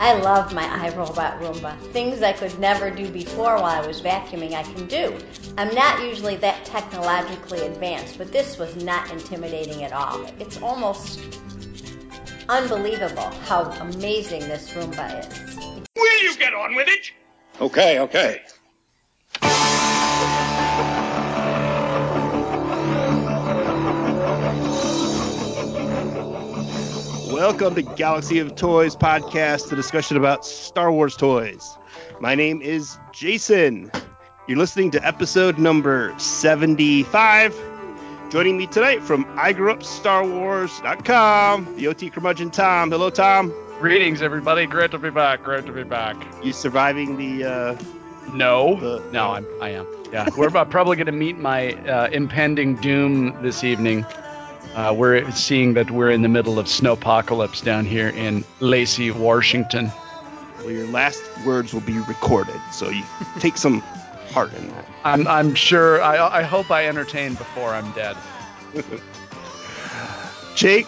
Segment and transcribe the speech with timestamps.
[0.00, 1.76] I love my iRobot Roomba.
[1.92, 5.16] Things I could never do before while I was vacuuming, I can do.
[5.56, 10.24] I'm not usually that technologically advanced, but this was not intimidating at all.
[10.38, 11.20] It's almost
[12.48, 15.56] unbelievable how amazing this Roomba is.
[15.96, 17.10] Will you get on with it?
[17.60, 18.42] Okay, okay.
[27.38, 31.78] Welcome to Galaxy of Toys podcast, the discussion about Star Wars toys.
[32.18, 33.92] My name is Jason.
[34.48, 37.54] You're listening to episode number 75.
[38.30, 42.90] Joining me tonight from i grew igrewupstarwars.com, the OT curmudgeon Tom.
[42.90, 43.54] Hello, Tom.
[43.78, 44.66] Greetings, everybody.
[44.66, 45.44] Great to be back.
[45.44, 46.16] Great to be back.
[46.42, 47.44] You surviving the?
[47.44, 47.78] Uh,
[48.34, 49.86] No, The- no, I'm, I am.
[50.12, 54.04] Yeah, we're about probably going to meet my uh, impending doom this evening.
[54.78, 59.90] Uh, we're seeing that we're in the middle of snowpocalypse down here in Lacey, Washington.
[60.58, 63.02] well, your last words will be recorded, so you
[63.40, 63.80] take some
[64.30, 64.84] heart in that.
[65.02, 66.00] I'm, I'm sure.
[66.00, 68.16] I, I hope I entertain before I'm dead.
[70.54, 70.86] Jake,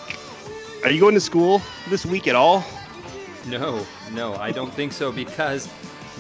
[0.84, 2.64] are you going to school this week at all?
[3.48, 5.68] No, no, I don't think so because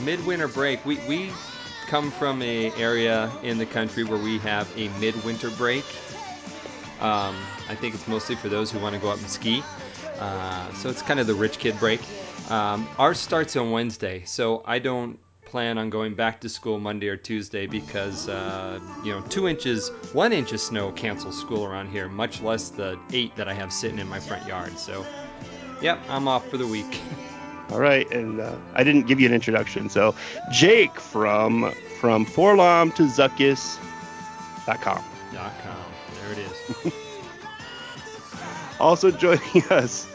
[0.04, 1.30] midwinter break, we, we
[1.86, 5.84] come from a area in the country where we have a midwinter break.
[7.00, 7.36] Um,
[7.68, 9.62] I think it's mostly for those who want to go up and ski.
[10.18, 12.00] Uh, so it's kind of the rich kid break.
[12.50, 17.08] Um, ours starts on Wednesday, so I don't plan on going back to school Monday
[17.08, 21.88] or Tuesday because, uh, you know, two inches, one inch of snow cancels school around
[21.88, 24.78] here, much less the eight that I have sitting in my front yard.
[24.78, 25.04] So,
[25.82, 27.00] yep, I'm off for the week.
[27.70, 30.14] All right, and uh, I didn't give you an introduction, so
[30.50, 35.04] Jake from from Forlom to Zuckuss.com.
[35.32, 35.79] Dot com.
[36.30, 36.50] There it
[36.86, 36.92] is.
[38.80, 40.06] Also joining us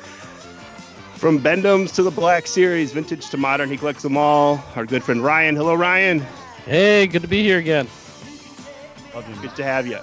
[1.18, 4.64] from Bend-Ems to the Black Series, vintage to modern, he collects them all.
[4.76, 5.56] Our good friend Ryan.
[5.56, 6.20] Hello, Ryan.
[6.66, 7.88] Hey, good to be here again.
[9.42, 10.00] Good to have you.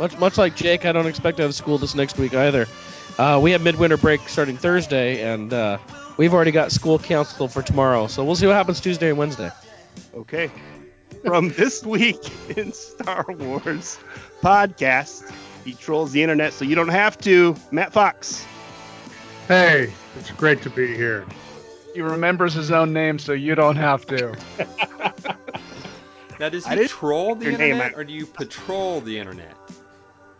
[0.00, 2.66] Much much like Jake, I don't expect to have school this next week either.
[3.16, 5.78] Uh, we have midwinter break starting Thursday, and uh,
[6.16, 8.08] we've already got school canceled for tomorrow.
[8.08, 9.52] So we'll see what happens Tuesday and Wednesday.
[10.16, 10.50] Okay.
[11.24, 12.18] From this week
[12.56, 13.98] in Star Wars
[14.42, 15.30] podcast,
[15.64, 17.54] he trolls the internet so you don't have to.
[17.70, 18.44] Matt Fox.
[19.48, 21.24] Hey, it's great to be here.
[21.94, 24.36] He remembers his own name, so you don't have to.
[26.38, 29.54] Now, does he troll the your name, internet I- or do you patrol the internet?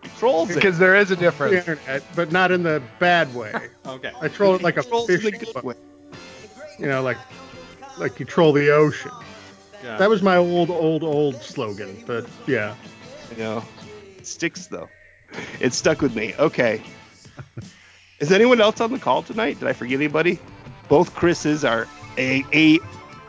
[0.03, 0.55] He trolls it.
[0.55, 1.57] Because there is a The difference.
[1.57, 3.53] internet, but not in the bad way.
[3.87, 4.11] Okay.
[4.23, 5.75] I troll it like a He trolls in fish, the good way.
[6.79, 7.19] you know, like
[7.99, 9.11] like you troll the ocean.
[9.85, 9.99] Yeah.
[9.99, 12.03] That was my old, old, old slogan.
[12.07, 12.75] But yeah,
[13.33, 13.65] You know,
[14.17, 14.89] it sticks though.
[15.61, 16.35] It stuck with me.
[16.39, 16.81] Okay.
[18.19, 19.59] Is anyone else on the call tonight?
[19.61, 20.39] Did I forget anybody?
[20.89, 21.87] Both Chris's are
[22.19, 22.79] a a.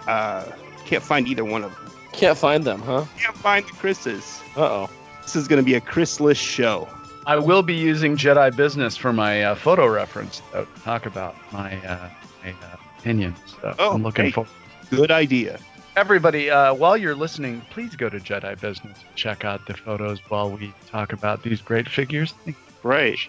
[0.08, 0.52] Uh,
[0.86, 1.92] can't find either one of them.
[2.14, 3.06] Can't find them, huh?
[3.20, 4.42] Can't find the Chris's.
[4.58, 4.90] Uh oh.
[5.24, 6.90] This is going to be a Chrisless show.
[7.26, 10.42] I will be using Jedi Business for my uh, photo reference.
[10.54, 12.10] To talk about my, uh,
[12.44, 13.38] my uh, opinions.
[13.62, 14.34] So Oh, I'm looking great.
[14.34, 14.48] for.
[14.90, 15.60] Good idea.
[15.96, 20.20] Everybody, uh, while you're listening, please go to Jedi Business and check out the photos
[20.30, 22.34] while we talk about these great figures.
[22.82, 23.20] Right.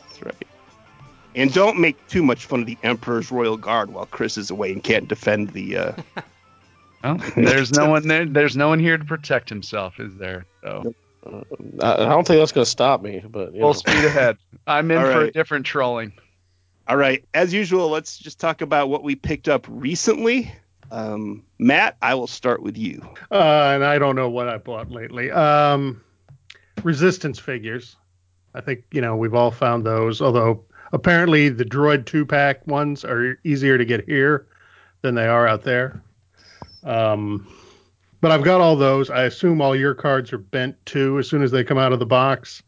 [0.00, 0.44] That's right.
[1.34, 4.72] And don't make too much fun of the Emperor's Royal Guard while Chris is away
[4.72, 5.76] and can't defend the.
[5.78, 5.92] Uh,
[7.02, 8.24] Well, there's no one there.
[8.24, 10.46] There's no one here to protect himself, is there?
[10.62, 10.94] So
[11.82, 13.72] I, I don't think that's going to stop me, but you full know.
[13.74, 14.38] speed ahead.
[14.66, 16.14] I'm in All for a different trolling.
[16.88, 17.22] all right.
[17.34, 20.50] As usual, let's just talk about what we picked up recently.
[20.94, 23.02] Um, Matt, I will start with you.
[23.30, 25.30] uh, and I don't know what I bought lately.
[25.30, 26.00] Um,
[26.84, 27.96] resistance figures.
[28.54, 30.22] I think you know we've all found those.
[30.22, 34.46] Although apparently the Droid two pack ones are easier to get here
[35.02, 36.00] than they are out there.
[36.84, 37.48] Um,
[38.20, 39.10] but I've got all those.
[39.10, 41.98] I assume all your cards are bent too as soon as they come out of
[41.98, 42.62] the box,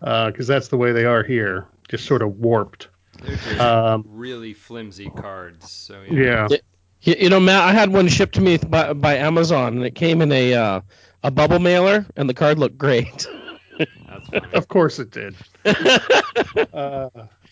[0.00, 2.88] because that's the way they are here, just sort of warped.
[3.22, 5.72] They're just Um, really flimsy cards.
[5.72, 6.48] So yeah.
[6.50, 6.58] You,
[7.02, 10.22] you know, Matt, I had one shipped to me by, by Amazon, and it came
[10.22, 10.80] in a uh,
[11.22, 13.26] a bubble mailer, and the card looked great.
[14.08, 14.50] That's fine.
[14.52, 15.34] Of course it did.
[16.72, 17.08] uh,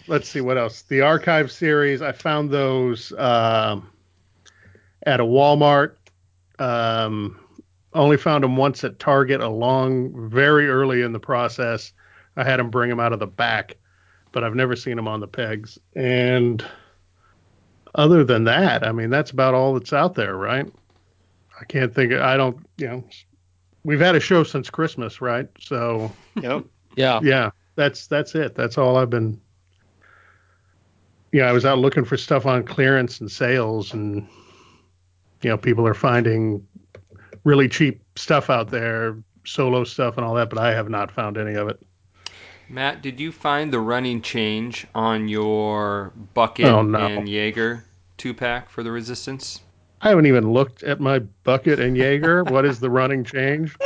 [0.06, 0.82] let's see what else.
[0.82, 2.02] The archive series.
[2.02, 3.90] I found those um,
[5.04, 5.96] at a Walmart.
[6.58, 7.40] Um,
[7.94, 11.92] only found them once at Target, along very early in the process.
[12.36, 13.76] I had them bring them out of the back,
[14.30, 15.78] but I've never seen them on the pegs.
[15.96, 16.64] And
[17.94, 20.70] other than that, I mean, that's about all that's out there, right?
[21.60, 22.12] I can't think.
[22.12, 22.64] I don't.
[22.78, 23.04] You know,
[23.84, 25.48] we've had a show since Christmas, right?
[25.58, 26.10] So
[26.40, 26.64] Yep.
[26.96, 27.20] yeah.
[27.22, 28.54] yeah, that's that's it.
[28.54, 29.40] That's all I've been
[31.32, 34.26] yeah, I was out looking for stuff on clearance and sales, and
[35.42, 36.66] you know, people are finding
[37.44, 41.38] really cheap stuff out there, solo stuff and all that, but I have not found
[41.38, 41.80] any of it.
[42.70, 46.98] Matt, did you find the running change on your bucket Oh, no.
[46.98, 47.82] and Yeager
[48.16, 49.60] two pack for the Resistance?
[50.02, 52.48] I haven't even looked at my bucket and Yeager.
[52.50, 53.76] what is the running change?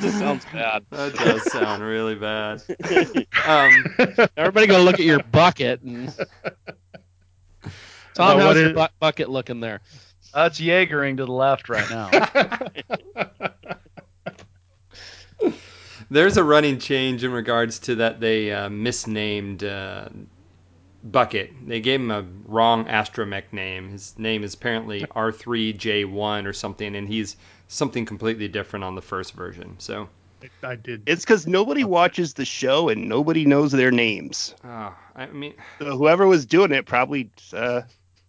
[0.00, 0.84] This sounds bad.
[0.90, 2.62] That does sound really bad.
[3.46, 3.72] Um,
[4.36, 5.80] Everybody go look at your bucket.
[5.80, 6.14] And...
[8.14, 9.80] Tom, Uh, how's what your bu- bucket looking there?
[10.34, 12.10] That's Jaegering to the left right now.
[16.10, 20.08] There's a running change in regards to that they uh, misnamed uh,
[21.04, 21.52] Bucket.
[21.66, 23.90] They gave him a wrong astromech name.
[23.90, 27.36] His name is apparently R3J1 or something, and he's
[27.68, 29.76] something completely different on the first version.
[29.78, 30.08] So,
[30.62, 31.02] I did.
[31.06, 34.54] It's because nobody watches the show and nobody knows their names.
[34.64, 37.82] uh, I mean, So whoever was doing it probably, uh,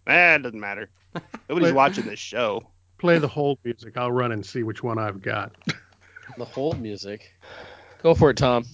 [0.06, 0.90] eh, it doesn't matter.
[1.48, 2.66] Nobody's But- watching this show.
[2.98, 3.96] Play the whole music.
[3.96, 5.52] I'll run and see which one I've got.
[6.36, 7.32] The whole music.
[8.02, 8.64] Go for it, Tom.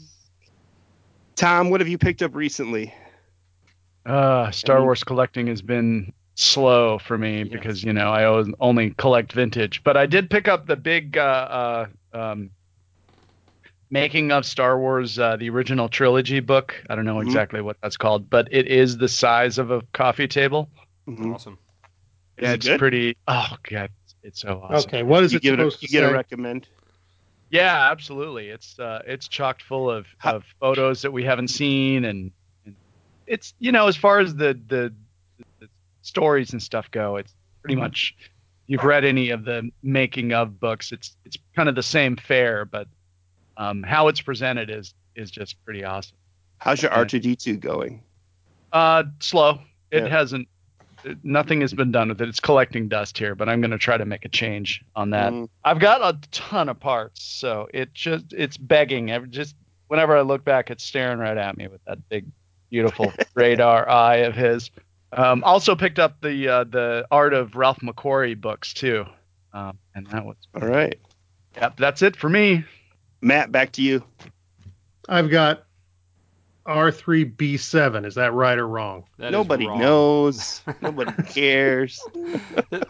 [1.35, 2.95] Tom, what have you picked up recently?
[4.05, 7.49] Uh, Star Wars collecting has been slow for me Yes.
[7.49, 8.25] because you know I
[8.61, 9.83] only collect vintage.
[9.83, 11.87] But I did pick up the big uh, uh,
[12.19, 12.51] um,
[13.91, 16.75] making of Star Wars, uh, the original trilogy book.
[16.89, 17.23] I don't know Mhm.
[17.27, 20.71] exactly what that's called, but it is the size of a coffee table.
[21.09, 21.35] Mhm.
[21.35, 21.59] awesome.
[22.41, 22.79] Yeah, it's good?
[22.79, 23.17] pretty.
[23.27, 23.91] Oh god,
[24.23, 24.89] it's so awesome.
[24.89, 26.69] Okay, what is You it give it, a, supposed you to get a recommend.
[27.51, 28.49] Yeah, absolutely.
[28.49, 32.33] It's uh, it's chocked full of, How- of photos that we haven't seen, and,
[32.65, 32.75] and
[33.27, 34.93] it's you know as far as the, the
[35.61, 35.69] the
[36.03, 38.17] stories and stuff go, it's pretty much
[38.67, 40.91] you've read any of the making of books.
[40.93, 42.89] It's it's kind of the same fare, but
[43.57, 46.17] um, how it's presented is is just pretty awesome.
[46.59, 48.03] How's your R2D2 going?
[48.73, 49.61] Uh, slow.
[49.91, 50.09] It Yeah.
[50.09, 50.49] hasn't.
[51.07, 52.29] It- Nothing has been done with it.
[52.29, 55.33] It's collecting dust here, but I'm going to try to make a change on that.
[55.33, 59.11] Mm, I've got a ton of parts, so it just it's begging.
[59.11, 59.55] Every, just
[59.89, 62.27] whenever I look back, it's staring right at me with that big,
[62.71, 64.71] beautiful radar eye of his.
[65.13, 69.05] Um, also picked up the uh, the Art of Ralph McQuarrie books too,
[69.53, 70.99] um, and that was all right.
[71.55, 71.77] yep.
[71.77, 72.65] That's it for me.
[73.21, 74.03] Matt, back to you.
[75.09, 75.66] I've got
[76.67, 78.05] R3B7.
[78.07, 79.05] Is that right or wrong?
[79.19, 79.81] That is Nobody wrong.
[79.81, 80.61] knows.
[80.83, 82.01] Nobody cares.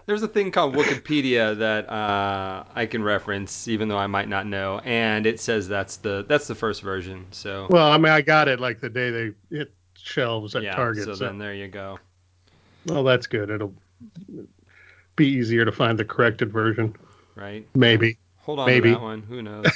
[0.06, 4.46] There's a thing called Wikipedia that uh, I can reference, even though I might not
[4.46, 7.26] know, and it says that's the that's the first version.
[7.30, 10.74] So Well, I mean, I got it like the day they hit shelves at yeah,
[10.74, 11.04] Target.
[11.04, 11.98] so So, then there you go.
[12.86, 13.50] well, that's good.
[13.50, 13.74] It'll
[15.16, 16.94] be easier to find the corrected version.
[17.34, 17.66] Right?
[17.74, 18.18] Maybe.
[18.38, 18.90] Hold on Maybe.
[18.90, 19.22] to that one.
[19.22, 19.66] Who knows?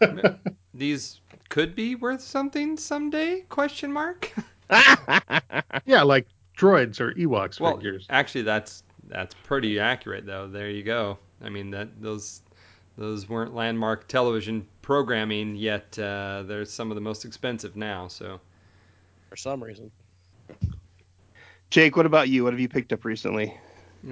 [0.74, 1.20] These
[1.58, 3.40] could be worth something someday?
[3.48, 4.32] Question mark.
[5.86, 8.06] Yeah, like droids or Ewoks well, figures.
[8.10, 10.46] actually, that's that's pretty accurate, though.
[10.46, 11.18] There you go.
[11.42, 12.42] I mean that those
[12.96, 15.98] those weren't landmark television programming yet.
[15.98, 18.06] Uh, they're some of the most expensive now.
[18.06, 18.38] So
[19.30, 19.90] For some reason.
[21.70, 22.44] Jake, what about you?
[22.44, 23.58] What have you picked up recently?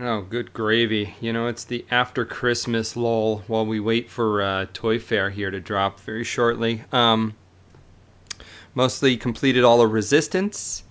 [0.00, 1.14] Oh, good gravy.
[1.20, 5.48] You know, it's the after Christmas lull while we wait for uh, Toy Fair here
[5.48, 6.82] to drop very shortly.
[6.90, 7.34] Um,
[8.74, 10.82] mostly completed all of Resistance.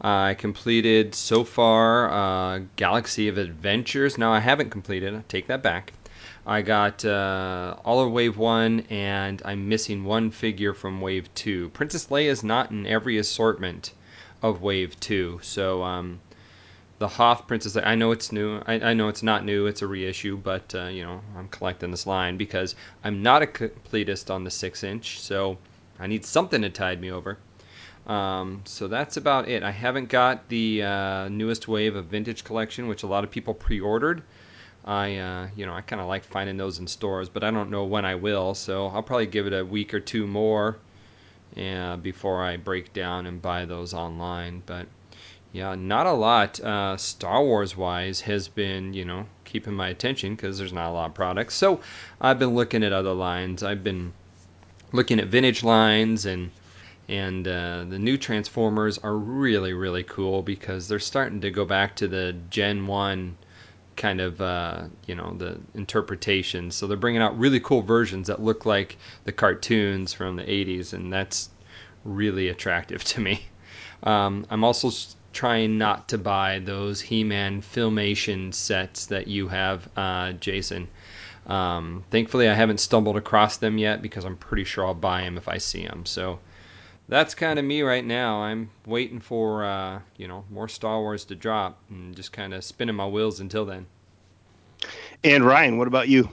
[0.00, 4.18] I completed so far uh, Galaxy of Adventures.
[4.18, 5.92] Now, I haven't completed, I take that back.
[6.44, 11.68] I got uh, all of Wave 1, and I'm missing one figure from Wave 2.
[11.68, 13.92] Princess Leia is not in every assortment
[14.42, 15.84] of Wave 2, so.
[15.84, 16.20] Um,
[17.00, 17.78] the Hoth Princess.
[17.78, 18.62] I know it's new.
[18.66, 19.66] I, I know it's not new.
[19.66, 23.46] It's a reissue, but uh, you know I'm collecting this line because I'm not a
[23.46, 25.56] completist on the six inch, so
[25.98, 27.38] I need something to tide me over.
[28.06, 29.62] Um, so that's about it.
[29.62, 33.54] I haven't got the uh, newest wave of vintage collection, which a lot of people
[33.54, 34.22] pre-ordered.
[34.84, 37.70] I, uh, you know, I kind of like finding those in stores, but I don't
[37.70, 38.54] know when I will.
[38.54, 40.78] So I'll probably give it a week or two more,
[41.56, 44.62] uh, before I break down and buy those online.
[44.66, 44.86] But
[45.52, 46.60] yeah, not a lot.
[46.60, 50.92] Uh, Star Wars wise has been, you know, keeping my attention because there's not a
[50.92, 51.54] lot of products.
[51.54, 51.80] So
[52.20, 53.62] I've been looking at other lines.
[53.62, 54.12] I've been
[54.92, 56.50] looking at vintage lines and
[57.08, 61.96] and uh, the new Transformers are really really cool because they're starting to go back
[61.96, 63.36] to the Gen One
[63.96, 66.70] kind of uh, you know the interpretation.
[66.70, 70.92] So they're bringing out really cool versions that look like the cartoons from the 80s,
[70.92, 71.50] and that's
[72.04, 73.46] really attractive to me.
[74.04, 74.90] Um, I'm also
[75.32, 80.88] trying not to buy those He-Man Filmation sets that you have, uh, Jason.
[81.46, 85.36] Um, thankfully, I haven't stumbled across them yet because I'm pretty sure I'll buy them
[85.36, 86.06] if I see them.
[86.06, 86.38] So
[87.08, 88.42] that's kind of me right now.
[88.42, 92.62] I'm waiting for uh, you know more Star Wars to drop and just kind of
[92.64, 93.86] spinning my wheels until then.
[95.24, 96.28] And Ryan, what about you?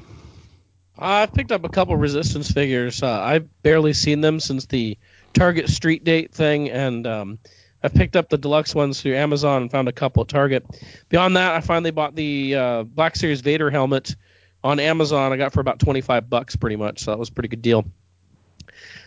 [0.97, 3.03] I've picked up a couple Resistance figures.
[3.03, 4.97] Uh, I've barely seen them since the
[5.33, 7.39] Target Street Date thing, and um,
[7.87, 10.65] I've picked up the deluxe ones through Amazon and found a couple at Target.
[11.07, 14.13] Beyond that, I finally bought the uh, Black Series Vader helmet
[14.61, 15.31] on Amazon.
[15.31, 17.85] I got for about 25 bucks, pretty much, so that was a pretty good deal.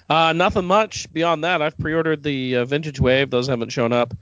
[0.09, 1.61] Uh, nothing much beyond that.
[1.61, 4.15] I've pre-ordered the uh, Vintage Wave; those haven't shown up.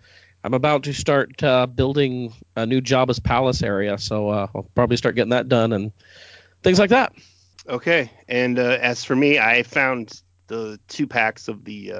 [0.42, 4.96] I'm about to start uh, building a new Jabba's Palace area, so uh, I'll probably
[4.96, 5.92] start getting that done and
[6.64, 7.12] things like that.
[7.68, 8.10] Okay.
[8.26, 11.92] And uh, as for me, I found the two packs of the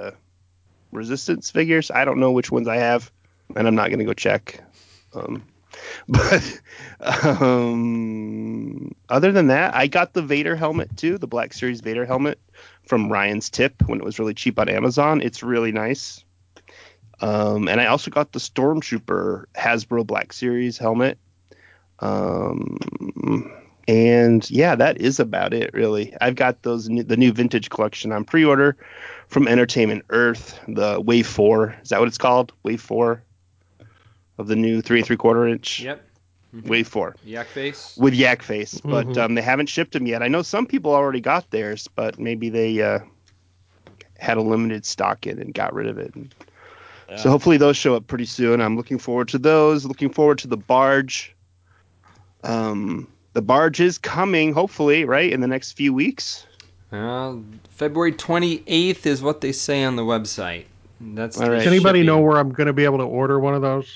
[0.92, 1.90] Resistance figures.
[1.90, 3.10] I don't know which ones I have,
[3.54, 4.62] and I'm not going to go check.
[5.14, 5.44] Um,
[6.08, 6.60] but
[7.00, 12.38] um, other than that, I got the Vader helmet too, the Black Series Vader helmet
[12.84, 15.20] from Ryan's Tip when it was really cheap on Amazon.
[15.20, 16.24] It's really nice.
[17.20, 21.18] Um, and I also got the Stormtrooper Hasbro Black Series helmet.
[21.98, 22.78] Um,
[23.88, 26.14] and yeah, that is about it, really.
[26.20, 28.76] I've got those new, the new vintage collection on pre-order
[29.28, 31.74] from Entertainment Earth, the Wave Four.
[31.82, 32.52] Is that what it's called?
[32.62, 33.22] Wave Four
[34.38, 35.80] of the new three and three quarter inch.
[35.80, 36.04] Yep.
[36.64, 37.94] Wave Four Yak face.
[37.98, 39.18] with Yak Face, but Mhm.
[39.18, 40.22] um, they haven't shipped them yet.
[40.22, 43.00] I know some people already got theirs, but maybe they uh,
[44.18, 46.14] had a limited stock in and got rid of it.
[46.14, 46.34] And
[47.16, 48.60] So hopefully those show up pretty soon.
[48.62, 49.84] I'm looking forward to those.
[49.84, 51.34] Looking forward to the barge.
[52.44, 56.44] Um, the barge is coming, hopefully, right in the next few weeks.
[56.90, 57.36] Uh,
[57.70, 60.64] February 28th is what they say on the website.
[61.00, 61.58] That's All the right.
[61.58, 62.06] Does anybody shipping.
[62.06, 63.94] know where I'm going to be able to order one of those?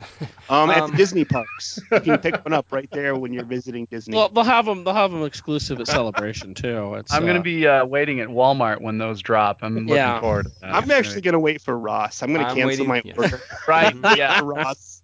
[0.48, 3.44] Um, at Um, the Disney parks, you can pick one up right there when you're
[3.44, 4.16] visiting Disney.
[4.16, 4.82] Well, they'll have them.
[4.84, 6.94] They'll have them exclusive at Celebration too.
[6.94, 9.58] It's, I'm gonna uh, be uh, waiting at Walmart when those drop.
[9.60, 10.20] I'm looking Yeah.
[10.20, 10.74] forward to that.
[10.74, 12.22] I'm actually gonna wait for Ross.
[12.22, 13.12] I'm gonna cancel waiting- my yeah.
[13.18, 13.94] order right.
[14.16, 14.40] Yeah.
[14.42, 14.97] Ross.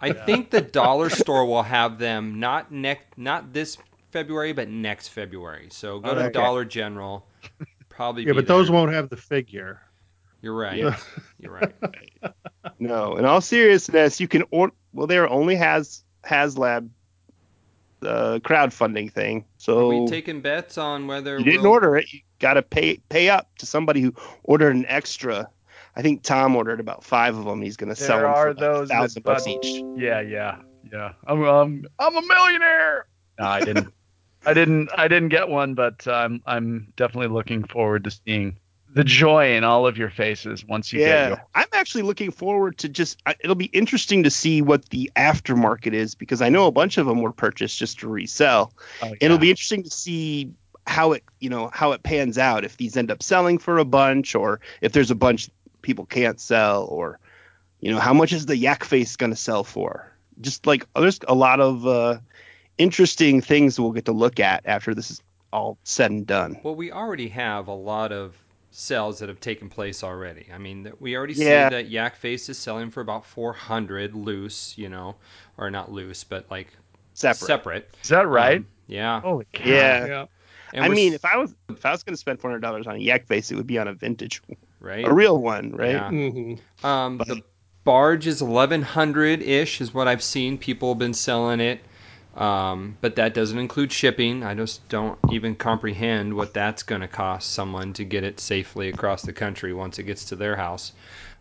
[0.00, 3.78] I think the dollar store will have them not next, not this
[4.10, 5.68] February, but next February.
[5.70, 6.32] So go to Okay.
[6.32, 7.26] Dollar General.
[7.88, 8.22] Probably.
[8.24, 9.80] Yeah, be but those won't have the figure.
[10.42, 10.76] You're right.
[10.76, 10.96] Yeah.
[11.40, 11.74] You're right.
[12.78, 14.72] No, in all seriousness, you can order.
[14.92, 16.90] Well, there only has HasLab
[18.02, 22.12] uh, crowdfunding thing, Are so we taking bets on whether you didn't we'll- order it.
[22.12, 24.12] You got to pay pay up to somebody who
[24.42, 25.48] ordered an extra.
[25.96, 27.62] I think Tom ordered about five of them.
[27.62, 29.82] He's going to sell them for are like those a thousand that- bucks each.
[29.96, 30.58] Yeah, yeah,
[30.92, 31.12] yeah.
[31.26, 33.06] I'm, I'm, I'm a millionaire.
[33.38, 33.92] No, I didn't.
[34.46, 34.90] I didn't.
[34.96, 38.58] I didn't get one, but I'm, I'm definitely looking forward to seeing
[38.94, 41.40] the joy in all of your faces once you get Yeah.
[41.54, 43.20] I'm actually looking forward to just.
[43.40, 47.06] It'll be interesting to see what the aftermarket is because I know a bunch of
[47.06, 48.72] them were purchased just to resell.
[49.02, 50.52] Oh, It'll be interesting to see
[50.86, 53.84] how it you know how it pans out if these end up selling for a
[53.84, 55.50] bunch or if there's a bunch
[55.86, 57.18] people can't sell or
[57.80, 61.20] you know how much is the yak face going to sell for just like there's
[61.28, 62.18] a lot of uh
[62.76, 66.74] interesting things we'll get to look at after this is all said and done Well,
[66.74, 68.34] we already have a lot of
[68.72, 70.46] sales that have taken place already.
[70.52, 71.68] I mean, we already Yeah.
[71.70, 75.14] see that Yak Face is selling for about 400 loose, you know,
[75.56, 76.66] or not loose, but like
[77.14, 77.96] separate, separate.
[78.02, 78.58] Is that right?
[78.58, 79.20] Um, yeah.
[79.20, 79.64] Holy cow.
[79.66, 80.26] yeah Yeah.
[80.74, 82.98] And i mean if i was if i was going to spend $400 on a
[82.98, 84.42] yak face it would be on a vintage
[84.80, 85.06] right.
[85.06, 86.08] a real one right Yeah.
[86.10, 86.54] hmm
[86.84, 87.42] Um, But- the
[87.84, 90.58] barge is 1100 ish, is what I've seen.
[90.58, 91.80] People have been selling it.
[92.36, 94.42] Um, but that doesn't include shipping.
[94.44, 98.90] I just don't even comprehend what that's going to cost someone to get it safely
[98.90, 100.92] across the country once it gets to their house.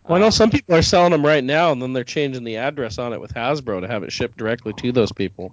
[0.07, 2.45] Well, I know Um, some people are selling them right now, and then they're changing
[2.45, 5.51] the address on it with Hasbro to have it shipped directly to those people.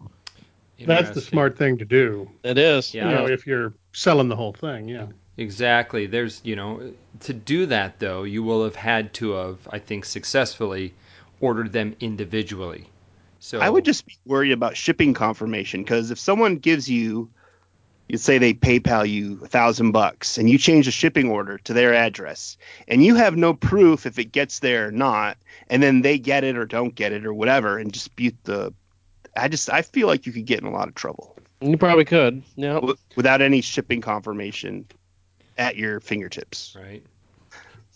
[0.84, 2.28] That's the smart thing to do.
[2.44, 2.92] It is.
[2.94, 3.08] Yeah.
[3.08, 5.06] You know, if you're selling the whole thing, yeah.
[5.36, 6.06] Exactly.
[6.06, 10.04] There's, you know, to do that though, you will have had to have, I think,
[10.04, 10.94] successfully
[11.40, 12.88] ordered them individually.
[13.40, 17.30] So I would just be worried about shipping confirmation because if someone gives you,
[18.08, 21.72] you say they PayPal you a thousand bucks and you change the shipping order to
[21.72, 26.02] their address and you have no proof if it gets there or not, and then
[26.02, 28.72] they get it or don't get it or whatever and dispute the,
[29.36, 32.04] I just I feel like you could get in a lot of trouble You probably
[32.04, 32.42] could.
[32.54, 32.74] Yeah.
[32.74, 34.86] w- without any shipping confirmation
[35.58, 36.76] at your fingertips.
[36.80, 37.02] right.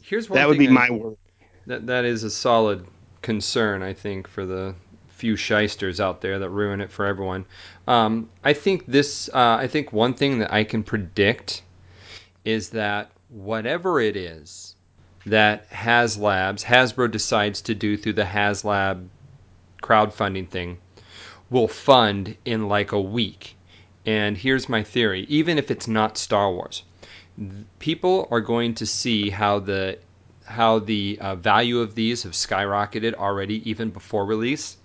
[0.02, 1.16] Here's one That would be I- my worry.
[1.66, 2.86] That that is a solid
[3.22, 4.74] concern, I think, for the
[5.08, 7.44] few shysters out there that ruin it for everyone.
[7.88, 9.28] Um, I think this.
[9.32, 11.62] Uh, I think one thing that I can predict
[12.44, 14.76] is that whatever it is
[15.24, 19.08] that HasLabs Hasbro decides to do through the HasLab
[19.82, 20.78] crowdfunding thing
[21.50, 23.56] will fund in like a week.
[24.04, 26.84] And here's my theory: even if it's not Star Wars,
[27.78, 29.98] people are going to see how the
[30.44, 34.76] how the uh, value of these have skyrocketed already, even before release.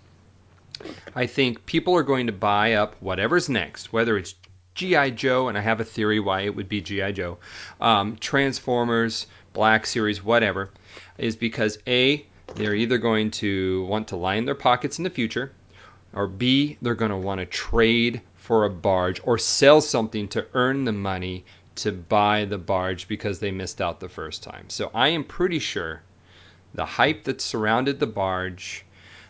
[1.16, 4.34] I think people are going to buy up whatever's next, whether it's
[4.74, 5.12] G.I.
[5.12, 7.12] Joe, and I have a theory why it would be G.I.
[7.12, 7.38] Joe,
[7.80, 10.72] um, Transformers, Black Series, whatever,
[11.20, 15.52] is because A, they're either going to want to line their pockets in the future,
[16.14, 20.48] or B, they're going to want to trade for a barge or sell something to
[20.54, 24.70] earn the money to buy the barge because they missed out the first time.
[24.70, 26.02] So I am pretty sure
[26.74, 28.86] the hype that surrounded the barge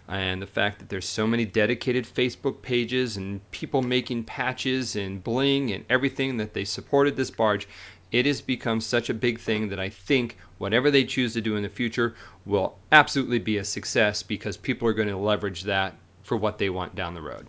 [0.08, 5.24] and the fact that there's so many dedicated Facebook pages and people making patches and
[5.24, 7.68] bling and everything that they supported this barge,
[8.12, 11.56] it has become such a big thing that I think whatever they choose to do
[11.56, 15.96] in the future will absolutely be a success because people are going to leverage that
[16.24, 17.48] for what they want down the road.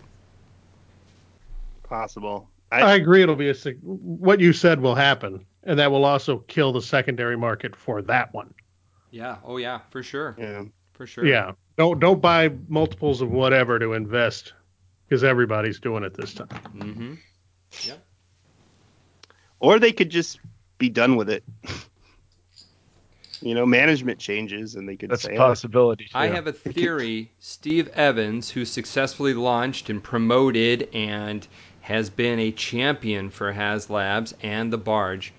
[1.82, 2.48] Possible.
[2.80, 3.22] I agree.
[3.22, 7.36] It'll be a what you said will happen, and that will also kill the secondary
[7.36, 8.54] market for that one.
[9.10, 9.36] Yeah.
[9.44, 10.34] Oh yeah, for sure.
[10.38, 10.64] Yeah.
[10.92, 11.26] For sure.
[11.26, 11.52] Yeah.
[11.76, 14.54] Don't don't buy multiples of whatever to invest
[15.06, 16.48] because everybody's doing it this time.
[16.48, 17.14] Mm-hmm.
[17.82, 18.04] Yep.
[19.60, 20.40] Or they could just
[20.78, 21.44] be done with it.
[23.42, 26.08] you know, management changes and they could That's say, a "Oh, possibility.
[26.14, 27.30] I have a theory.
[27.38, 31.46] Steve Evans, who successfully launched and promoted and
[31.82, 35.32] has been a champion for HasLabs and the Barge,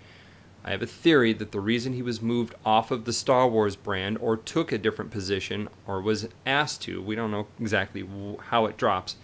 [0.65, 3.75] I have a theory that the reason he was moved off of the Star Wars
[3.75, 8.05] brand or took a different position or was asked to, we don't know exactly
[8.39, 9.15] how it drops,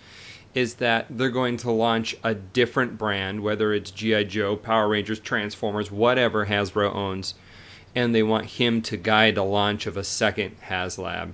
[0.53, 4.23] is that they're going to launch a different brand, whether it's G.I.
[4.23, 7.35] Joe, Power Rangers, Transformers, whatever Hasbro owns,
[7.95, 11.33] and they want him to guide the launch of a second HasLab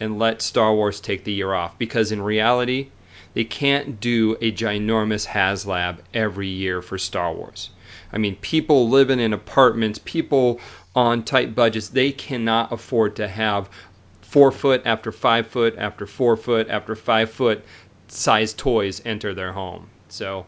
[0.00, 1.78] and let Star Wars take the year off.
[1.78, 2.88] Because in reality,
[3.34, 7.70] they can't do a ginormous HasLab every year for Star Wars.
[8.12, 10.60] I mean, people living in apartments, people
[10.94, 13.68] on tight budgets, they cannot afford to have
[14.22, 17.64] four foot after five foot after four foot after five foot
[18.08, 19.88] size toys enter their home.
[20.08, 20.46] So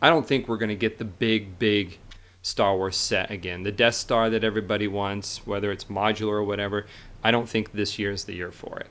[0.00, 1.98] I don't think we're going to get the big, big
[2.42, 3.62] Star Wars set again.
[3.62, 6.86] The Death Star that everybody wants, whether it's modular or whatever,
[7.22, 8.86] I don't think this year is the year for it.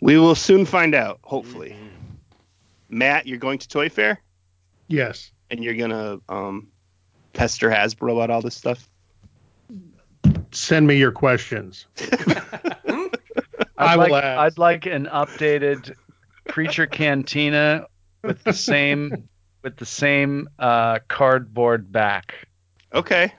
[0.00, 1.76] We will soon find out, hopefully.
[2.88, 4.20] Matt, you're going to Toy Fair
[4.86, 5.32] Yes.
[5.50, 6.68] and you're gonna um,
[7.32, 8.88] pester Hasbro about all this stuff.
[10.50, 11.86] Send me your questions.
[12.00, 13.10] I'd
[13.76, 14.40] I will like, ask.
[14.40, 15.94] I'd like an updated
[16.48, 17.86] creature cantina
[18.22, 19.28] with the same
[19.62, 22.34] with the same uh, cardboard back.
[22.94, 23.32] Okay,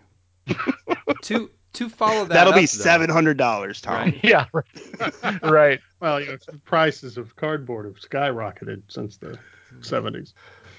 [1.24, 3.96] to to follow that, that'll up, be seven hundred dollars, Tom.
[3.96, 4.20] Right.
[4.24, 5.44] Yeah, right.
[5.44, 5.80] right.
[6.00, 9.38] Well, you know, the prices of cardboard have skyrocketed since the
[9.82, 10.34] 70s.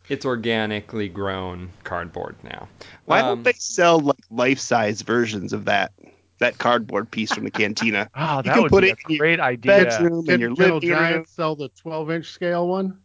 [0.08, 2.68] It's organically grown cardboard now.
[3.06, 5.92] Why Um, don't they sell like life-size versions of that
[6.38, 8.08] that cardboard piece from the cantina?
[8.16, 9.84] Oh, You that can would put be it a in your great idea.
[9.84, 10.98] Bedroom in your Gentle living room.
[10.98, 12.98] Giant sell the 12 inch scale one.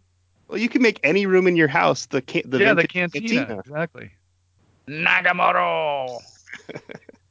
[0.48, 3.12] Well, you can make any room in your house the ca- the yeah, the vintage
[3.14, 3.60] cantina.
[3.60, 4.12] Exactly.
[4.88, 6.20] Nagamoro.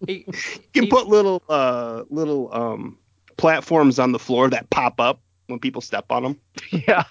[0.09, 0.33] a- You
[0.73, 2.99] can a- put little uh little um
[3.37, 6.41] platforms on the floor that pop up when people step on them.
[6.71, 7.05] Yeah.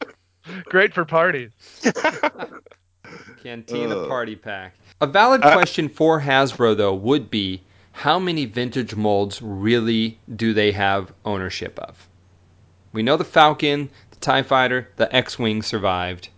[0.66, 1.50] Great for parties.
[3.42, 4.08] Cantina Ugh.
[4.08, 4.74] party pack.
[5.00, 10.52] A valid Uh, question for Hasbro though would be how many vintage molds really do
[10.52, 12.08] they have ownership of?
[12.92, 16.28] We know the Falcon, the TIE Fighter, the X Wing survived.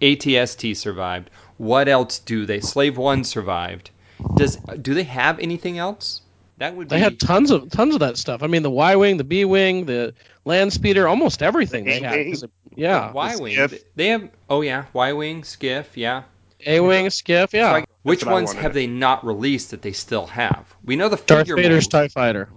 [0.00, 1.30] ATST survived.
[1.58, 3.90] What else do they Slave One survived.
[4.36, 6.20] Does do they have anything else?
[6.58, 8.42] That would They be had tons of tons of that stuff.
[8.42, 12.26] I mean, the Y wing, the B wing, the land speeder, almost everything they had.
[12.26, 13.68] 'cause it- Yeah, Y Wing.
[13.96, 16.22] They have oh yeah, Y Wing, Skiff, yeah.
[16.66, 17.70] A wing, skiff, yeah.
[17.72, 20.64] So I- which ones have they not released that they still have?
[20.84, 21.90] We know the Darth figure Vader's mold.
[21.90, 22.48] Tie Fighter.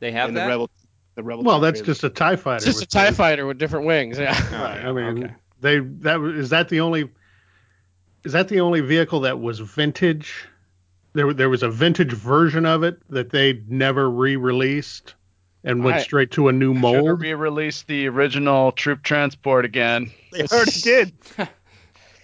[0.00, 0.46] They have and the that.
[0.48, 0.70] rebel
[1.14, 1.44] the rebel.
[1.44, 1.86] Well, that's trailer.
[1.94, 2.56] just a TIE fighter.
[2.56, 4.18] It's just a with Tie Fighter with different wings.
[4.18, 4.34] Yeah.
[4.38, 4.84] Oh, Right.
[4.84, 5.34] I oh, mean, okay.
[5.60, 7.10] they that is that the only
[8.26, 10.46] is that the only vehicle that was vintage?
[11.12, 15.14] There there was a vintage version of it that they never re-released
[15.64, 16.96] and went I- straight to a new mold.
[16.96, 17.20] Should mold.
[17.22, 20.10] re-released the original troop transport again.
[20.32, 21.12] they already did.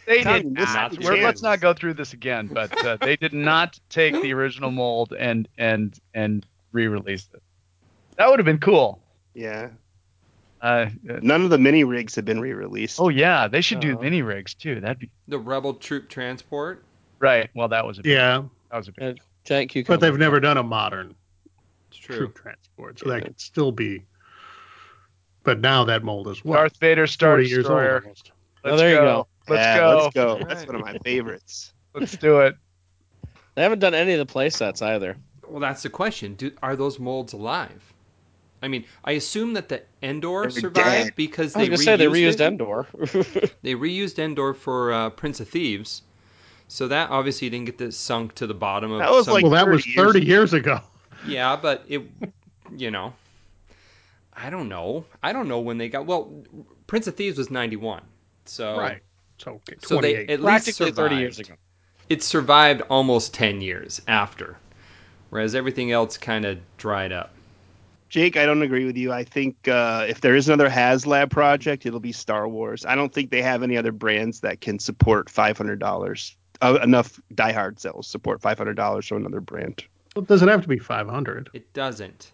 [0.04, 1.18] They Tommy, did this is not.
[1.20, 2.48] let's not go through this again.
[2.52, 7.42] But uh, they did not take the original mold and and and re-release it.
[8.18, 9.00] That would have been cool.
[9.34, 9.70] Yeah,
[10.62, 13.00] Uh, uh, none of the mini rigs have been re-released.
[13.00, 14.80] oh yeah, they should do Uh, mini rigs too.
[14.80, 16.84] That'd be The Rebel Troop Transport.
[17.18, 17.50] right.
[17.54, 19.20] Well, that was a big, Yeah, that was a big.
[19.44, 19.98] Giant cucumber.
[19.98, 21.16] but they've never done a modern
[21.90, 22.16] true.
[22.16, 23.14] troop transport, so Yeah.
[23.16, 24.04] that could still be.
[25.42, 28.00] But now that mold is what Darth Vader Star 40 years old Destroyer.
[28.02, 28.30] almost.
[28.62, 29.04] Let's Oh, there you go.
[29.04, 29.28] go.
[29.52, 29.96] Let's Yeah, go.
[29.98, 30.38] Let's go.
[30.48, 31.74] That's one of my favorites.
[31.94, 32.54] Let's do it.
[33.56, 35.16] They haven't done any of the play sets either.
[35.48, 36.34] Well, that's the question.
[36.34, 37.91] Do, are those molds alive?
[38.62, 40.74] I mean, I assume that the Endor They're survived
[41.06, 41.14] dead.
[41.16, 42.40] because I was they say they reused reused it.
[42.42, 42.86] Endor.
[43.62, 46.02] They reused Endor for uh, Prince of Thieves,
[46.68, 49.00] so that obviously didn't get this sunk to the bottom of.
[49.00, 50.80] That was some- like well, that was 30 years 30 years ago.
[51.26, 52.02] yeah, but it,
[52.76, 53.12] you know,
[54.32, 55.04] I don't know.
[55.22, 56.06] I don't know when they got.
[56.06, 56.32] Well,
[56.86, 58.02] Prince of Thieves was ninety one,
[58.44, 59.02] so Right.
[59.38, 60.96] So, okay, So they at least survived.
[60.96, 61.54] 30 years ago.
[62.08, 64.56] It survived almost ten years after,
[65.30, 67.34] whereas everything else kind of dried up.
[68.12, 69.10] Jake, I don't agree with you.
[69.10, 72.84] I think uh, if there is another HasLab project, it'll be Star Wars.
[72.84, 76.36] I don't think they have any other brands that can support five hundred dollars.
[76.60, 79.84] Uh, enough diehards that will support five hundred dollars from another brand.
[80.14, 81.48] Well, it doesn't have to be 500.
[81.54, 82.32] It doesn't.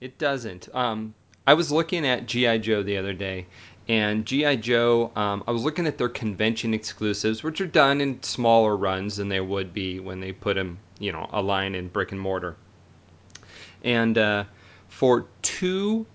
[0.00, 0.72] It doesn't.
[0.72, 1.12] Um,
[1.44, 3.46] I was looking at GI Joe the other day,
[3.88, 5.10] and GI Joe.
[5.16, 9.28] Um, I was looking at their convention exclusives, which are done in smaller runs than
[9.28, 12.54] they would be when they put them, you know, a line in brick and mortar.
[13.82, 14.44] And uh,
[14.96, 16.06] for two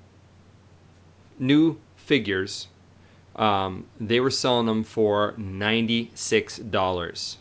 [1.38, 2.68] new figures,
[3.36, 7.38] um, they were selling them for ninety six dollars.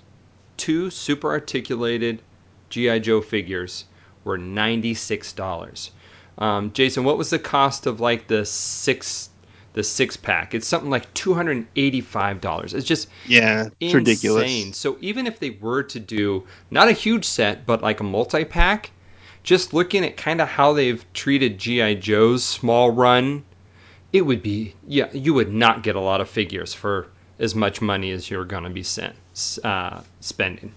[0.59, 2.21] Two super articulated
[2.69, 3.87] GI Joe figures
[4.23, 5.93] were ninety six dollars.
[6.37, 9.31] Um, Jason, what was the cost of like the six
[9.73, 10.55] the six pack?
[10.55, 12.75] It's something like two hundred and eighty five dollars.
[12.75, 14.77] It's just Yeah, it's ridiculous.
[14.77, 18.45] So even if they were to do not a huge set, but like a multi
[18.45, 18.91] pack,
[19.43, 23.45] just looking at kind of how they've treated GI Joe's small run,
[24.13, 27.07] it would be yeah, you would not get a lot of figures for
[27.39, 29.15] as much money as you're going to be sent,
[29.65, 30.73] uh, spending.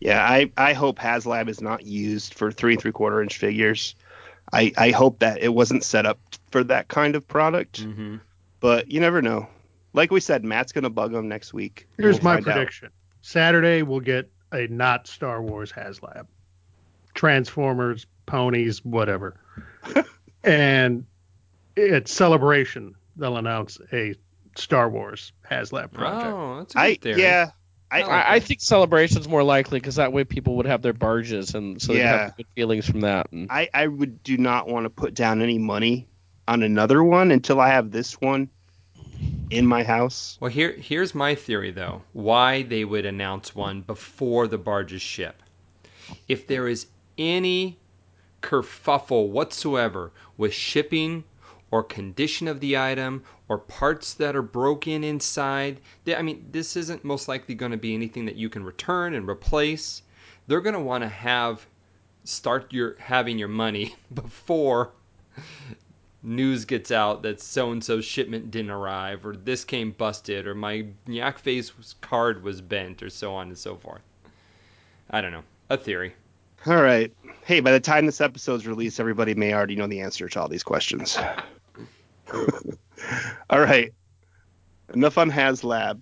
[0.00, 3.94] Yeah, I, I hope HasLab is not used for three and three quarter inch figures.
[4.52, 6.18] I, I hope that it wasn't set up
[6.50, 8.16] for that kind of product, Mm-hmm.
[8.60, 9.46] but you never know.
[9.92, 11.86] Like we said, Matt's gonna bug them next week.
[11.98, 12.54] Here's We'll my find out.
[12.54, 12.90] prediction.
[13.20, 16.26] Saturday we'll get a not Star Wars HasLab.
[17.22, 19.36] Transformers, ponies, whatever.
[20.42, 21.06] and
[21.76, 24.16] at celebration they'll announce a
[24.56, 26.26] Star Wars HasLab oh, project.
[26.26, 27.22] Oh, that's a good I theory.
[27.22, 27.50] yeah,
[27.92, 30.82] I, I like I, I think celebration's more likely because that way people would have
[30.82, 33.30] their barges and so they'd have good feelings from that.
[33.30, 36.08] And I I would do not want to put down any money
[36.48, 38.50] on another one until I have this one
[39.48, 40.38] in my house.
[40.40, 42.02] Well, here here's my theory though.
[42.14, 45.40] Why they would announce one before the barges ship.
[46.26, 47.78] If there is any
[48.42, 51.24] kerfuffle whatsoever with shipping
[51.70, 55.80] or condition of the item or parts that are broken inside.
[56.06, 59.28] I mean, this isn't most likely going to be anything that you can return and
[59.28, 60.02] replace.
[60.46, 61.66] They're going to want to have
[62.24, 64.92] start your having your money before
[66.22, 70.54] news gets out that so and so's shipment didn't arrive, or this came busted, or
[70.54, 74.02] my Yak Face card was bent, or so on and so forth.
[75.10, 75.42] I don't know.
[75.68, 76.14] A theory.
[76.66, 77.12] All right.
[77.44, 80.48] Hey, by the time this episode's released, everybody may already know the answer to all
[80.48, 81.18] these questions.
[83.50, 83.92] all right.
[84.94, 86.00] Enough on HasLab.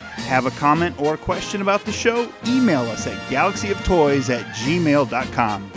[0.00, 2.28] Have a comment or question about the show?
[2.46, 5.72] Email us at galaxyoftoys at gmail.com.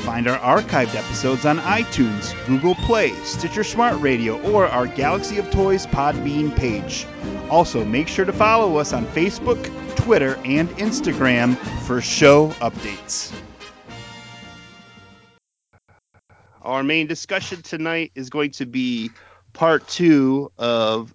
[0.00, 5.50] Find our archived episodes on iTunes, Google Play, Stitcher Smart Radio, or our Galaxy of
[5.50, 7.06] Toys Podbean page.
[7.50, 9.62] Also, make sure to follow us on Facebook,
[9.96, 13.30] Twitter, and Instagram for show updates.
[16.62, 19.10] Our main discussion tonight is going to be
[19.52, 21.14] part two of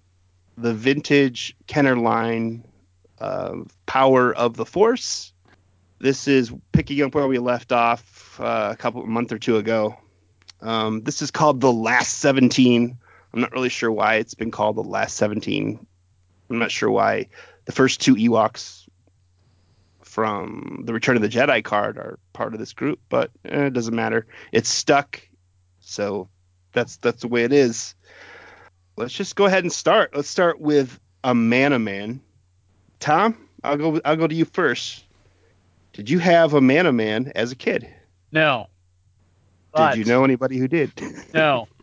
[0.56, 2.64] the vintage Kenner line
[3.18, 5.32] of Power of the Force.
[5.98, 9.56] This is picking up where we left off uh, a couple a month or two
[9.56, 9.96] ago.
[10.60, 12.96] Um, this is called the Last 17.
[13.32, 15.86] I'm not really sure why it's been called the Last 17.
[16.48, 17.28] I'm not sure why
[17.64, 18.88] the first two Ewoks
[20.02, 23.72] from the Return of the Jedi card are part of this group, but eh, it
[23.72, 24.26] doesn't matter.
[24.52, 25.20] It's stuck,
[25.80, 26.28] so
[26.72, 27.94] that's that's the way it is.
[28.96, 30.16] Let's just go ahead and start.
[30.16, 32.20] Let's start with Amanaman.
[32.98, 34.00] Tom, I'll go.
[34.04, 35.04] I'll go to you first.
[35.92, 37.92] Did you have Amanaman as a kid?
[38.36, 38.66] No.
[39.72, 40.92] But, Did you know anybody who did?
[41.32, 41.68] No.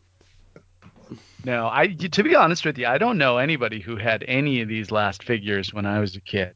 [1.46, 4.70] No, I to be honest with you, I don't know anybody who had any of
[4.70, 6.56] these last figures when I was a kid.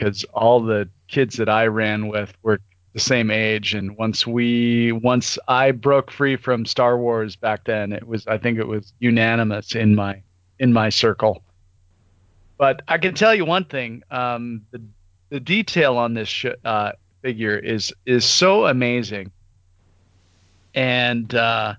[0.00, 2.58] Cuz all the kids that I ran with were
[2.94, 7.92] the same age and once we once I broke free from Star Wars back then,
[7.92, 10.22] it was I think it was unanimous in my
[10.58, 11.42] in my circle.
[12.56, 14.82] But I can tell you one thing, um the
[15.28, 16.92] the detail on this sh- uh,
[17.26, 19.32] figure is is so amazing.
[20.74, 21.74] And uh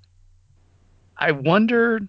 [1.17, 2.01] I wonder.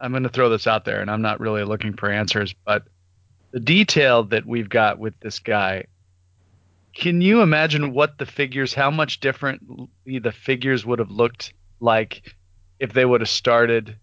[0.00, 2.82] I'm going to throw this out there, and I'm not really looking for answers, but
[3.52, 5.84] the detail that we've got with this guy.
[6.92, 12.34] Can you imagine what the figures, how much differently the figures would have looked like
[12.80, 13.96] if they would have started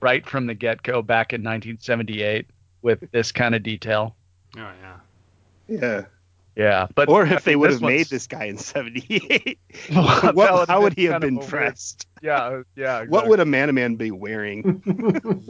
[0.00, 2.46] right from the get go back in 1978
[2.80, 4.14] with this kind of detail?
[4.56, 4.96] Oh yeah.
[5.66, 6.04] Yeah.
[6.60, 9.58] Yeah, but Or I if they mean, would have made this guy in 78.
[9.94, 12.06] Well, what, how would he have been a dressed?
[12.22, 13.04] Yeah, yeah.
[13.06, 14.82] What would Amanaman be wearing?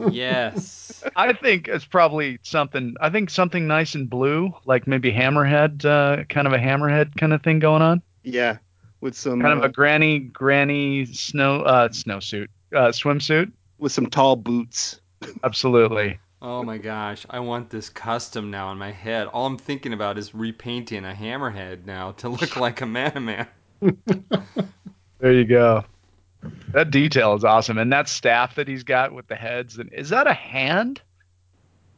[0.09, 1.03] Yes.
[1.17, 2.95] I think it's probably something.
[3.01, 7.33] I think something nice and blue, like maybe hammerhead, uh, kind of a hammerhead kind
[7.33, 8.01] of thing going on.
[8.23, 8.57] yeah.
[9.01, 13.51] With some Kind of uh, a granny, granny snow, uh, snowsuit, uh, swimsuit.
[13.79, 15.01] with some tall boots.
[15.43, 16.19] Absolutely.
[16.43, 19.27] Oh my gosh, I want this custom now in my head.
[19.27, 23.47] All I'm thinking about is repainting a hammerhead now to look like a man man.
[25.19, 25.83] There you go.
[26.69, 29.77] That detail is awesome, and that staff that he's got with the heads.
[29.77, 30.99] And is that a hand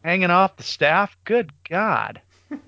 [0.04, 1.16] hanging off the staff?
[1.24, 2.22] Good God.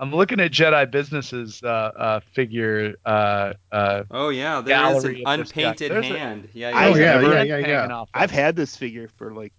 [0.00, 2.94] I'm looking at Jedi Business's uh, uh, figure.
[3.06, 5.34] Uh, uh, Oh yeah, there is an of this guy.
[5.34, 6.48] unpainted There's a- hand.
[6.54, 7.20] yeah, I Oh, yeah.
[7.20, 7.66] yeah, yeah, yeah, yeah.
[7.80, 9.52] hanging off I've had this figure for like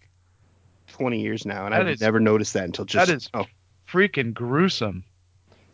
[1.01, 3.07] 20 years now, and That I've is- never noticed that until just.
[3.07, 3.45] that is- oh,
[3.91, 5.03] freaking gruesome.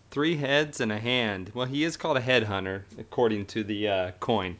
[0.10, 1.52] Three heads and a hand.
[1.54, 4.58] Well, he is called a headhunter according to the uh, coin.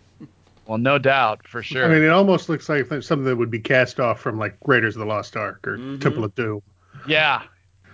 [0.66, 1.86] Well, no doubt for sure.
[1.86, 4.98] I mean, it almost looks like something that would be cast off from like Raiders
[4.98, 6.02] of the Lost Ark or Mhm.
[6.02, 6.62] Temple of Doom.
[7.08, 7.44] yeah.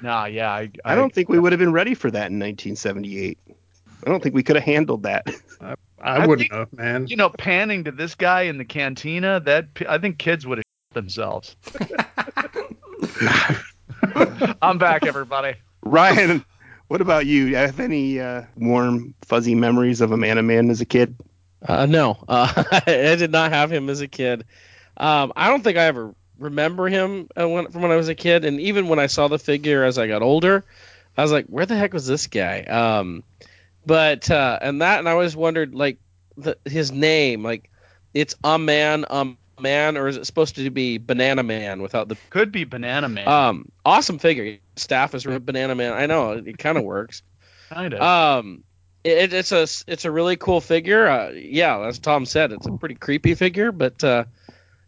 [0.01, 0.51] No, yeah.
[0.51, 3.37] I, I don't think we would have been ready for that in 1978.
[4.05, 5.27] I don't think we could have handled that.
[5.61, 7.07] I, I wouldn't think- have, man.
[7.07, 9.39] You know, panning to this guy in the cantina.
[9.39, 11.55] That I think kids would have themselves.
[14.61, 15.55] I'm back, everybody.
[15.81, 16.43] Ryan,
[16.87, 17.45] what about you?
[17.45, 21.15] You Have any uh, warm, fuzzy memories of a man man as a kid?
[21.65, 24.45] Uh, no, uh, I did not have him as a kid.
[24.97, 28.15] Um, I don't think I ever remember him uh, when, from when I was a
[28.15, 30.63] kid, and even when I saw the figure as I got older,
[31.17, 33.23] I was like, "Where the heck was this guy?" Um,
[33.85, 35.97] but uh, and that, and I always wondered, like,
[36.37, 37.69] the, his name, like,
[38.13, 42.17] it's a man, um, man, or is it supposed to be Banana Man without the
[42.29, 43.27] Could be Banana Man.
[43.27, 44.57] um awesome figure?
[44.75, 45.93] Staff is Banana Man.
[45.93, 47.21] I know it kind of works.
[47.69, 48.01] kind of.
[48.01, 48.63] Um,
[49.03, 51.07] it, it's a it's a really cool figure.
[51.07, 54.25] Uh, yeah, as Tom said, it's a pretty creepy figure, but uh,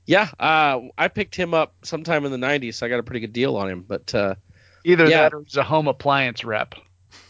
[0.05, 3.19] yeah, uh, I picked him up sometime in the '90s, so I got a pretty
[3.21, 3.85] good deal on him.
[3.87, 4.35] But uh,
[4.83, 5.23] Either yeah.
[5.23, 6.75] that or he's a home appliance rep.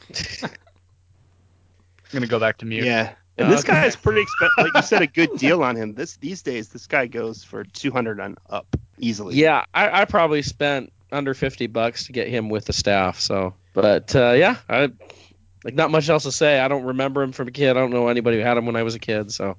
[0.43, 0.50] I'm
[2.12, 2.86] gonna go back to mute.
[2.86, 3.13] Yeah.
[3.38, 3.74] And this Okay.
[3.74, 4.54] guy is pretty expensive.
[4.58, 5.93] Like you said, a good deal on him.
[5.93, 9.36] This these days, this guy goes for 200 on up easily.
[9.36, 13.19] yeah, I, I probably spent under 50 bucks to get him with the staff.
[13.19, 14.89] So, but uh, yeah, I
[15.63, 16.60] like not much else to say.
[16.60, 17.71] I don't remember him from a kid.
[17.71, 19.32] I don't know anybody who had him when I was a kid.
[19.32, 19.58] So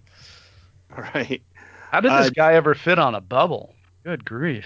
[0.97, 1.43] All right.
[1.91, 3.75] How did this Uh, guy ever fit on a bubble?
[4.05, 4.65] Good grief.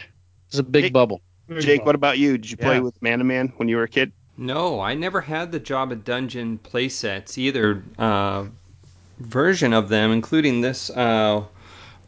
[0.49, 1.20] it's a big Jake- bubble.
[1.59, 2.38] Jake, what about you?
[2.38, 4.12] Did you play with Man to Man when you were a kid?
[4.37, 8.44] No, I never had the Jabba Dungeon playsets either uh,
[9.20, 11.44] version of them, including this, uh,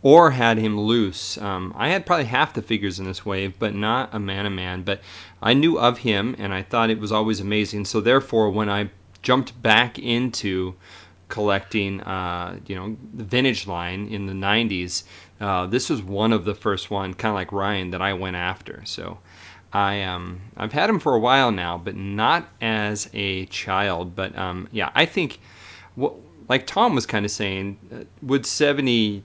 [0.03, 1.38] or had him loose.
[1.38, 4.85] Um, I had probably half the figures in this wave, but not Amanaman.
[4.85, 5.01] But
[5.40, 7.85] I knew of him, and I thought it was always amazing.
[7.85, 8.90] So therefore, when I
[9.22, 10.75] jumped back into
[11.29, 15.05] collecting, uh, you know, the vintage line in the '90s,
[15.40, 18.37] uh, this was one of the first one, kind of like Ryan, that I went
[18.37, 18.83] after.
[18.85, 19.18] So.
[19.75, 24.14] I um I've had him for a while now, but not as a child.
[24.14, 25.40] But um yeah, I think
[25.94, 26.14] what
[26.48, 29.22] like Tom was kind of saying, uh, would seventy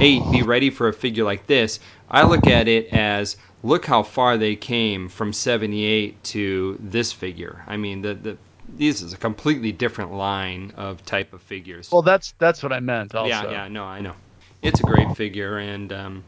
[0.00, 1.80] eight be ready for a figure like this?
[2.10, 7.12] I look at it as look how far they came from seventy eight to this
[7.12, 7.62] figure.
[7.66, 8.36] I mean the the
[8.76, 11.90] this is a completely different line of type of figures.
[11.92, 13.14] Well, that's that's what I meant.
[13.14, 13.28] Also.
[13.28, 14.14] Yeah, yeah, no, I know.
[14.62, 16.24] It's a great figure, and um,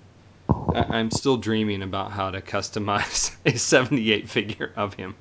[0.48, 5.14] I- I'm still dreaming about how to customize a 78 figure of him.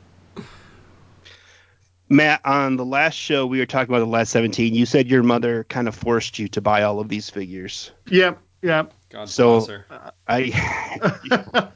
[2.14, 4.74] Matt, on the last show we were talking about the last 17.
[4.74, 7.92] You said your mother kind of forced you to buy all of these figures.
[8.08, 8.94] Yep, yep.
[9.10, 9.86] God So- bless her.
[10.28, 11.70] I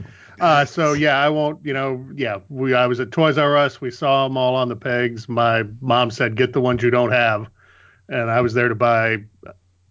[0.40, 1.64] uh, so yeah, I won't.
[1.64, 2.38] You know, yeah.
[2.48, 3.80] We I was at Toys R Us.
[3.80, 5.28] We saw them all on the pegs.
[5.28, 7.46] My mom said, "Get the ones you don't have,"
[8.08, 9.18] and I was there to buy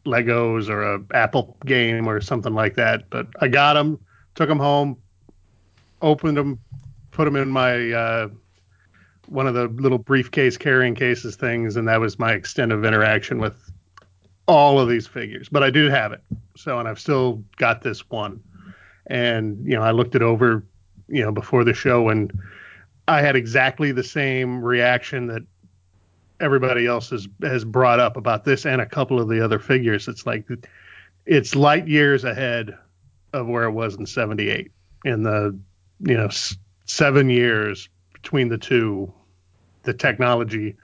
[0.05, 3.09] Legos or a Apple game or something like that.
[3.09, 3.99] But I got them,
[4.35, 4.97] took them home,
[6.01, 6.59] opened them,
[7.11, 8.27] put them in my uh,
[9.27, 13.39] one of the little briefcase carrying cases things, and that was my extent of interaction
[13.39, 13.71] with
[14.47, 15.49] all of these figures.
[15.49, 16.21] But I do have it.
[16.55, 18.41] So, and I've still got this one
[19.07, 20.63] and you know i looked it over
[21.07, 22.37] you know before the show and
[23.07, 25.41] i had exactly the same reaction that
[26.39, 30.07] everybody else has has brought up about this and a couple of the other figures
[30.07, 30.45] it's like
[31.25, 32.77] it's light years ahead
[33.33, 34.71] of where it was in 78
[35.05, 35.57] in the
[36.01, 36.29] you know
[36.85, 37.89] seven years
[38.27, 39.09] between the two,
[39.83, 40.75] the technology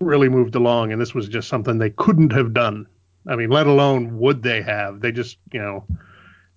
[0.00, 2.86] really moved along, and this was just something they couldn't have done.
[3.26, 5.00] I mean, let alone would they have?
[5.00, 5.86] They just, you know,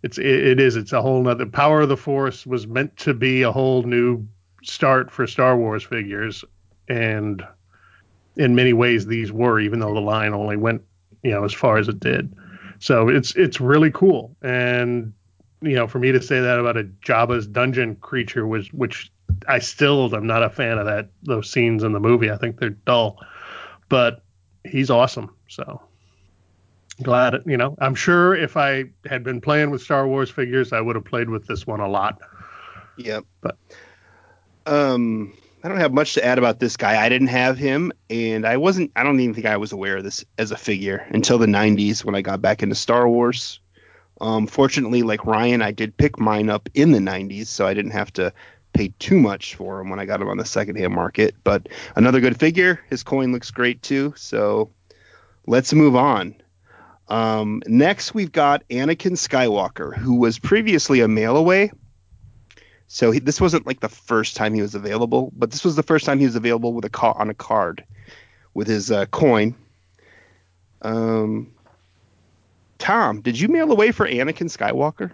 [0.04, 1.46] it's it, it is it's a whole nother.
[1.46, 4.28] Power of the Force was meant to be a whole new
[4.64, 6.44] start for Star Wars figures,
[6.90, 7.42] and
[8.36, 10.82] in many ways these were, even though the line only went,
[11.24, 12.36] you know, as far as it did.
[12.80, 15.14] So it's it's really cool, and
[15.62, 19.10] you know, for me to say that about a Jabba's dungeon creature was, which
[19.48, 22.32] I still am not a fan of that those scenes in the movie.
[22.32, 23.20] I think they're dull,
[23.90, 24.24] but
[24.64, 25.36] he's awesome.
[25.48, 25.82] So
[27.04, 27.76] glad you know.
[27.80, 31.30] I'm sure if I had been playing with Star Wars figures, I would have played
[31.30, 32.20] with this one a lot.
[32.98, 33.26] Yep.
[33.42, 33.58] But
[34.66, 37.04] Um, I don't have much to add about this guy.
[37.04, 38.92] I didn't have him, and I wasn't.
[38.96, 42.04] I don't even think I was aware of this as a figure until the '90s
[42.06, 43.60] when I got back into Star Wars.
[44.22, 47.92] Um, fortunately, like Ryan, I did pick mine up in the '90s, so I didn't
[47.92, 48.32] have to
[48.76, 51.34] pay too much for him when I got him on the secondhand market.
[51.44, 52.82] But another good figure.
[52.90, 54.14] His coin looks great too.
[54.18, 54.70] So
[55.48, 56.36] let's move on.
[57.08, 61.72] Um, next, we've got Anakin Skywalker, who was previously a mail away.
[62.88, 65.84] So he, this wasn't like the first time he was available, but this was the
[65.84, 67.84] first time he was available with a car on a card
[68.54, 69.56] with his uh, coin.
[70.82, 71.54] Um,
[72.78, 75.12] Tom, did you mail away for Anakin Skywalker?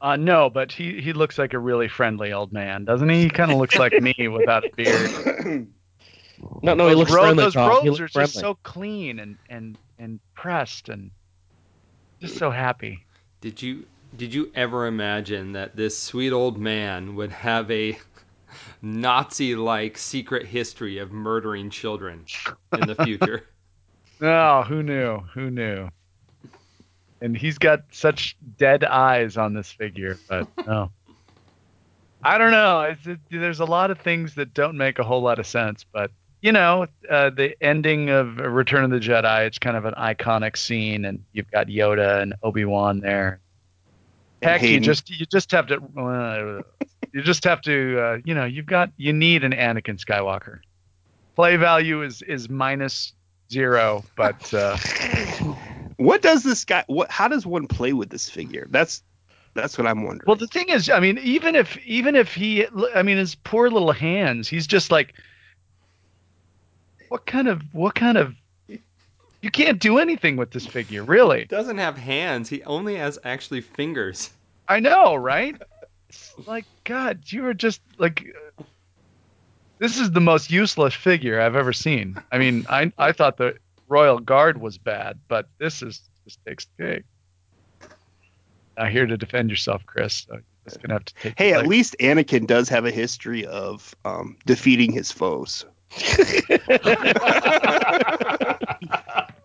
[0.00, 3.22] Uh, no, but he, he looks like a really friendly old man, doesn't he?
[3.22, 5.68] He kind of looks like me without a beard.
[6.62, 7.44] No, no, he looks ro- friendly.
[7.44, 7.82] those Tom.
[7.82, 11.10] He robes looks are just so clean and, and, and pressed and
[12.20, 13.04] just so happy.
[13.40, 17.98] Did you did you ever imagine that this sweet old man would have a
[18.82, 22.24] Nazi-like secret history of murdering children
[22.72, 23.48] in the future?
[24.20, 25.18] No, who knew?
[25.34, 25.88] Who knew?
[27.20, 30.90] And he's got such dead eyes on this figure, but no.
[32.22, 32.82] I don't know.
[32.82, 35.84] It's, it, there's a lot of things that don't make a whole lot of sense,
[35.92, 39.94] but you know, uh, the ending of Return of the Jedi, it's kind of an
[39.94, 43.40] iconic scene, and you've got Yoda and Obi Wan there.
[44.40, 46.62] Heck, you just you just have to uh,
[47.12, 50.60] you just have to uh, you know you've got you need an Anakin Skywalker.
[51.34, 53.14] Play value is is minus
[53.50, 54.76] zero, but uh,
[55.98, 56.84] What does this guy?
[56.86, 57.10] What?
[57.10, 58.68] How does one play with this figure?
[58.70, 59.02] That's
[59.54, 60.24] that's what I'm wondering.
[60.26, 63.68] Well, the thing is, I mean, even if even if he, I mean, his poor
[63.68, 65.14] little hands, he's just like,
[67.08, 68.34] what kind of what kind of?
[69.42, 71.44] You can't do anything with this figure, really.
[71.46, 72.48] doesn't have hands.
[72.48, 74.30] He only has actually fingers.
[74.68, 75.60] I know, right?
[76.46, 78.24] Like God, you are just like.
[79.78, 82.20] This is the most useless figure I've ever seen.
[82.30, 83.56] I mean, I I thought the
[83.88, 87.04] Royal Guard was bad, but this is this takes the cake.
[88.76, 90.26] Not here to defend yourself, Chris.
[90.28, 91.34] So you're just gonna have to take.
[91.38, 91.66] hey, at leg.
[91.68, 95.64] least Anakin does have a history of um, defeating his foes.
[95.90, 96.56] say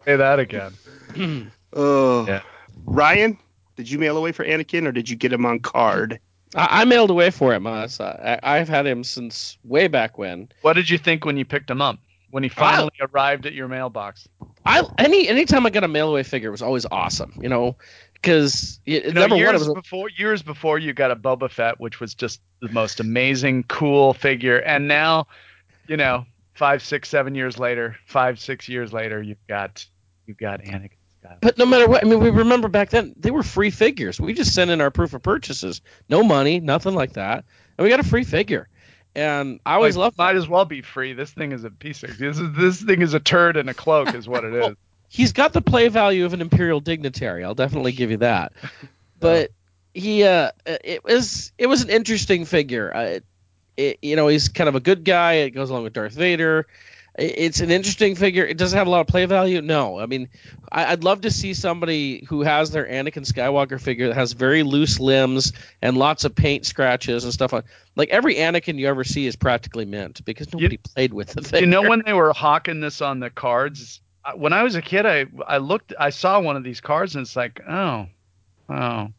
[0.05, 0.73] that again.
[1.75, 2.41] Oh, Yeah.
[2.85, 3.35] Ryan,
[3.77, 6.19] did you mail away for Anakin or did you get him on card?
[6.53, 7.65] I, I mailed away for him.
[7.65, 10.49] Uh, so I, I've had him since way back when.
[10.61, 11.97] What did you think when you picked him up?
[12.33, 14.27] When he finally arrived at your mailbox?
[14.65, 17.37] I any anytime I got a mail away figure, it was always awesome.
[17.39, 17.75] You know,
[18.13, 21.99] because You know, years one, was before years before you got a Boba Fett, which
[21.99, 25.27] was just the most amazing, cool figure, and now,
[25.87, 29.85] you know, five, six, seven years later, five, six years later, you've got
[30.25, 30.89] you've got Anakin.
[31.23, 31.37] Skywalker.
[31.39, 34.19] But no matter what, I mean, we remember back then they were free figures.
[34.19, 37.45] We just sent in our proof of purchases, no money, nothing like that,
[37.77, 38.69] and we got a free figure.
[39.15, 41.13] And I always Like, loved Might as well be free.
[41.13, 43.73] This thing is a piece of this is this thing is a turd and a
[43.73, 44.75] cloak, is what it is.
[45.09, 47.43] He's got the play value of an imperial dignitary.
[47.43, 48.53] I'll definitely give you that.
[49.19, 49.51] But
[49.93, 52.93] he, uh, it was it was an interesting figure.
[52.93, 53.19] Uh,
[53.77, 55.33] it, you know, he's kind of a good guy.
[55.33, 56.67] It goes along with Darth Vader.
[57.17, 58.45] It- It's an interesting figure.
[58.45, 59.61] It doesn't have a lot of play value.
[59.61, 60.29] No, I mean,
[60.71, 64.63] I, I'd love to see somebody who has their Anakin Skywalker figure that has very
[64.63, 67.65] loose limbs and lots of paint scratches and stuff like.
[67.95, 71.61] Like every Anakin you ever see is practically mint because nobody played with the thing.
[71.61, 74.01] you know when they were hawking this on the cards
[74.35, 77.23] when i was a kid i i looked i saw one of these cards and
[77.25, 78.07] it's like oh
[78.69, 79.09] oh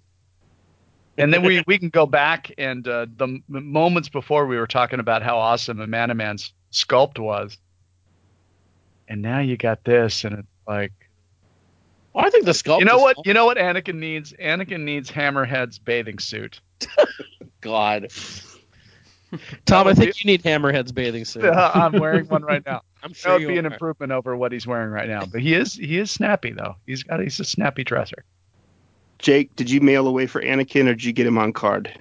[1.18, 4.66] and then we we can go back and uh, the m- moments before we were
[4.66, 7.56] talking about how awesome Amanaman's sculpt was
[9.08, 10.92] and now you got this and it's like
[12.12, 12.78] Well, I think the sculpt.
[12.80, 13.22] you know what fine.
[13.26, 16.60] you know what anakin needs anakin needs hammerhead's bathing suit
[17.60, 18.08] God.
[19.64, 21.44] Tom, I would think you need Hammerhead's bathing suit.
[21.52, 23.72] i'm wearing one right now I'm that sure would you be an are.
[23.72, 27.02] improvement over what he's wearing right now but he is he is snappy though he's
[27.02, 28.24] got he's a snappy dresser
[29.18, 31.98] Jake, did you mail away for Anakin or did you get him on card?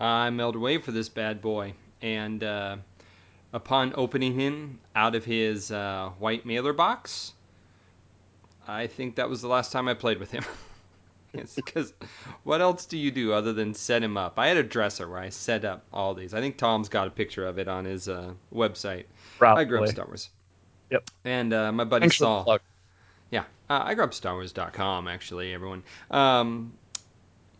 [0.00, 2.76] I mailed away for this bad boy, and uh,
[3.52, 7.32] upon opening him out of his uh, white mailer box,
[8.66, 10.44] I think that was the last time I played with him.
[11.54, 11.92] Because
[12.42, 14.36] what else do you do other than set him up?
[14.36, 16.34] I had a dresser where I set up all these.
[16.34, 19.04] I think Tom's got a picture of it on his uh, website.
[19.38, 19.62] Probably.
[19.62, 20.28] I grew up Star Wars.
[20.90, 21.08] Yep.
[21.24, 22.58] And uh, my buddy Thanks Saul.
[23.30, 25.54] Yeah, uh, I grew up StarWars.com actually.
[25.54, 25.84] Everyone.
[26.10, 26.72] Um,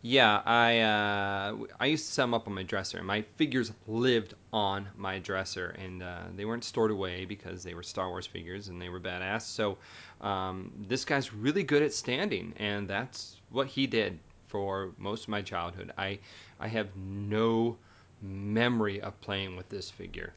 [0.03, 2.99] yeah, I uh, I used to set them up on my dresser.
[2.99, 7.75] and My figures lived on my dresser, and uh, they weren't stored away because they
[7.75, 9.43] were Star Wars figures and they were badass.
[9.43, 9.79] So
[10.21, 15.29] um, this guy's really good at standing, and that's what he did for most of
[15.29, 15.93] my childhood.
[15.97, 16.19] I
[16.59, 17.77] I have no
[18.21, 20.35] memory of playing with this figure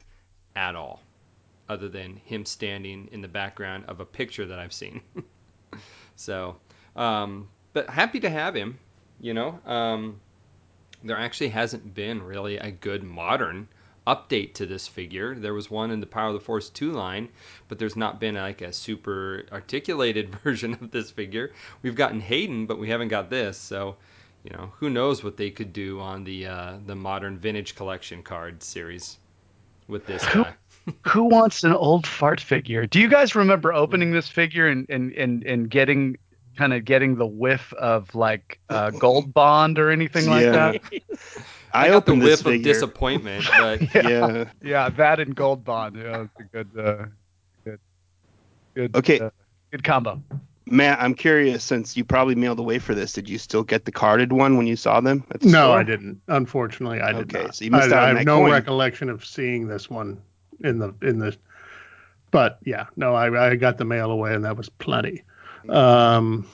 [0.54, 1.02] at all,
[1.68, 5.00] other than him standing in the background of a picture that I've seen.
[6.16, 6.56] so,
[6.94, 8.78] um, but happy to have him.
[9.20, 10.20] You know, um,
[11.02, 13.68] there actually hasn't been really a good modern
[14.06, 15.34] update to this figure.
[15.34, 17.28] There was one in the Power of the Force 2 line,
[17.68, 21.52] but there's not been like a super articulated version of this figure.
[21.82, 23.56] We've gotten Hayden, but we haven't got this.
[23.56, 23.96] So,
[24.44, 28.22] you know, who knows what they could do on the uh, the modern vintage collection
[28.22, 29.16] card series
[29.88, 30.54] with this Who- guy.
[31.08, 32.84] Who wants an old fart figure?
[32.86, 36.18] Do you guys remember opening this figure and and and, and getting
[36.58, 40.72] kind of getting the whiff of like uh, Gold Bond or anything like Yeah.
[40.72, 40.82] that?
[41.74, 44.44] I, I, got the opened whiff this of disappointment, but Yeah.
[44.62, 45.96] Yeah, that and Gold Bond.
[45.96, 47.04] Yeah, it's a good, uh,
[47.64, 47.80] good,
[48.74, 48.96] good.
[48.96, 49.20] Okay.
[49.20, 49.30] uh,
[49.70, 50.22] good combo.
[50.66, 53.92] Matt, I'm curious since you probably mailed away for this, did you still get the
[53.92, 55.22] carded one when you saw them?
[55.30, 55.78] At the No, store?
[55.78, 56.22] I didn't.
[56.28, 57.54] Unfortunately, I did Okay, not.
[57.56, 58.50] so you missed I, out on I have that no coin.
[58.52, 60.22] recollection of seeing this one
[60.60, 61.36] in the in the.
[62.30, 65.22] But yeah, no, I, I got the mail away, and that was plenty.
[65.68, 66.48] Um,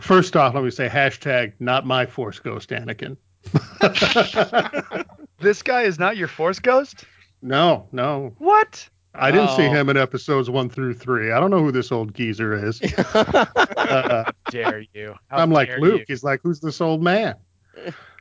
[0.00, 3.16] first off, let me say hashtag not my Force Ghost Anakin.
[5.40, 7.04] This guy is not your Force Ghost.
[7.42, 8.88] no, no, What?
[9.16, 9.70] I didn't see Oh.
[9.72, 11.30] him in episodes one through three.
[11.30, 12.80] I don't know who this old geezer is.
[13.14, 15.14] Uh, Dare you?
[15.28, 16.00] How I'm like Luke.
[16.00, 16.04] you.
[16.08, 17.34] He's like, who's this old man?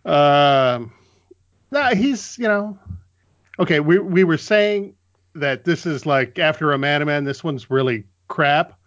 [0.05, 0.91] um,
[1.71, 2.77] nah, he's you know,
[3.59, 3.79] okay.
[3.79, 4.93] We we were saying
[5.35, 8.77] that this is like after Amanaman, this one's really crap,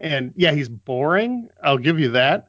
[0.00, 1.48] and yeah, he's boring.
[1.64, 2.48] I'll give you that,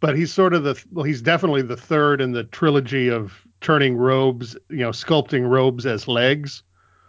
[0.00, 3.96] but he's sort of the well, he's definitely the third in the trilogy of turning
[3.96, 6.62] robes, you know, sculpting robes as legs,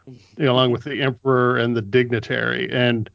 [0.07, 3.09] you know, along with the Emperor and the Dignitary, and.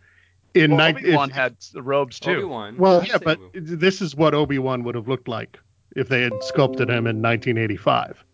[0.54, 2.30] In Well, night, Obi-Wan had the robes too.
[2.30, 2.76] Obi-Wan.
[2.76, 5.58] well, yeah, but this is what Obi Wan would have looked like
[5.96, 8.24] if they had sculpted him in 1985.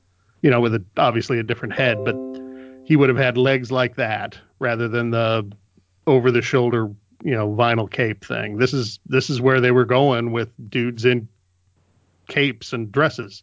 [0.43, 2.14] You know, with a, obviously a different head, but
[2.84, 5.51] he would have had legs like that rather than the
[6.07, 6.91] over the shoulder,
[7.23, 8.57] you know, vinyl cape thing.
[8.59, 11.29] This is this is where they were going with dudes in
[12.29, 13.43] capes and dresses.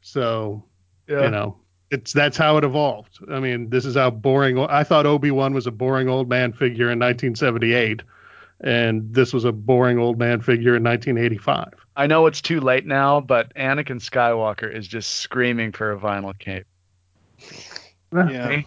[0.00, 0.64] So
[1.08, 1.24] Yeah.
[1.24, 1.56] you know,
[1.90, 3.18] it's that's how it evolved.
[3.30, 4.58] I mean, this is how boring.
[4.58, 8.02] I thought Obi Wan was a boring old man figure in 1978,
[8.60, 11.74] and this was a boring old man figure in 1985.
[11.96, 16.36] I know it's too late now, but Anakin Skywalker is just screaming for a vinyl
[16.38, 16.66] cape.
[18.12, 18.62] Yeah,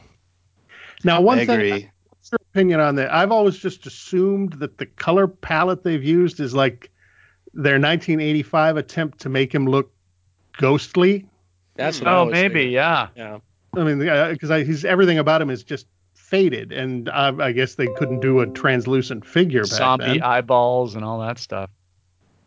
[1.04, 1.90] Now, one I thing, agree.
[2.32, 3.14] What's your opinion on that?
[3.14, 6.92] I've always just assumed that the color palette they've used is like
[7.54, 9.92] their 1985 attempt to make him look
[10.58, 11.26] ghostly.
[11.76, 12.06] That's hmm.
[12.06, 12.74] what Oh, was maybe, thinking.
[12.74, 13.08] yeah.
[13.16, 13.40] Yeah.
[13.76, 17.76] I mean, because uh, he's everything about him is just faded, and I, I guess
[17.76, 20.24] they couldn't do a translucent figure back Zombie then.
[20.24, 21.70] eyeballs and all that stuff.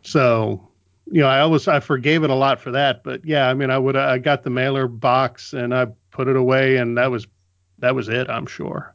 [0.01, 0.67] So,
[1.11, 3.69] you know, I always I forgave it a lot for that, but yeah, I mean,
[3.69, 7.25] I would I got the mailer box and I put it away, and that was
[7.79, 8.29] that was it.
[8.29, 8.93] I'm sure.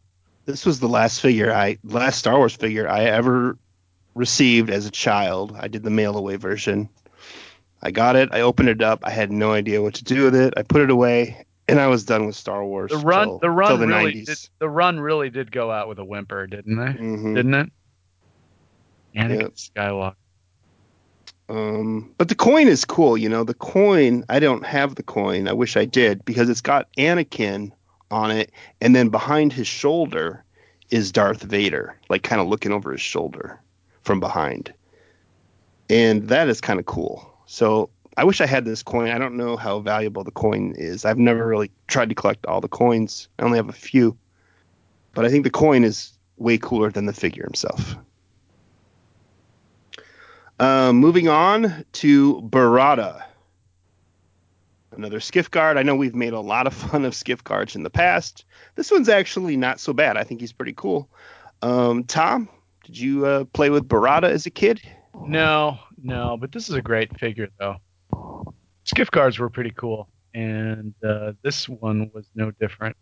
[0.48, 3.58] This was the last figure I, last Star Wars figure I ever
[4.14, 5.54] received as a child.
[5.60, 6.88] I did the mail away version.
[7.82, 8.30] I got it.
[8.32, 9.00] I opened it up.
[9.04, 10.54] I had no idea what to do with it.
[10.56, 12.90] I put it away, and I was done with Star Wars.
[12.90, 14.24] The run, till- the run the really 90s.
[14.24, 16.92] did, the run really did go out with a whimper, didn't they?
[16.98, 17.34] Mhm.
[17.34, 17.72] Didn't it?
[19.14, 19.52] Anakin Yep.
[19.54, 20.14] Skywalker.
[21.50, 23.18] Um, but the coin is cool.
[23.18, 24.24] You know, the coin.
[24.30, 25.46] I don't have the coin.
[25.46, 27.72] I wish I did because it's got Anakin
[28.10, 30.44] on it, and then behind his shoulder
[30.90, 33.60] is Darth Vader, like kind of looking over his shoulder
[34.02, 34.72] from behind,
[35.90, 37.32] and that is kind of cool.
[37.46, 39.10] So I wish I had this coin.
[39.10, 41.04] I don't know how valuable the coin is.
[41.04, 43.28] I've never really tried to collect all the coins.
[43.38, 44.16] I only have a few,
[45.14, 47.96] but I think the coin is way cooler than the figure himself.
[50.60, 53.22] Um, moving on to Barada.
[54.98, 55.78] Another skiff guard.
[55.78, 58.44] I know we've made a lot of fun of skiff guards in the past.
[58.74, 60.16] This one's actually not so bad.
[60.16, 61.08] I think he's pretty cool.
[61.62, 62.48] Um, Tom,
[62.84, 64.82] did you uh, play with Barada as a kid?
[65.24, 67.76] No, no, but this is a great figure though.
[68.84, 70.08] Skiff guards were pretty cool.
[70.34, 72.96] and uh, this one was no different.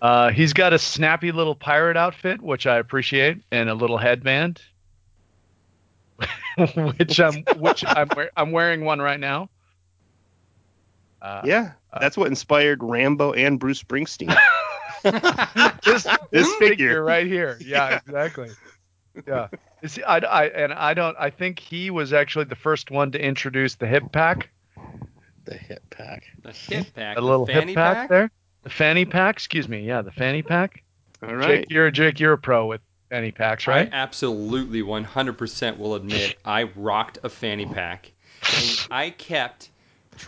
[0.00, 4.60] Uh, he's got a snappy little pirate outfit, which I appreciate, and a little headband,
[6.76, 9.50] which I'm which I'm I'm wearing one right now.
[11.20, 14.34] Uh, Yeah, that's what inspired Rambo and Bruce Springsteen.
[15.02, 15.12] this
[15.84, 16.68] This this figure.
[16.68, 17.58] figure right here.
[17.64, 18.50] Yeah, exactly.
[19.26, 19.48] Yeah.
[19.82, 21.16] You see, I, I and I don't.
[21.18, 24.50] I think he was actually the first one to introduce the hip pack,
[25.44, 26.24] The hip pack.
[26.42, 27.16] The hip pack.
[27.16, 28.08] a the little fanny hip pack, pack.
[28.10, 28.30] there.
[28.64, 29.34] The fanny pack.
[29.36, 29.80] Excuse me.
[29.80, 30.82] Yeah, the fanny pack.
[31.22, 31.60] All right.
[31.60, 32.20] Jake, you're Jake.
[32.20, 33.88] You're a pro with fanny packs, right?
[33.92, 38.12] I absolutely 100% will admit I rocked a fanny pack.
[38.54, 39.70] And I kept.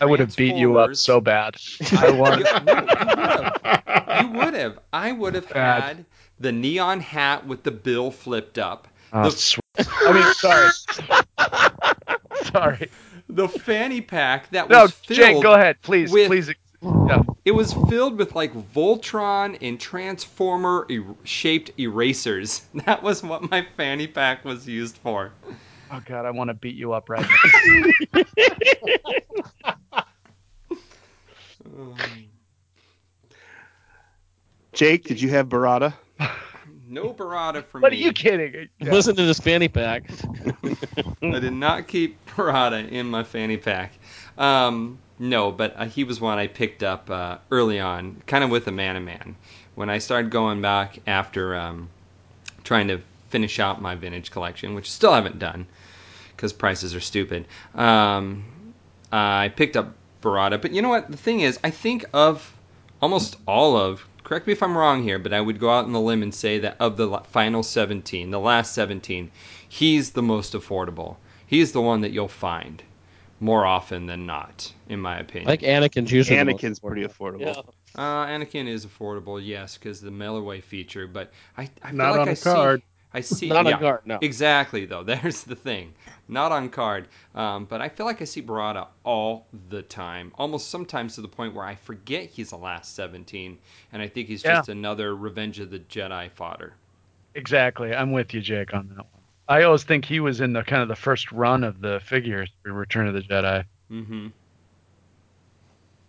[0.00, 1.56] I would have beat you up so bad.
[1.98, 2.38] I won.
[2.40, 4.78] You would have.
[4.92, 5.82] I would have Bad.
[5.82, 6.04] had
[6.38, 8.88] the neon hat with the bill flipped up.
[9.12, 10.70] Oh, The- sw- I mean, sorry.
[12.52, 12.90] sorry.
[13.28, 15.18] The fanny pack that No, was filled.
[15.18, 16.50] Jake, go ahead, please, with- please.
[16.82, 17.22] Yeah.
[17.44, 22.62] It was filled with like Voltron and Transformer er- shaped erasers.
[22.86, 25.32] That was what my fanny pack was used for.
[25.92, 27.26] Oh God, I want to beat you up right
[28.14, 28.24] now.
[34.72, 35.94] Jake, did you have Barada?
[36.88, 37.82] No Barada for me.
[37.82, 38.68] what are you kidding?
[38.80, 38.90] Yeah.
[38.90, 40.10] Listen to this fanny pack.
[41.22, 43.92] I did not keep Barada in my fanny pack.
[44.36, 48.50] Um, no, but uh, he was one I picked up uh, early on, kind of
[48.50, 49.34] with Amanaman.
[49.76, 51.90] When I started going back after um,
[52.64, 55.66] trying to finish out my vintage collection, which I still haven't done
[56.34, 57.46] because prices are stupid,
[57.76, 58.44] um,
[59.12, 60.60] I picked up Barada.
[60.60, 61.10] But you know what?
[61.10, 62.56] The thing is, I think of
[63.00, 64.06] almost all of.
[64.22, 66.34] Correct me if I'm wrong here, but I would go out on the limb and
[66.34, 69.30] say that of the final 17, the last 17,
[69.68, 71.16] he's the most affordable.
[71.46, 72.82] He's the one that you'll find
[73.40, 75.48] more often than not, in my opinion.
[75.48, 77.40] Like Anakin's usually the most Anakin's pretty affordable.
[77.40, 77.62] Yeah.
[77.96, 81.06] uh, Anakin is affordable, yes, because the mail away feature.
[81.06, 82.80] But I, I feel Not like on I a card.
[82.80, 83.48] See, I see.
[83.48, 84.18] Not yeah, on guard, no.
[84.20, 85.02] Exactly, though.
[85.04, 85.94] There's the thing.
[86.30, 87.08] Not on card.
[87.34, 90.32] Um, but I feel like I see Barada all the time.
[90.38, 93.58] Almost sometimes to the point where I forget he's the last 17.
[93.92, 94.56] And I think he's Yeah.
[94.56, 96.74] just another Revenge of the Jedi fodder.
[97.34, 97.94] Exactly.
[97.94, 99.06] I'm with you, Jake, on that one.
[99.48, 102.50] I always think he was in the kind of the first run of the figures
[102.62, 103.64] for Return of the Jedi.
[103.90, 104.28] Mm-hmm.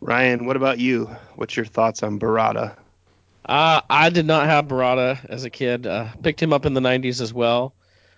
[0.01, 1.05] Ryan, what about you?
[1.35, 2.75] What's your thoughts on Barada?
[3.45, 5.87] Uh, I did not have Barada as a kid.
[5.87, 7.73] Uh, picked him up in the 90s as well.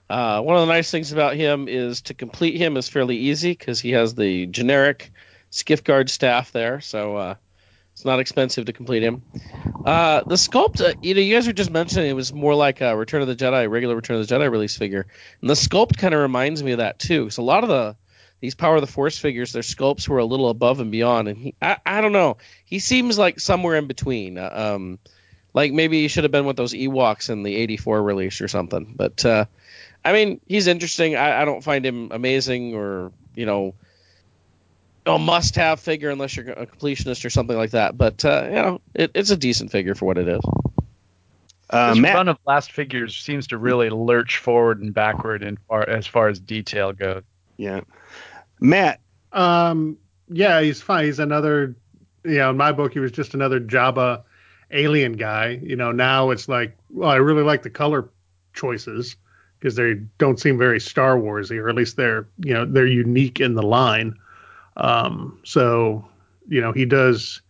[0.10, 3.52] Uh, one of the nice things about him is to complete him is fairly easy
[3.52, 5.12] because he has the generic
[5.50, 7.36] skiff guard staff there, so uh,
[7.94, 9.22] it's not expensive to complete him.
[9.86, 12.82] Uh, the sculpt, uh, you know, you guys were just mentioning it was more like
[12.82, 15.06] a Return of the Jedi, regular Return of the Jedi release figure,
[15.42, 17.24] and the sculpt kind of reminds me of that too.
[17.24, 17.96] Because a lot of the
[18.40, 21.38] these Power of the Force figures, their sculpts were a little above and beyond, and
[21.38, 24.38] he, I, I don't know, he seems like somewhere in between.
[24.38, 25.00] Uh, um,
[25.54, 28.96] like maybe he should have been with those Ewoks in the '84 release or something.
[28.98, 29.46] But uh,
[30.06, 31.16] I mean, he's interesting.
[31.16, 33.76] I, I don't find him amazing or you know
[35.06, 37.98] a must-have figure unless you're a completionist or something like that.
[37.98, 40.42] But uh, you know, it, it's a decent figure for what it is.
[41.70, 45.58] Uh, this Matt, run of last figures seems to really lurch forward and backward in
[45.68, 47.24] far, as far as detail goes.
[47.58, 47.82] yeah.
[48.60, 49.00] Matt,
[49.32, 49.98] Um,
[50.30, 51.06] yeah, he's fine.
[51.06, 51.76] He's another,
[52.24, 54.24] you know, in my book, he was just another Jabba
[54.72, 55.60] alien guy.
[55.62, 58.10] You know, now it's like, well, I really like the color
[58.54, 59.16] choices
[59.64, 63.40] because they don't seem very Star Warsy, or at least they're, you know, they're unique
[63.40, 64.14] in the line.
[64.76, 66.06] Um, so,
[66.50, 67.42] you know, he does,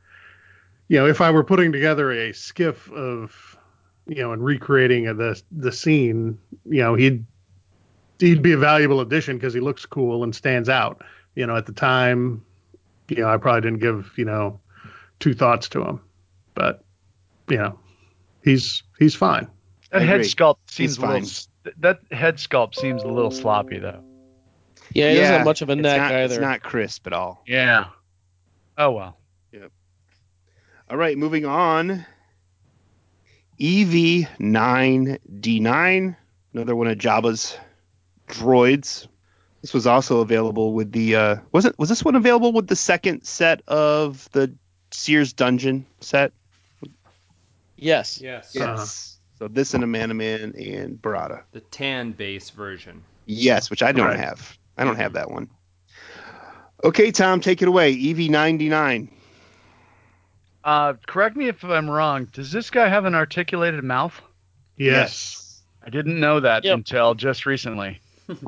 [0.90, 3.58] you know, if I were putting together a skiff of,
[4.06, 7.26] you know, and recreating the the scene, you know, he'd
[8.20, 11.02] he'd be a valuable addition because he looks cool and stands out
[11.36, 12.44] you know, at the time,
[13.10, 14.60] you know, I probably didn't give, you know,
[15.20, 16.02] two thoughts to him,
[16.54, 16.84] but
[17.50, 17.78] you know,
[18.44, 19.48] he's he's fine.
[19.94, 20.30] That I head agree.
[20.30, 21.22] sculpt seems a little.
[21.22, 21.74] fine.
[21.78, 24.04] That head sculpt seems a little sloppy though.
[24.92, 26.34] Yeah, he doesn't have much of a it's neck not, either.
[26.34, 27.44] It's not crisp at all.
[27.46, 27.86] Yeah.
[28.76, 29.20] Oh well.
[29.52, 29.72] Yep.
[30.90, 32.08] All right, moving on.
[33.60, 36.16] E EV9D9,
[36.56, 37.56] another one of Jabba's
[38.28, 39.06] droids.
[39.62, 42.76] This was also available with the uh was it was this one available with the
[42.76, 44.56] second set of the
[44.90, 46.34] Sears Dungeon set?
[47.78, 48.20] Yes.
[48.20, 48.54] Yes.
[48.56, 49.13] Yes.
[49.44, 51.44] So this and Amanaman and Barada.
[51.52, 53.04] The tan base version.
[53.26, 54.18] Yes, which I don't Right.
[54.18, 54.58] have.
[54.78, 55.50] I don't have that one.
[56.86, 57.92] Okay, Tom, take it away.
[57.92, 59.10] E EV99.
[60.64, 62.24] Uh, correct me if I'm wrong.
[62.32, 64.22] Does this guy have an articulated mouth?
[64.78, 65.62] Yes.
[65.86, 66.74] I didn't know that Yep.
[66.78, 68.00] until just recently.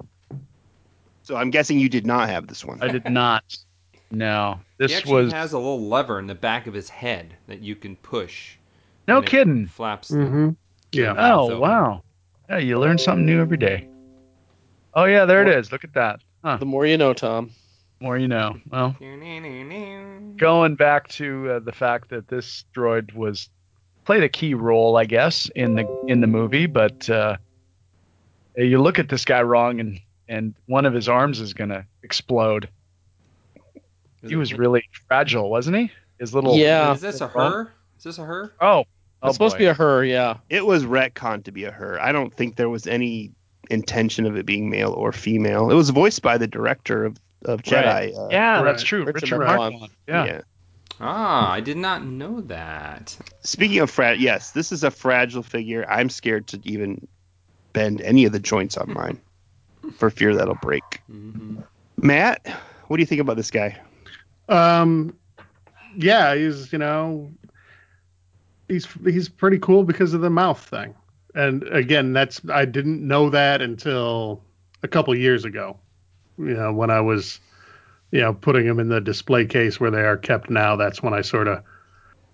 [1.23, 2.81] So I'm guessing you did not have this one.
[2.83, 3.43] I did not.
[4.11, 7.33] No, this he actually was has a little lever in the back of his head
[7.47, 8.57] that you can push.
[9.07, 9.65] no kidding.
[9.65, 10.11] Flaps.
[10.11, 10.51] Mm-hmm.
[10.95, 11.15] Yeah.
[11.17, 11.59] Oh open.
[11.59, 12.03] wow!
[12.49, 13.87] Yeah, you learn something new every day.
[14.93, 15.71] Oh yeah, there it is.
[15.71, 16.21] Look at that.
[16.43, 16.57] Huh.
[16.57, 17.51] The more you know, Tom.
[17.99, 18.57] More you know.
[18.69, 18.95] Well,
[20.37, 23.49] going back to uh, the fact that this droid was
[24.05, 27.37] played a key role, I guess, in the in the movie, but uh,
[28.55, 32.69] you look at this guy wrong, and and one of his arms is gonna explode.
[34.23, 35.91] Is He was really fragile, wasn't he?
[36.19, 36.93] His little Yeah.
[36.93, 37.73] Is this a her?
[37.97, 38.53] Is this a her?
[38.61, 38.85] Oh,
[39.23, 39.57] oh It's supposed boy.
[39.57, 40.37] to be a her, yeah.
[40.49, 41.99] It was retconned to be a her.
[42.01, 43.31] I don't think there was any
[43.69, 45.69] intention of it being male or female.
[45.71, 47.83] It was voiced by the director of, of Jedi.
[47.83, 48.13] Right.
[48.15, 48.63] Uh, yeah, Right.
[48.65, 49.03] that's true.
[49.03, 49.71] Richard Richard Marquand.
[49.79, 49.91] Marquand.
[50.07, 50.25] Yeah.
[50.25, 50.41] yeah.
[51.01, 53.17] Ah, I did not know that.
[53.41, 55.85] Speaking of fra- yes, this is a fragile figure.
[55.89, 57.05] I'm scared to even
[57.73, 59.19] bend any of the joints on mine
[59.97, 60.83] for fear that'll break.
[61.07, 61.57] hmm
[61.97, 62.45] Matt,
[62.87, 63.77] what do you think about this guy?
[64.47, 65.17] Um,
[65.97, 67.31] yeah, he's you know,
[68.67, 70.93] he's he's pretty cool because of the mouth thing.
[71.33, 74.41] And again, that's I didn't know that until
[74.83, 75.77] a couple years ago.
[76.37, 77.39] You know, when I was,
[78.11, 80.75] you know, putting him in the display case where they are kept now.
[80.75, 81.63] That's when I sort of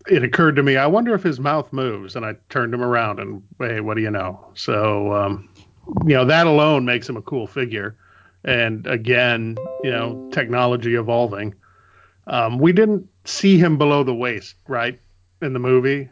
[0.07, 0.77] it occurred to me.
[0.77, 4.01] I wonder if his mouth moves, and I turned him around, and hey, what do
[4.01, 4.43] you know?
[4.55, 5.49] So, um,
[6.05, 7.95] you know, that alone makes him a cool figure.
[8.43, 11.53] And again, you know, technology evolving.
[12.27, 14.99] Um, we didn't see him below the waist, right,
[15.41, 16.09] in the movie.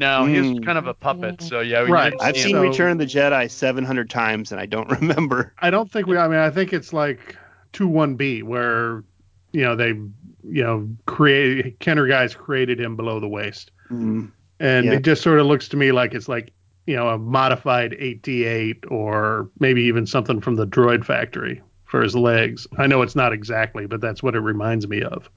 [0.00, 0.64] No, he was Mm.
[0.64, 1.42] kind of a puppet.
[1.42, 2.12] So yeah, we Right.
[2.20, 2.52] I've seen.
[2.54, 5.52] So- Return of the Jedi 700 times and I don't remember.
[5.60, 6.16] I don't think we.
[6.16, 7.36] I mean, I think it's like
[7.72, 9.04] two one B where,
[9.52, 14.30] you know, they, you know, create Kenner guys created him below the waist, Mm.
[14.58, 14.92] and Yeah.
[14.94, 16.52] it just sort of looks to me like it's like
[16.86, 22.16] you know a modified 8D8 or maybe even something from the Droid Factory for his
[22.16, 22.66] legs.
[22.78, 25.28] I know it's not exactly, but that's what it reminds me of.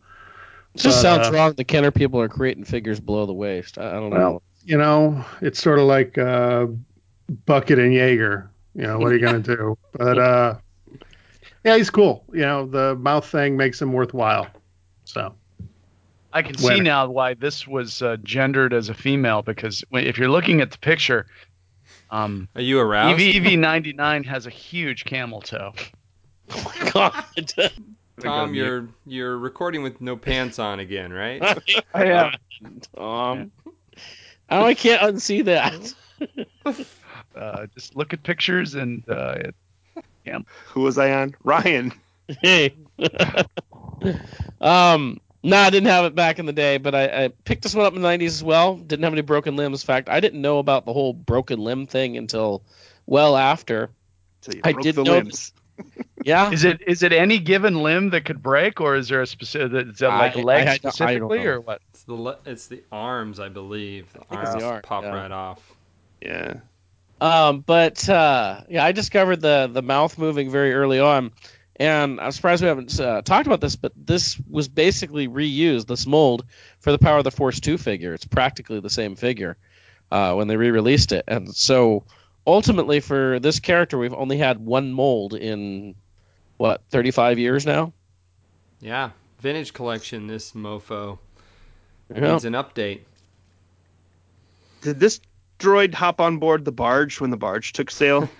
[0.74, 1.54] It just But, sounds uh, wrong.
[1.54, 3.78] The Kenner people are creating figures below the waist.
[3.78, 4.42] I, I don't know.
[4.64, 6.68] Well, you know, it's sort of like uh,
[7.46, 8.48] Bucket and Yeager.
[8.76, 9.78] You know, what are you going to do?
[9.94, 10.56] But uh,
[11.64, 12.24] yeah, he's cool.
[12.34, 14.48] You know, the mouth thing makes him worthwhile.
[15.06, 15.36] So
[16.32, 20.30] I can see now why this was uh, gendered as a female because if you're
[20.30, 21.28] looking at the picture,
[22.10, 23.22] um, Are you aroused?
[23.22, 25.74] EV 99 has a huge camel toe.
[26.56, 27.74] Oh my God.
[28.20, 31.42] Tom, you're you're recording with no pants on again, right?
[31.94, 32.34] I am.
[32.96, 33.52] Tom.
[34.54, 35.94] Oh, I can't unsee that.
[37.36, 39.36] Uh, just look at pictures and uh,
[40.26, 41.36] it, Who was I on?
[41.44, 41.92] Ryan.
[42.42, 42.76] Hey.
[44.62, 47.74] um, no, I didn't have it back in the day, but I, I picked this
[47.74, 48.76] one up in the 90s as well.
[48.76, 49.82] Didn't have any broken limbs.
[49.84, 52.62] In fact, I didn't know about the whole broken limb thing until
[53.08, 53.90] well after.
[54.42, 55.54] Till you I broke did the know limbs.
[56.26, 56.52] Yeah.
[56.52, 59.88] is it is it any given limb that could break, or is there a specific?
[59.90, 61.50] Is that like I- I- leg I I specifically, know.
[61.52, 61.82] or what?
[61.92, 64.12] It's the le- it's the arms, I believe.
[64.14, 65.14] The think arms the arm, pop yeah.
[65.14, 65.60] right off.
[66.22, 66.54] Yeah.
[67.22, 71.32] Um, but uh, yeah, I discovered the the mouth moving very early on,
[71.78, 73.76] and I'm surprised we haven't uh, talked about this.
[73.76, 76.46] But this was basically reused this mold
[76.80, 78.14] for the Power of the Force two figure.
[78.14, 79.56] It's practically the same figure
[80.12, 82.04] uh, when they re-released it, and so
[82.46, 85.96] ultimately for this character, we've only had one mold in
[86.64, 87.92] what 35 years now.
[88.80, 89.10] Yeah,
[89.42, 90.28] vintage collection.
[90.28, 91.20] This mofo
[92.10, 92.32] Yeah.
[92.32, 93.02] needs an update.
[94.80, 95.20] Did this
[95.60, 98.30] droid hop on board the barge when the barge took sail?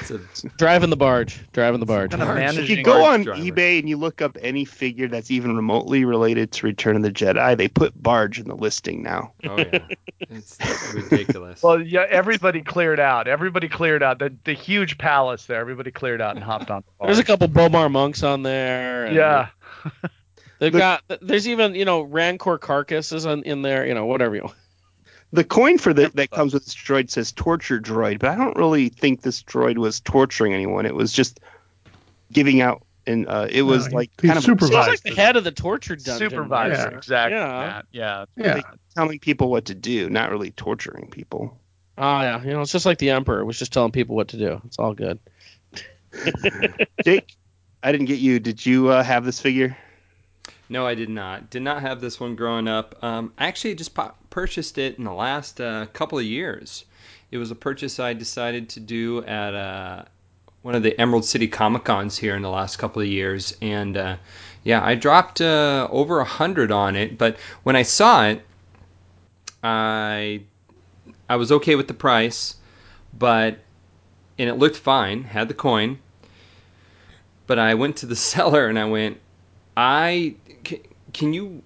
[0.00, 2.10] It's a Driving the barge, driving the barge.
[2.10, 3.40] Kind of if you go on driver.
[3.40, 7.12] eBay and you look up any figure that's even remotely related to Return of the
[7.12, 9.32] Jedi, they put barge in the listing now.
[9.48, 9.78] oh yeah,
[10.20, 10.58] it's
[10.94, 11.62] ridiculous.
[11.62, 13.28] Well, yeah, everybody cleared out.
[13.28, 14.18] Everybody cleared out.
[14.18, 15.60] The the huge palace there.
[15.60, 16.82] Everybody cleared out and hopped on.
[17.00, 19.06] The There's a couple B'omarr monks on there.
[19.06, 19.48] and Yeah.
[20.58, 21.02] They've The- got.
[21.22, 23.86] There's even you know Rancor carcasses on, in there.
[23.86, 24.50] You know whatever you.
[25.34, 28.56] The coin for the, that comes with this droid says torture droid, but I don't
[28.56, 30.86] really think this droid was torturing anyone.
[30.86, 31.40] It was just
[32.30, 34.88] giving out, and uh, it was No, like he kind of Seems supervised.
[34.88, 36.30] like the head of the torture dungeon.
[36.30, 36.90] Supervisor.
[36.92, 36.96] Yeah.
[36.96, 37.36] Exactly.
[37.36, 37.46] Yeah.
[37.48, 37.86] Matt.
[37.90, 38.24] Yeah.
[38.36, 38.60] yeah,
[38.94, 41.58] telling people what to do, not really torturing people.
[41.98, 44.36] Oh yeah, you know it's just like the emperor was just telling people what to
[44.38, 44.60] do.
[44.66, 45.18] It's all good.
[47.04, 47.36] Jake,
[47.82, 48.38] I didn't get you.
[48.38, 49.76] Did you uh, have this figure?
[50.68, 51.50] No, I did not.
[51.50, 52.96] Did not have this one growing up.
[53.02, 53.96] Um, I actually just
[54.30, 56.84] purchased it in the last uh, couple of years.
[57.30, 60.04] It was a purchase I decided to do at uh,
[60.62, 63.96] one of the Emerald City Comic Cons here in the last couple of years, and
[63.96, 64.16] uh,
[64.62, 67.18] yeah, I dropped uh, over a hundred on it.
[67.18, 68.42] But when I saw it,
[69.62, 70.42] I
[71.28, 72.56] I was okay with the price,
[73.12, 73.58] but
[74.38, 75.98] and it looked fine, had the coin.
[77.46, 79.20] But I went to the seller and I went,
[79.76, 80.80] I can,
[81.12, 81.62] can you?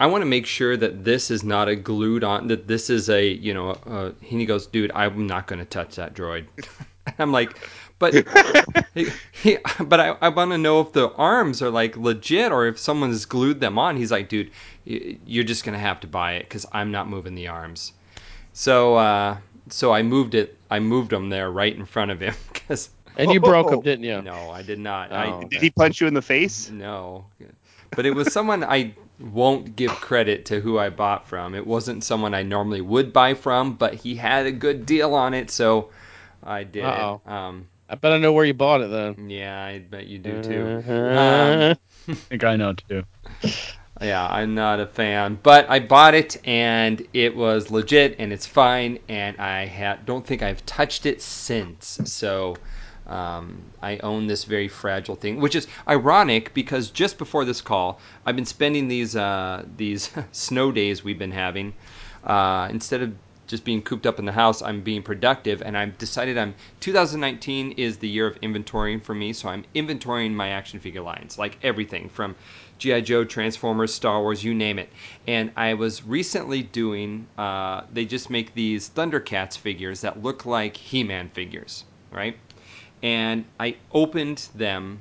[0.00, 2.48] I want to make sure that this is not a glued on.
[2.48, 3.70] That this is a you know.
[3.86, 6.46] Uh, and he goes, dude, I'm not going to touch that droid.
[7.18, 7.58] I'm like,
[7.98, 8.14] but
[8.94, 12.66] he, he, but I, I want to know if the arms are like legit or
[12.66, 13.96] if someone's glued them on.
[13.96, 14.50] He's like, dude,
[14.84, 17.92] you're just gonna have to buy it because I'm not moving the arms.
[18.52, 19.36] So uh,
[19.68, 20.58] so I moved it.
[20.70, 24.04] I moved them there right in front of him because And you broke them, didn't
[24.04, 24.22] you?
[24.22, 25.12] no, I did not.
[25.12, 25.14] Oh.
[25.16, 26.70] I Did he punch you in the face?
[26.70, 27.26] no,
[27.90, 31.54] but it was someone I won't give credit to who I bought from.
[31.54, 35.34] It wasn't someone I normally would buy from, but he had a good deal on
[35.34, 35.90] it, so
[36.42, 36.84] I did.
[36.84, 37.20] Uh-oh.
[37.30, 39.28] Um, I bet I know where you bought it then.
[39.28, 40.82] yeah, I bet you do too.
[40.88, 41.74] Uh-huh.
[42.08, 43.04] I think I know too.
[44.00, 48.46] Yeah, I'm not a fan, but I bought it and it was legit and it's
[48.46, 52.00] fine, and I ha- don't think I've touched it since.
[52.04, 52.56] So
[53.12, 58.00] um, I own this very fragile thing, which is ironic because just before this call,
[58.24, 61.74] I've been spending these uh, these snow days we've been having
[62.24, 63.12] uh, instead of
[63.48, 67.72] just being cooped up in the house, I'm being productive, and I've decided I'm 2019
[67.72, 71.58] is the year of inventorying for me, so I'm inventorying my action figure lines, like
[71.62, 72.34] everything from
[72.78, 74.88] GI Joe, Transformers, Star Wars, you name it.
[75.26, 80.76] And I was recently doing, uh, they just make these Thundercats figures that look like
[80.76, 82.38] He-Man figures, right?
[83.02, 85.00] And I opened them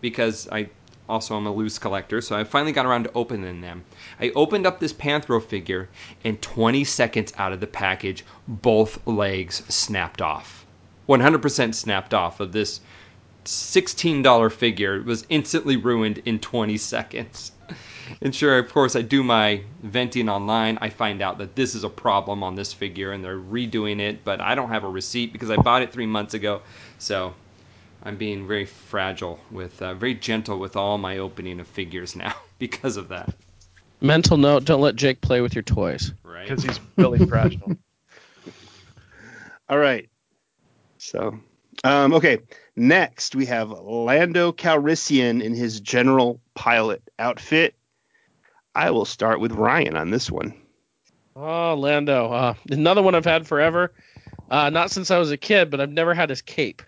[0.00, 0.70] because I
[1.08, 3.84] also am a loose collector, so I finally got around to opening them.
[4.20, 5.88] I opened up this Panthro figure,
[6.24, 10.64] and 20 seconds out of the package, both legs snapped off.
[11.08, 12.80] 100% snapped off of this
[13.44, 14.96] $16 figure.
[14.96, 17.52] It was instantly ruined in 20 seconds.
[18.20, 20.78] And sure, of course, I do my venting online.
[20.80, 24.24] I find out that this is a problem on this figure, and they're redoing it,
[24.24, 26.62] but I don't have a receipt because I bought it three months ago.
[26.98, 27.34] So
[28.02, 32.34] I'm being very fragile with, uh, very gentle with all my opening of figures now
[32.58, 33.34] because of that.
[34.00, 36.12] Mental note: Don't let Jake play with your toys.
[36.22, 36.48] Right?
[36.48, 37.76] Because he's really fragile.
[39.68, 40.08] All right.
[40.98, 41.38] So,
[41.84, 42.38] um, okay.
[42.76, 47.74] Next, we have Lando Calrissian in his general pilot outfit.
[48.74, 50.54] I will start with Ryan on this one.
[51.36, 52.32] Oh, Lando.
[52.32, 53.92] Uh, another one I've had forever.
[54.50, 56.82] Uh, not since I was a kid, but I've never had his cape.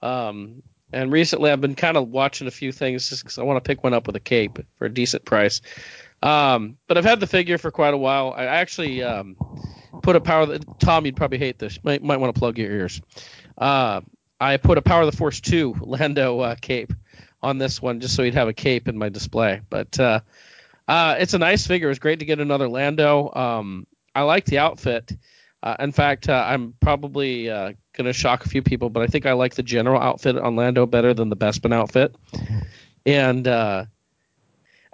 [0.00, 0.62] Um,
[0.92, 3.68] and recently I've been kind of watching a few things just because I want to
[3.68, 5.60] pick one up with a cape for a decent price.
[6.22, 8.32] Um, but I've had the figure for quite a while.
[8.34, 9.36] I actually um,
[10.02, 10.46] put a power.
[10.46, 11.82] That, Tom, you'd probably hate this.
[11.82, 13.02] Might might want to plug your ears.
[13.58, 14.00] Uh,
[14.40, 16.92] I put a Power of the Force 2 Lando uh, cape
[17.42, 19.60] on this one just so he'd have a cape in my display.
[19.68, 19.98] But
[20.88, 21.90] uh, it's a nice figure.
[21.90, 23.32] It's great to get another Lando.
[23.34, 25.12] Um, I like the outfit.
[25.62, 29.06] Uh, in fact, uh, I'm probably uh, going to shock a few people, but I
[29.06, 32.14] think I like the general outfit on Lando better than the Bespin outfit.
[33.06, 33.86] And uh,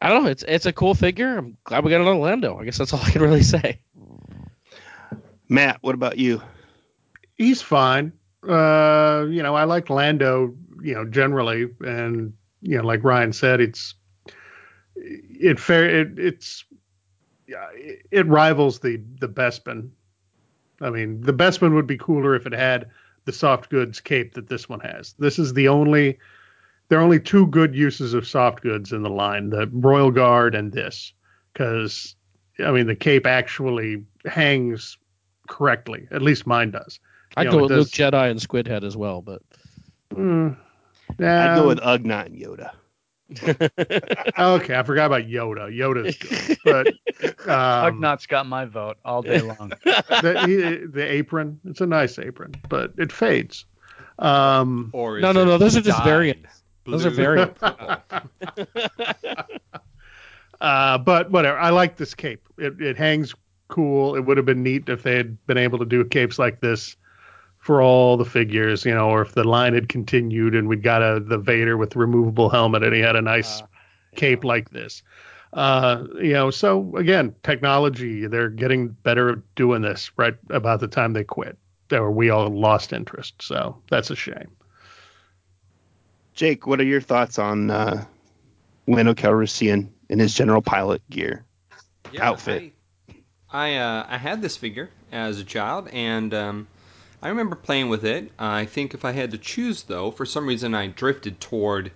[0.00, 0.30] I don't know.
[0.30, 1.38] It's it's a cool figure.
[1.38, 2.58] I'm glad we got another Lando.
[2.58, 3.80] I guess that's all I can really say.
[5.48, 6.40] Matt, what about you?
[7.36, 8.12] He's fine.
[8.46, 12.32] Uh, you know, I like Lando, you know, generally, and
[12.62, 13.94] you know, like Ryan said, it's
[15.40, 16.64] it fair it, it's
[17.46, 19.90] yeah, it, it rivals the the Bespin.
[20.80, 22.88] I mean, the Bespin would be cooler if it had
[23.24, 25.14] the soft goods cape that this one has.
[25.18, 26.18] This is the only
[26.88, 30.54] there are only two good uses of soft goods in the line: the Royal Guard
[30.54, 31.12] and this,
[31.52, 32.14] because
[32.64, 34.96] I mean, the cape actually hangs
[35.48, 36.06] correctly.
[36.10, 37.00] At least mine does.
[37.36, 39.42] I'd go with it Luke Jedi and Squidhead as well, but
[40.14, 40.56] Mm,
[41.20, 42.72] I'd go with Ugnaught and Yoda.
[44.38, 45.70] okay, I forgot about Yoda.
[45.76, 49.68] Yoda's good, but um, Ugnaught's got my vote all day long.
[49.84, 53.64] the, he- the apron, it's a nice apron, but it fades.
[54.18, 56.62] Um, Or No, no, no, those are just dyed variants.
[56.84, 57.16] Those are blue?
[57.16, 57.62] variants.
[60.60, 61.58] uh, but whatever.
[61.58, 62.42] I like this cape.
[62.58, 63.34] It, it hangs
[63.68, 64.16] cool.
[64.16, 66.96] It would have been neat if they had been able to do capes like this
[67.70, 71.02] for all the figures, you know, or if the line had continued and we'd got
[71.02, 73.62] a the Vader with removable helmet and he had a nice
[74.16, 75.04] cape like this.
[75.52, 80.88] Uh, you know, so again, technology, they're getting better at doing this right about the
[80.88, 81.56] time they quit.
[81.92, 83.40] Or we all lost interest.
[83.40, 84.50] So that's a shame.
[86.34, 88.04] Jake, what are your thoughts on uh,
[88.88, 91.44] Lando Calrissian in his general pilot gear?
[92.18, 92.72] outfit.
[93.48, 96.66] I I, uh, I had this figure as a child, and um,
[97.22, 98.32] I remember playing with it.
[98.38, 101.92] I think if I had to choose, though, for some reason I drifted toward,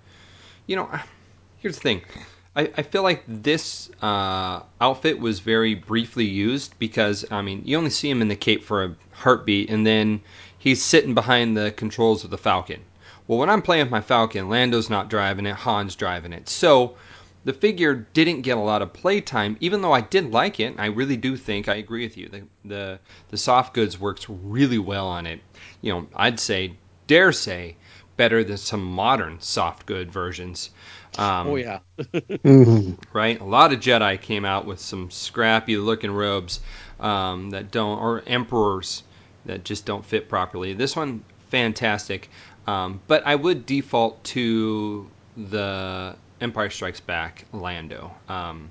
[0.67, 0.89] you know,
[1.59, 2.03] here's the thing.
[2.57, 7.77] I, I feel like this uh, outfit was very briefly used because I mean you
[7.77, 10.21] only see him in the cape for a heartbeat, and then
[10.59, 12.81] he's sitting behind the controls of the Falcon.
[13.27, 16.49] Well, when I'm playing with my Falcon, Lando's not driving it, Han's driving it.
[16.49, 16.97] So
[17.45, 20.75] the figure didn't get a lot of playtime, even though I did like it.
[20.79, 22.29] I really do think I agree with you.
[22.29, 25.41] The the the soft goods works really well on it.
[25.81, 27.77] You know, I'd say, dare say,
[28.17, 30.71] better than some modern soft good versions.
[31.17, 31.81] Um, Oh yeah.
[33.13, 33.41] right?
[33.41, 36.61] A lot of Jedi came out with some scrappy looking robes
[37.01, 39.03] um, that don't, or emperors
[39.45, 40.73] that just don't fit properly.
[40.75, 42.31] This one, fantastic.
[42.67, 48.15] Um, but I would default to the Empire Strikes Back Lando.
[48.29, 48.71] Um,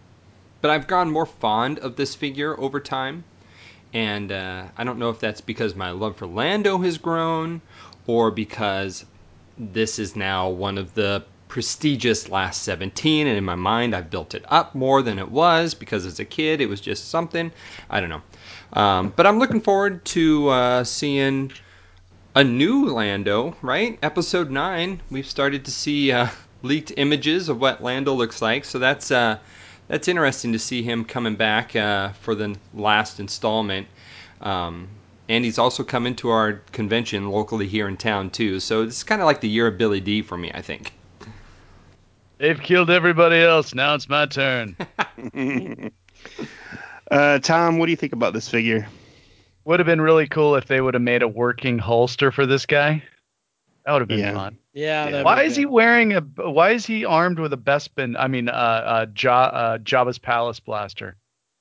[0.62, 3.24] but I've gone more fond of this figure over time.
[3.94, 7.62] And uh, I don't know if that's because my love for Lando has grown
[8.06, 9.06] or because
[9.58, 14.34] this is now one of the prestigious last 17 and in my mind i've built
[14.34, 17.52] it up more than it was because as a kid it was just something.
[17.92, 18.24] I don't know.
[18.74, 21.52] Um, but i'm looking forward to uh, seeing
[22.34, 24.00] a new lando right?
[24.02, 26.28] Episode 9 we've started to see uh,
[26.64, 29.38] leaked images of what lando looks like so that's uh,
[29.88, 33.86] that's interesting to see him coming back uh, for the last installment
[34.42, 34.88] um,
[35.30, 38.60] and he's also coming to our convention locally here in town too.
[38.60, 40.92] So it's kind of like the year of Billy Dee for me, I think.
[42.40, 43.74] They've killed everybody else.
[43.74, 44.76] Now it's my turn.
[47.12, 48.86] uh, Tom, what do you think about this figure?
[49.64, 52.66] Would have been really cool if they would have made a working holster for this
[52.66, 53.02] guy.
[53.86, 54.34] That would have been Yeah.
[54.34, 54.58] fun.
[54.74, 55.08] Yeah.
[55.10, 55.24] Yeah.
[55.24, 56.22] Why be is he wearing a?
[56.22, 58.16] Why is he armed with a Bespin?
[58.18, 61.16] I mean, uh, uh, ja, uh, Jabba's palace blaster.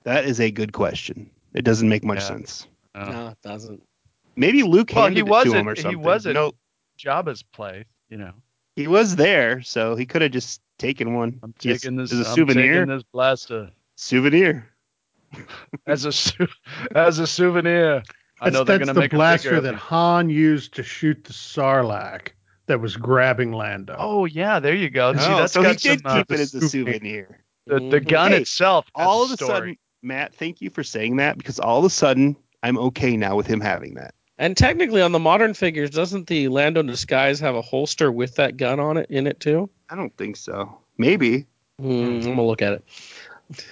[0.04, 1.30] That is a good question.
[1.54, 2.26] It doesn't make much Yeah.
[2.28, 2.66] sense.
[2.94, 3.04] Oh.
[3.10, 3.82] No, it doesn't.
[4.36, 6.00] Maybe Luke Well, handed he it was to him or he something.
[6.00, 6.52] was at- no,
[6.98, 7.84] Jabba's place.
[8.08, 8.32] You know,
[8.76, 11.38] he was there, so he could have just taken one.
[11.42, 12.72] I'm Yes, taking this as a I'm souvenir.
[12.84, 14.66] taking this blaster Souvenir.
[15.86, 16.46] as a sou-
[16.94, 18.02] as a souvenir.
[18.40, 19.74] I That's, know they're that's gonna the make a blaster that.
[19.74, 22.28] Han used to shoot the Sarlacc
[22.72, 23.94] that was grabbing Lando.
[23.98, 25.12] Oh yeah, there you go.
[25.12, 25.92] See, Oh, that's so he got some.
[25.98, 26.94] did Uh, keep it as a souvenir.
[26.94, 27.38] souvenir.
[27.66, 28.08] the the Mhm.
[28.08, 28.86] gun Hey, itself.
[28.96, 29.52] has All of a story.
[29.54, 33.36] sudden, Matt, thank you for saying that because all of a sudden I'm okay now
[33.36, 34.14] with him having that.
[34.38, 38.56] And technically, on the modern figures, doesn't the Lando disguise have a holster with that
[38.56, 39.68] gun on it in it too?
[39.90, 40.78] I don't think so.
[40.96, 41.46] Maybe
[41.78, 43.64] Hmm, I'm gonna look at it.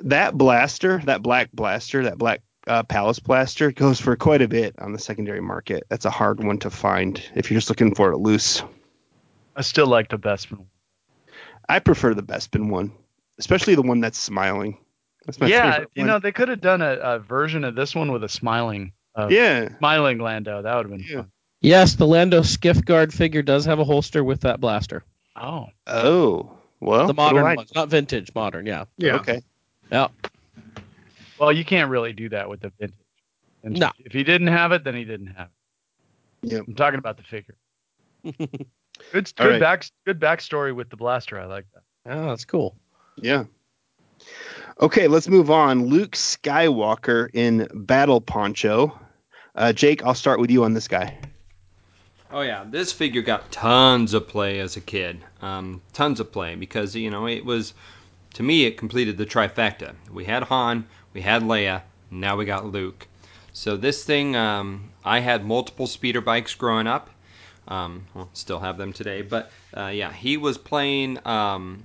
[0.00, 4.74] that blaster, that black blaster, that black uh, palace blaster goes for quite a bit
[4.78, 5.84] on the secondary market.
[5.88, 8.62] That's a hard one to find if you're just looking for it loose.
[9.54, 10.58] I still like the Bespin.
[10.58, 10.66] One.
[11.68, 12.92] I prefer the Bespin one,
[13.38, 14.78] especially the one that's smiling.
[15.24, 16.06] That's my Yeah, you one.
[16.06, 19.28] know they could have done a, a version of this one with a smiling, uh,
[19.30, 19.76] Yeah.
[19.78, 20.62] smiling Lando.
[20.62, 21.16] That would have been Yeah.
[21.22, 21.30] fun.
[21.62, 25.02] Yes, the Lando skiff guard figure does have a holster with that blaster.
[25.34, 26.52] Oh, Oh.
[26.78, 28.66] Well, the modern I- ones, not vintage, modern.
[28.66, 28.84] Yeah.
[28.98, 29.16] yeah.
[29.16, 29.40] Okay.
[29.90, 30.08] Yeah.
[31.38, 32.96] Well, you can't really do that with the vintage.
[33.62, 33.90] And No.
[33.98, 35.48] If he didn't have it, then he didn't have
[36.42, 36.52] it.
[36.52, 36.64] Yep.
[36.68, 37.56] I'm talking about the figure.
[38.22, 38.36] Good,
[39.12, 39.60] good All right.
[39.60, 41.38] back, good backstory with the blaster.
[41.40, 41.82] I like that.
[42.12, 42.76] Oh, that's cool.
[43.16, 43.44] Yeah.
[44.80, 45.86] Okay, let's move on.
[45.86, 48.98] Luke Skywalker in Battle Poncho.
[49.54, 51.18] Uh, Jake, I'll start with you on this guy.
[52.30, 55.18] Oh yeah, this figure got tons of play as a kid.
[55.40, 57.72] Um, tons of play because you know it was,
[58.34, 59.94] to me, it completed the trifecta.
[60.12, 63.08] We had Han, we had Leia, now we got Luke.
[63.54, 67.08] So this thing, um, I had multiple speeder bikes growing up.
[67.68, 71.84] Um, well, still have them today, but uh, yeah, he was playing um,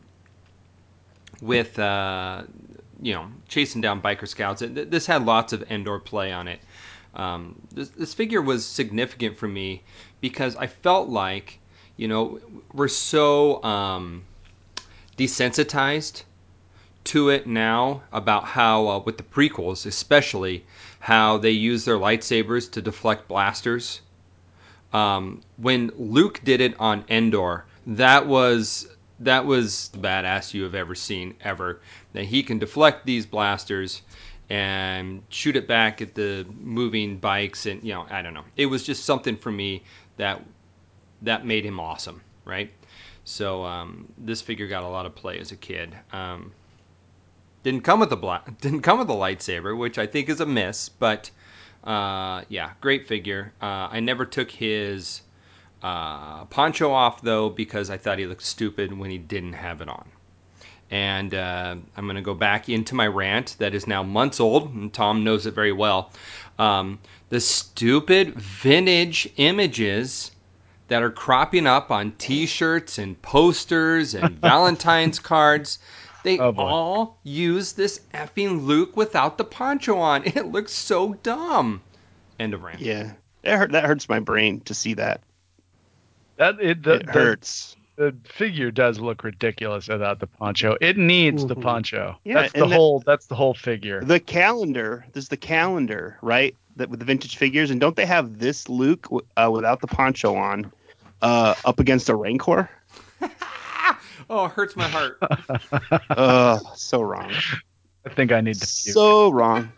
[1.42, 2.44] with, uh,
[3.02, 4.60] you know, chasing down biker scouts.
[4.60, 6.60] Th- This had lots of Endor play on it.
[7.16, 9.82] Um, this, this figure was significant for me
[10.20, 11.58] because I felt like,
[11.96, 12.42] you know,
[12.74, 14.26] we're so um,
[15.18, 16.24] desensitized
[17.04, 20.66] to it now about how, uh, with the prequels especially,
[21.00, 24.02] how they use their lightsabers to deflect blasters.
[24.94, 28.88] Um, when Luke did it on Endor, that was
[29.20, 31.80] that was the badass you have ever seen ever.
[32.14, 34.02] That he can deflect these blasters
[34.50, 38.44] and shoot it back at the moving bikes, and you know, I don't know.
[38.58, 39.84] It was just something for me
[40.18, 40.42] that
[41.22, 42.72] that made him awesome, right?
[43.24, 45.96] So um, this figure got a lot of play as a kid.
[46.12, 46.52] Um,
[47.64, 50.46] didn't come with a bla- didn't come with a lightsaber, which I think is a
[50.46, 50.90] miss.
[50.90, 51.32] But
[51.84, 53.54] uh, yeah, great figure.
[53.62, 55.22] Uh, I never took his
[55.82, 59.90] uh, poncho off though because I thought he looked stupid when he didn't have it
[59.90, 60.08] on.
[60.92, 64.74] And uh, I'm going to go back into my rant that is now months old,
[64.74, 66.12] and Tom knows it very well.
[66.60, 67.00] Um,
[67.30, 70.32] the stupid vintage images
[70.90, 75.80] that are cropping up on T-shirts and posters and Valentine's cards.
[76.24, 80.24] They Oh, all use this effing Luke without the poncho on.
[80.26, 81.82] It looks so dumb.
[82.40, 82.80] End of rant.
[82.80, 83.14] Yeah.
[83.44, 85.22] That, hurt, that hurts my brain to see that.
[86.38, 87.76] That it, the, it hurts.
[87.98, 90.76] the figure does look ridiculous without the poncho.
[90.82, 91.62] It needs the Mhm.
[91.64, 92.18] poncho.
[92.24, 93.04] Yeah, that's the and that- whole.
[93.06, 94.02] That's the whole figure.
[94.04, 95.06] The calendar.
[95.14, 96.56] There's the calendar, right?
[96.78, 99.08] That with the vintage figures, and don't they have this Luke
[99.38, 100.72] uh, without the poncho on,
[101.22, 102.70] uh, up against a Rancor?
[104.32, 105.18] Oh, it hurts my heart.
[106.10, 107.32] uh, so wrong.
[108.06, 108.60] I think I need to.
[108.62, 108.94] puke.
[108.94, 109.72] So wrong.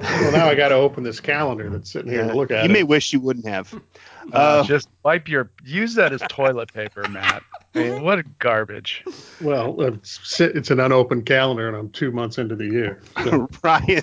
[0.00, 2.64] Well, now I got to open this calendar that's sitting here to look at.
[2.64, 2.72] you it.
[2.72, 3.74] may wish you wouldn't have.
[3.74, 5.50] Uh, Uh, just wipe your.
[5.64, 7.42] Use that as toilet paper, Matt.
[7.74, 9.04] I mean, what garbage.
[9.40, 13.02] Well, it's, it's an unopened calendar, and I'm two months into the year.
[13.24, 14.02] So, Ryan,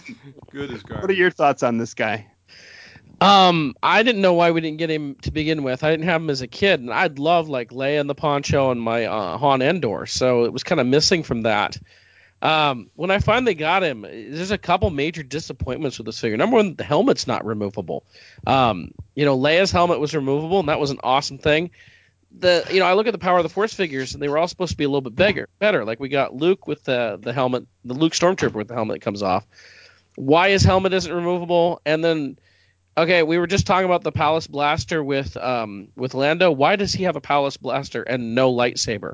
[0.52, 1.02] Good as garbage.
[1.04, 2.28] what are your thoughts on this guy?
[3.22, 5.84] Um, I didn't know why we didn't get him to begin with.
[5.84, 8.72] I didn't have him as a kid, and I'd love like Leia in the poncho
[8.72, 11.78] and my uh, Han Endor, so it was kind of missing from that.
[12.42, 16.38] Um, when I finally got him, there's a couple major disappointments with this figure.
[16.38, 18.06] Number one, the helmet's not removable.
[18.48, 21.72] Um, you know, Leia's helmet was removable, and that was an awesome thing.
[22.40, 24.38] The you know, I look at the Power of the Force figures, and they were
[24.38, 25.84] all supposed to be a little bit bigger, better.
[25.84, 29.02] Like we got Luke with the the helmet, the Luke Stormtrooper with the helmet that
[29.02, 29.46] comes off.
[30.16, 32.38] Why his helmet isn't removable, and then
[33.00, 36.52] Okay, we were just talking about the Palace Blaster with um with Lando.
[36.52, 39.14] Why does he have a Palace Blaster and no lightsaber?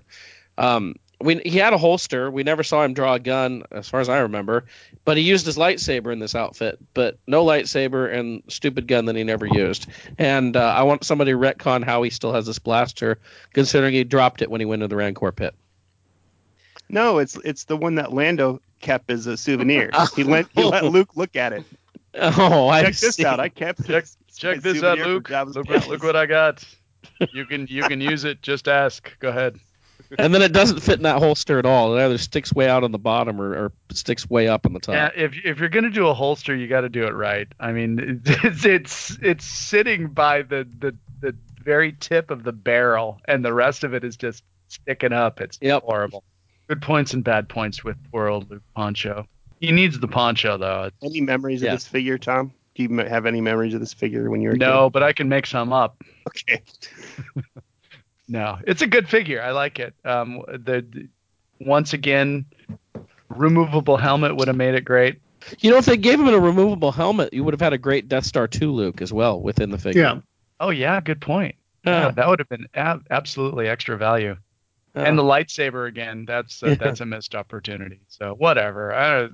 [0.57, 2.31] Um, we he had a holster.
[2.31, 4.65] We never saw him draw a gun, as far as I remember.
[5.03, 9.15] But he used his lightsaber in this outfit, but no lightsaber and stupid gun that
[9.15, 9.85] he never used.
[10.17, 13.19] And uh, I want somebody to retcon how he still has this blaster,
[13.53, 15.53] considering he dropped it when he went into the Rancor pit.
[16.89, 19.91] No, it's it's the one that Lando kept as a souvenir.
[20.15, 21.63] he let he let Luke look at it.
[22.37, 23.25] Oh, I Check this see.
[23.25, 23.39] out.
[23.39, 24.17] I kept Check this.
[24.37, 25.29] check this out, Luke.
[25.29, 26.63] Look what, look what I got.
[27.33, 28.41] You can you can use it.
[28.41, 29.17] Just ask.
[29.19, 29.59] Go ahead.
[30.19, 31.97] And then it doesn't fit in that holster at all.
[31.97, 34.79] It either sticks way out on the bottom or, or sticks way up on the
[34.79, 34.93] top.
[34.93, 37.47] Yeah, if if you're gonna do a holster, you got to do it right.
[37.59, 43.19] I mean, it's it's it's sitting by the the the very tip of the barrel,
[43.27, 45.41] and the rest of it is just sticking up.
[45.41, 45.83] It's Yep.
[45.83, 46.23] horrible.
[46.67, 49.25] Good points and bad points with poor old Luke Poncho.
[49.59, 50.89] He needs the poncho though.
[51.01, 51.73] Any memories Yeah.
[51.73, 52.53] of this figure, Tom?
[52.75, 55.13] Do you have any memories of this figure when you were a No, but I
[55.13, 56.01] can make some up.
[56.27, 56.61] Okay.
[58.27, 59.39] No, it's a good figure.
[59.41, 59.93] I like it.
[60.03, 61.07] Um, the, the
[61.59, 62.45] once again,
[63.29, 65.21] removable helmet would have made it great.
[65.59, 68.07] You know, if they gave him a removable helmet, you would have had a great
[68.09, 70.01] Death Star 2 Luke as well within the figure.
[70.01, 70.19] yeah,
[70.59, 71.53] Oh yeah, good point.
[71.85, 72.11] Yeah, Yeah.
[72.11, 74.37] that would have been ab- absolutely extra value.
[74.95, 75.03] Yeah.
[75.03, 76.75] And the lightsaber again, that's uh, Yeah.
[76.75, 77.99] that's a missed opportunity.
[78.07, 78.93] So whatever.
[78.93, 79.29] I,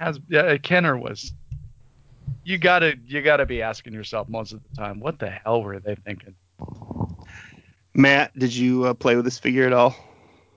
[0.00, 1.32] as yeah, Kenner was,
[2.44, 5.78] you gotta you gotta be asking yourself most of the time, what the hell were
[5.80, 6.34] they thinking?
[7.94, 9.94] Matt, did you uh, play with this figure at all?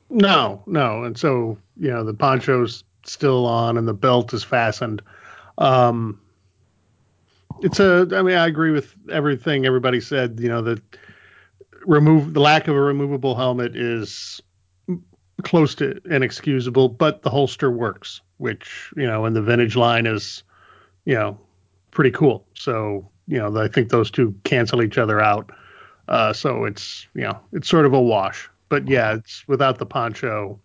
[0.09, 5.01] no, no, and so you know the poncho's still on and the belt is fastened.
[5.57, 6.19] Um,
[7.61, 8.07] it's a.
[8.13, 10.39] I mean, I agree with everything everybody said.
[10.39, 10.81] You know, the
[11.85, 14.41] remove the lack of a removable helmet is
[15.43, 20.43] close to inexcusable, but the holster works, which you know, in the vintage line is,
[21.05, 21.39] you know,
[21.91, 22.45] pretty cool.
[22.55, 25.51] So you know, I think those two cancel each other out.
[26.07, 28.49] Uh, so it's you know, it's sort of a wash.
[28.69, 30.59] But yeah, it's without the poncho,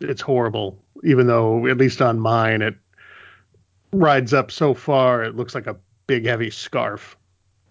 [0.00, 0.78] it's horrible.
[1.04, 2.76] Even though at least on mine it
[3.92, 5.76] rides up so far, it looks like a
[6.06, 7.16] big heavy scarf.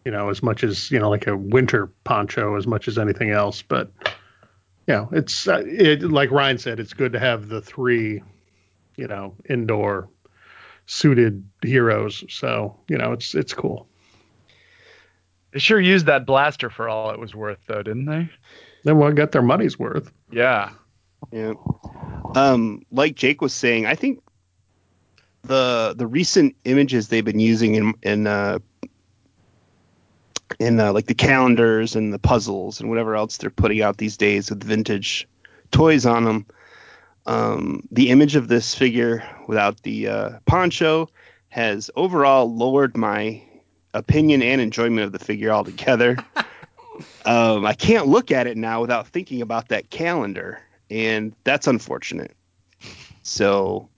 [0.06, 3.32] You know, as much as you know, like a winter poncho, as much as anything
[3.32, 3.62] else.
[3.62, 3.92] But
[4.88, 8.24] you know, it's uh, it like Ryan said, it's good to have the three,
[8.96, 10.10] you know, indoor
[10.86, 12.24] suited heroes.
[12.30, 13.88] So you know, it's it's cool.
[15.52, 18.30] They sure used that blaster for all it was worth, though, didn't they?
[18.84, 20.12] Then one got their money's worth.
[20.32, 20.72] Yeah.
[21.32, 21.54] Yeah.
[22.36, 24.24] Um, like Jake was saying, I think
[25.44, 28.60] the the recent images they've been using in in uh,
[30.62, 34.16] in uh, like the calendars and the puzzles and whatever else they're putting out these
[34.16, 35.28] days with vintage
[35.72, 36.46] toys on them.
[37.26, 41.10] Um, the image of this figure without the uh, poncho
[41.50, 43.42] has overall lowered my
[43.94, 46.18] opinion and enjoyment of the figure altogether.
[47.26, 52.36] um, I can't look at it now without thinking about that calendar, and that's unfortunate.
[53.24, 53.90] So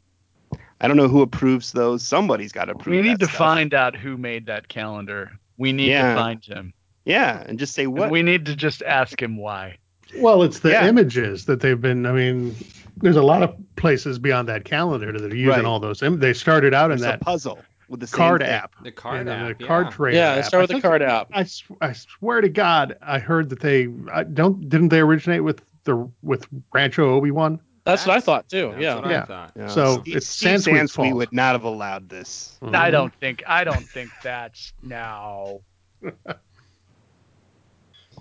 [0.80, 2.04] I don't know who approves those.
[2.04, 2.96] Somebody's got to approve.
[2.96, 3.38] We need to stuff.
[3.38, 5.32] find out who made that calendar.
[5.64, 6.14] We need Yeah.
[6.14, 6.74] to find him.
[7.06, 8.12] Yeah, and just say And what.
[8.12, 9.78] We need to just ask him why.
[10.20, 10.88] Well, it's the Yeah.
[10.88, 12.06] images that they've been.
[12.06, 12.54] I mean,
[12.98, 15.66] there's a lot of places beyond that calendar that are using Right.
[15.66, 16.04] all those.
[16.04, 18.50] Im- they started out in There's that puzzle with the card thing.
[18.50, 18.74] app.
[18.84, 19.68] The card you know, app, the yeah.
[19.68, 20.18] card trader.
[20.18, 20.46] Yeah, app.
[20.46, 21.28] start with I the think- card out.
[21.34, 26.10] I swear to God, I heard that they I don't didn't they originate with the
[26.22, 27.60] with Rancho Obi Wan?
[27.86, 28.70] That's, what I thought too.
[28.70, 28.96] That's yeah.
[28.96, 29.26] what I Yeah.
[29.26, 29.52] thought.
[29.56, 29.68] Yeah.
[29.68, 31.16] So Steve, it's Steve Sansweet's Sansweet fault.
[31.16, 32.58] would not have allowed this.
[32.62, 35.60] I don't think I don't think that's now.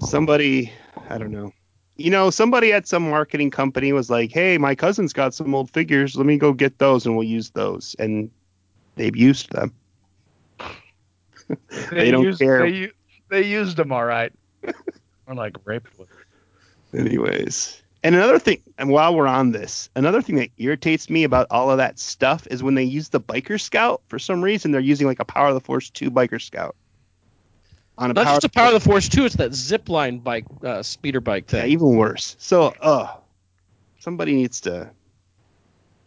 [0.00, 0.72] Somebody,
[1.08, 1.52] I don't know.
[1.96, 5.70] you know, somebody at some marketing company was like, "Hey, my cousin's got some old
[5.70, 6.16] figures.
[6.16, 8.30] Let me go get those, and we'll use those." And
[8.96, 9.72] they've used them.
[11.90, 12.68] they, don't used, care.
[12.68, 12.90] They,
[13.28, 14.32] they used them all right.
[15.26, 16.08] or like raped with.
[16.94, 17.81] Anyways.
[18.04, 21.70] And another thing, and while we're on this, another thing that irritates me about all
[21.70, 24.02] of that stuff is when they use the biker scout.
[24.08, 26.74] For some reason, they're using like a Power of the Force 2 biker scout.
[27.98, 29.24] On a Not Power just a Power of the Force too.
[29.24, 31.60] It's that zip line bike, uh, speeder bike thing.
[31.60, 32.34] Yeah, even worse.
[32.40, 33.14] So, uh,
[34.00, 34.90] somebody needs to.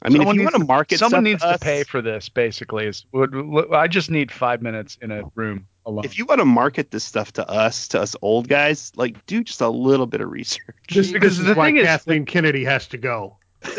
[0.06, 2.00] I mean, Someone if you needs want to market, Someone needs to to pay for
[2.02, 2.30] this.
[2.30, 6.06] Basically, is would, would- I just need five minutes in a room alone.
[6.06, 9.44] If you want to market this stuff to us, to us old guys, like do
[9.44, 10.76] just a little bit of research.
[10.94, 13.38] This, Because this the why thing is- Kathleen Kennedy has to go.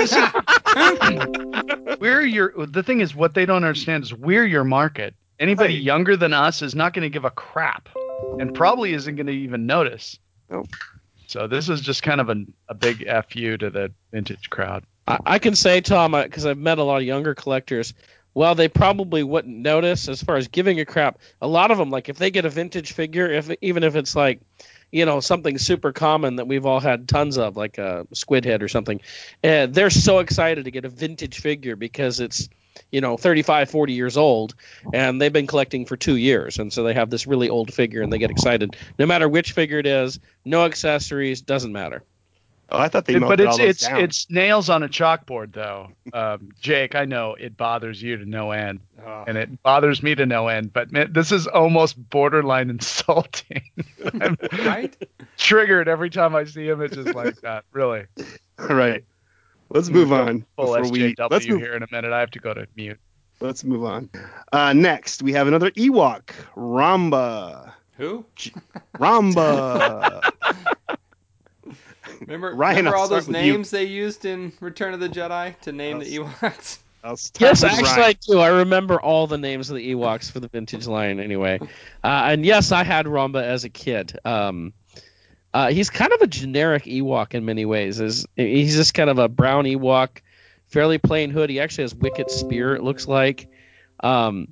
[2.01, 5.15] we're your the thing is what they don't understand is we're your market.
[5.39, 5.83] Anybody Right.
[5.83, 7.89] younger than us is not going to give a crap,
[8.41, 10.19] and probably isn't going to even notice.
[10.51, 10.69] Nope.
[11.27, 14.85] So this is just kind of a, a big fu to the vintage crowd.
[15.07, 17.95] I, I can say, Tom, because I've met a lot of younger collectors.
[18.35, 21.89] Well, they probably wouldn't notice as far as giving a crap, a lot of them,
[21.89, 24.41] like if they get a vintage figure, if even if it's like,
[24.93, 28.63] you know, something super common that we've all had tons of, like a squid head
[28.63, 29.01] or something,
[29.43, 32.51] uh, they're so excited to get a vintage figure because it's,
[32.93, 34.55] you know, 35, 40 years old,
[34.93, 38.03] and they've been collecting for two years, and so they have this really old figure,
[38.03, 38.77] and they get excited.
[38.99, 42.03] No matter which figure it is, no accessories, doesn't matter.
[42.69, 44.01] Oh, I thought they It- but it's all it's down.
[44.01, 45.93] it's nails on a chalkboard though.
[46.13, 49.25] Um, Jake, I know it bothers you to no end, Oh.
[49.27, 50.73] and it bothers me to no end.
[50.73, 53.63] But man, this is almost borderline insulting.
[54.21, 54.97] I'm Right?
[55.37, 57.65] triggered every time I see images like that.
[57.73, 58.05] Really.
[58.59, 59.05] All right,
[59.71, 60.45] let's move on.
[60.57, 61.61] Full before we, SJW let's move.
[61.61, 62.13] here in a minute.
[62.13, 62.99] I have to go to mute.
[63.39, 64.11] Let's move on.
[64.53, 67.73] Uh, next, we have another Ewok, Romba.
[67.99, 68.25] Who?
[68.99, 70.21] Romba.
[72.21, 73.53] Remember, Ryan, remember all those with you.
[73.53, 76.79] names they used in Return of the Jedi to name the I'll Ewoks?
[77.05, 78.03] I'll start Yes, with actually, Ryan.
[78.03, 78.39] I do.
[78.41, 81.61] I remember all the names of the Ewoks for the vintage line, anyway.
[81.61, 81.67] Uh,
[82.03, 84.19] and yes, I had Romba as a kid.
[84.25, 84.73] Um,
[85.55, 88.01] uh, he's kind of a generic Ewok in many ways.
[88.01, 90.21] Is he's just kind of a brown Ewok,
[90.67, 91.49] fairly plain hood.
[91.49, 92.75] He actually has Wicket Spear.
[92.75, 93.49] It looks like.
[94.01, 94.49] Um,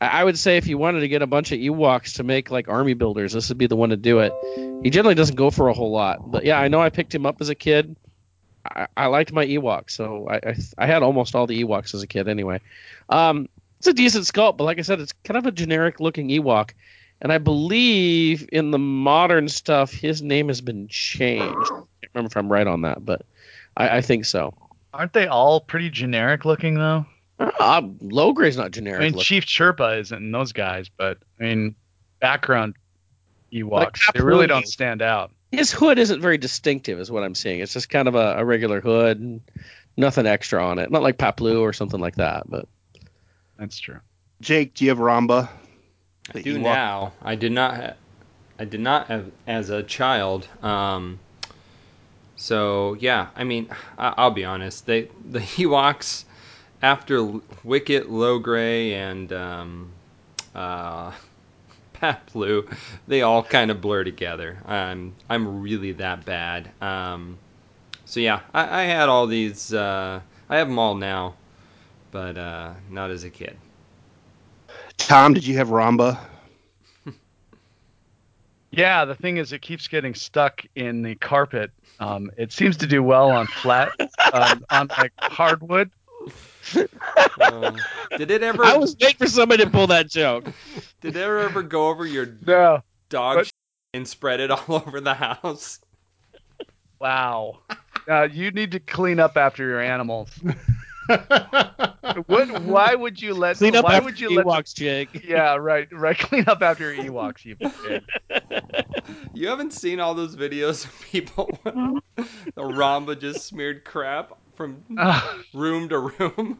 [0.00, 2.68] I would say if you wanted to get a bunch of Ewoks to make like
[2.68, 4.32] army builders, this would be the one to do it.
[4.84, 7.26] He generally doesn't go for a whole lot, but yeah, I know I picked him
[7.26, 7.96] up as a kid.
[8.64, 12.02] I, I liked my Ewok, so I, I I had almost all the Ewoks as
[12.02, 12.60] a kid anyway.
[13.08, 16.28] Um, it's a decent sculpt, but like I said, it's kind of a generic looking
[16.28, 16.70] Ewok,
[17.20, 21.70] and I believe in the modern stuff his name has been changed.
[21.72, 23.22] I can't remember if I'm right on that, but
[23.76, 24.54] I, I think so.
[24.94, 27.06] Aren't they all pretty generic looking though?
[27.38, 29.00] Uh, Logray's not generic.
[29.00, 29.24] I mean, looking.
[29.24, 31.74] Chief Chirpa isn't in those guys, but I mean,
[32.20, 32.74] background
[33.52, 35.30] Ewoks, Like they really don't stand out.
[35.52, 37.60] his hood isn't very distinctive, is what I'm seeing.
[37.60, 39.40] It's just kind of a, a regular hood, and
[39.96, 40.90] nothing extra on it.
[40.90, 42.66] Not like Paploo or something like that, but
[43.58, 44.00] That's true.
[44.40, 45.48] Jake, do you have Romba?
[46.34, 46.62] I do Ewok?
[46.62, 47.12] now.
[47.22, 47.74] I did not.
[47.76, 47.94] Ha-
[48.60, 50.46] I did not have as a child.
[50.64, 51.20] Um,
[52.36, 54.86] so yeah, I mean, I- I'll be honest.
[54.86, 56.24] They the Ewoks
[56.82, 59.90] after L- Wicket, Logray, and um,
[60.54, 61.12] uh,
[61.94, 62.72] Paploo,
[63.06, 64.58] they all kind of blur together.
[64.66, 66.70] I'm I'm really that bad.
[66.80, 67.38] Um,
[68.04, 69.72] so yeah, I, I had all these.
[69.72, 71.34] Uh, I have them all now,
[72.10, 73.56] but uh, not as a kid.
[74.96, 76.18] Tom, did you have Romba?
[78.70, 81.70] Yeah, the thing is, it keeps getting stuck in the carpet.
[82.00, 83.90] Um, it seems to do well on flat,
[84.32, 85.90] um, on like hardwood.
[87.40, 87.72] Uh,
[88.16, 88.64] did it ever?
[88.64, 90.44] I was waiting for somebody to pull that joke.
[91.00, 92.82] Did it ever go over your No.
[93.08, 93.50] dog But-
[93.94, 95.80] and spread it all over the house?
[97.00, 97.60] Wow.
[98.08, 100.30] Uh, you need to clean up after your animals.
[102.26, 102.62] What?
[102.62, 103.56] Why would you let?
[103.56, 104.46] Clean up why after would you the let?
[104.46, 105.24] Ewoks, Jake.
[105.26, 106.18] Yeah, right, right.
[106.18, 107.56] Clean up after your Ewoks, you.
[109.32, 115.38] You haven't seen all those videos of people the Romba just smeared crap from Ah,
[115.54, 116.58] room to room?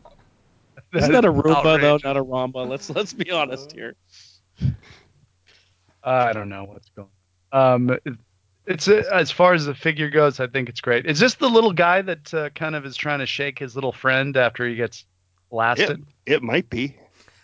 [0.94, 2.66] Isn't that a Roomba though, not a Romba?
[2.66, 3.94] Let's let's be honest here.
[6.02, 7.08] I don't know what's going.
[7.52, 7.74] on.
[7.74, 8.14] Um, it-
[8.66, 10.40] it's uh, as far as the figure goes.
[10.40, 11.06] I think it's great.
[11.06, 13.92] Is this the little guy that uh, kind of is trying to shake his little
[13.92, 15.06] friend after he gets
[15.50, 16.04] blasted?
[16.26, 16.94] It might be.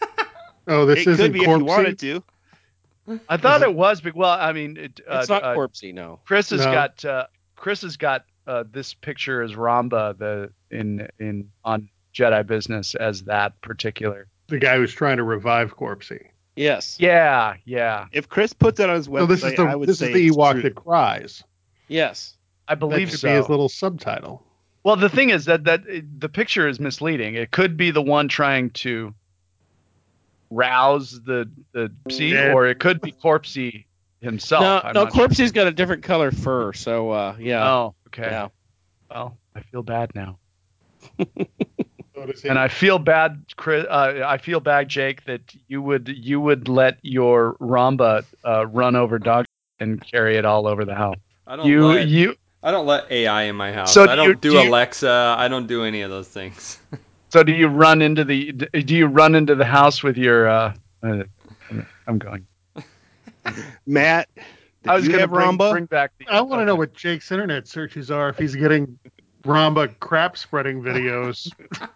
[0.69, 2.23] oh, this it isn't could be if you wanted to.
[3.31, 6.21] I thought it was, but well, I mean, it, uh, It's not uh, corpsey, no.
[6.27, 6.73] Chris has No.
[6.73, 7.27] got uh,
[7.57, 13.23] Chris has got uh, this picture is Romba the in in on Jedi business as
[13.25, 14.27] that particular.
[14.49, 16.27] The guy who's trying to revive corpsey.
[16.57, 16.97] Yes.
[17.01, 18.07] Yeah, yeah.
[18.13, 20.13] If Chris puts it on his website, So this is the I would this say
[20.13, 21.43] is the Ewok that cries.
[21.89, 22.37] Yes.
[22.69, 23.29] I That believe should so.
[23.29, 24.45] be his little subtitle.
[24.85, 25.83] Well, the thing is that that
[26.21, 27.35] the picture is misleading.
[27.35, 29.15] It could be the one trying to
[30.51, 32.53] rouse the the sea, Yeah.
[32.53, 33.87] or it could be Corpsey
[34.21, 34.63] himself.
[34.63, 35.27] no, I'm no, not sure.
[35.29, 38.31] Corpsey's got a different color fur, so uh, yeah, Oh, okay.
[38.31, 38.49] yeah.
[39.11, 40.39] Well, I feel bad now,
[41.19, 42.49] So does he.
[42.49, 43.85] and I feel bad, Chris.
[43.89, 48.97] Uh, I feel bad, Jake, that you would you would let your Romba uh, run
[48.97, 49.45] over dog
[49.81, 51.17] and carry it all over the house.
[51.47, 52.35] I don't You let you.
[52.63, 53.93] I don't let AI in my house.
[53.93, 55.37] So I do don't you- do, do you- Alexa.
[55.39, 56.79] I don't do any of those things.
[57.31, 60.47] So do you run into the do you run into the house with your?
[60.49, 61.25] Uh, uh,
[62.07, 62.47] I'm going.
[63.87, 64.29] Matt,
[64.85, 66.27] did I was going to bring, bring back the.
[66.29, 68.99] I want to know what Jake's internet searches are if he's getting
[69.43, 71.51] Romba crap spreading videos.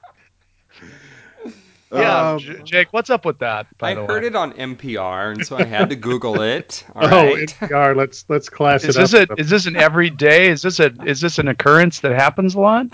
[1.90, 3.66] Yeah, Um, J- Jake, what's up with that?
[3.78, 6.84] By I the heard way, it on NPR, and so I had to Google it.
[6.94, 7.48] All oh, right.
[7.48, 7.96] NPR.
[7.96, 9.30] Let's let's class is it this up.
[9.30, 10.48] a is this an everyday?
[10.48, 12.88] Is this a is this an occurrence that happens a lot?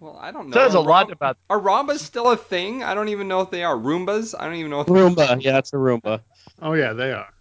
[0.00, 0.54] well, I don't know.
[0.54, 1.38] Says a Are lot about.
[1.48, 2.82] Are Rombas still a thing?
[2.84, 3.74] I don't even know if they are.
[3.74, 4.34] Roombas?
[4.38, 4.82] I don't even know.
[4.82, 5.40] If Roomba.
[5.42, 6.20] Yeah, it's a Roomba.
[6.60, 7.32] oh yeah, they are.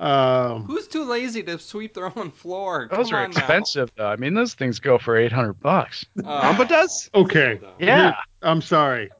[0.00, 2.88] Um, Who's too lazy to sweep their own floor?
[2.90, 3.38] Those Come are on now.
[3.38, 4.06] expensive, though.
[4.08, 6.06] I mean, those things go for eight hundred bucks.
[6.18, 6.22] Oh.
[6.22, 7.10] Romba does?
[7.14, 7.60] okay.
[7.78, 8.14] Yeah.
[8.42, 9.10] I'm sorry.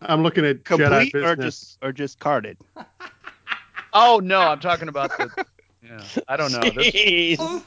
[0.00, 1.30] I'm looking at Jedi Complete business.
[1.30, 2.58] or just or just carded?
[3.98, 5.44] Oh no, I'm talking about the.
[5.82, 6.58] Yeah, I don't know.
[6.60, 7.62] This, Jeez.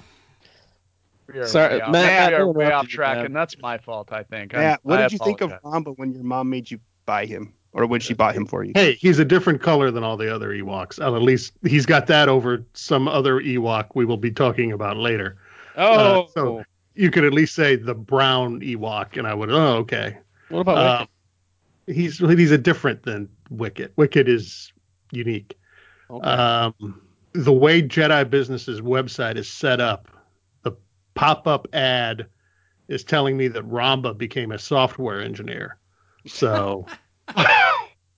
[1.34, 3.28] we are Sorry, way off, Matt, we I are way off track, man.
[3.28, 4.12] and that's my fault.
[4.12, 4.54] I think.
[4.54, 5.84] I'm- Matt, what I did you think of apologize.
[5.94, 8.72] Romba when your mom made you buy him, or when she bought him for you?
[8.76, 11.00] Hey, he's a different color than all the other Ewoks.
[11.02, 14.98] Uh, at least he's got that over some other Ewok we will be talking about
[14.98, 15.38] later.
[15.76, 16.64] Oh, Uh, so-
[16.96, 19.50] You could at least say the brown Ewok, and I would.
[19.52, 20.18] Oh, okay.
[20.50, 21.06] what about Uh,
[21.88, 21.96] Wicket?
[21.96, 23.94] he's he's a different than Wicket.
[23.96, 24.74] Wicket is
[25.12, 25.58] unique.
[26.10, 26.28] Okay.
[26.28, 27.02] Um,
[27.34, 30.10] the way Jedi Business's website is set up,
[30.64, 30.72] the
[31.14, 32.26] pop-up ad
[32.88, 35.78] is telling me that Romba became a software engineer.
[36.26, 36.86] So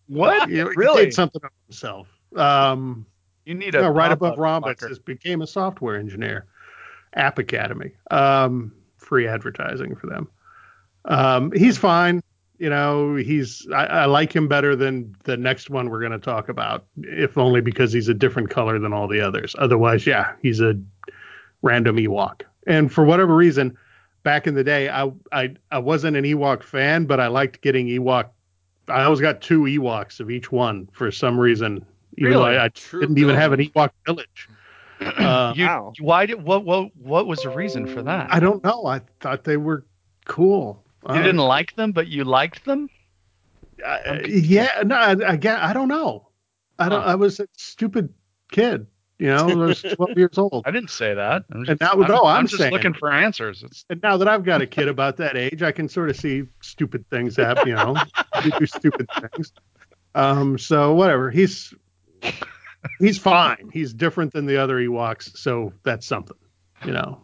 [0.08, 0.50] What?
[0.50, 1.06] he, he Really?
[1.06, 2.08] did something of himself.
[2.36, 3.06] Um,
[3.46, 5.06] You need a no, right above it fucker.
[5.06, 6.46] became a software engineer.
[7.14, 10.30] App Academy, um, free advertising for them.
[11.06, 12.22] Um, he's fine.
[12.58, 16.20] You know, he's I, I like him better than the next one we're going to
[16.20, 19.56] talk about, if only because he's a different color than all the others.
[19.60, 20.80] Otherwise, yeah, he's a
[21.62, 22.42] random Ewok.
[22.68, 23.76] And for whatever reason,
[24.24, 27.88] back in the day, I I I wasn't an Ewok fan, but I liked getting
[27.88, 28.30] Ewok.
[28.92, 31.86] I always got two Ewoks of each one for some reason.
[32.18, 32.54] Even Really?
[32.54, 33.74] though I, I didn't even have an building.
[33.74, 34.50] Ewok village.
[35.02, 35.94] Uh, You, Wow.
[36.00, 38.32] why did what what what was the reason for that?
[38.32, 38.86] I don't know.
[38.86, 39.84] I thought they were
[40.26, 40.84] cool.
[41.10, 42.88] you Uh, didn't like them, but you liked them.
[43.84, 46.28] I- yeah, no, I, again, I don't know.
[46.78, 47.02] I don't.
[47.02, 47.08] Huh.
[47.10, 48.14] I was a stupid
[48.52, 48.86] kid.
[49.18, 50.64] You know, I was 12 years old.
[50.68, 51.46] I didn't say that.
[51.52, 53.64] I'm just, And that was- I'm, no, I'm I'm just saying- looking for answers.
[53.64, 56.16] It's, And now that I've got a kid about that age, I can sort of
[56.16, 57.68] see stupid things happen.
[57.68, 57.96] You know,
[58.44, 59.54] we do stupid things.
[60.16, 60.58] Um.
[60.58, 61.32] So whatever.
[61.32, 61.74] He's
[63.00, 63.70] he's fine.
[63.72, 66.38] He's different than the other Ewoks, so that's something.
[66.86, 67.24] You know.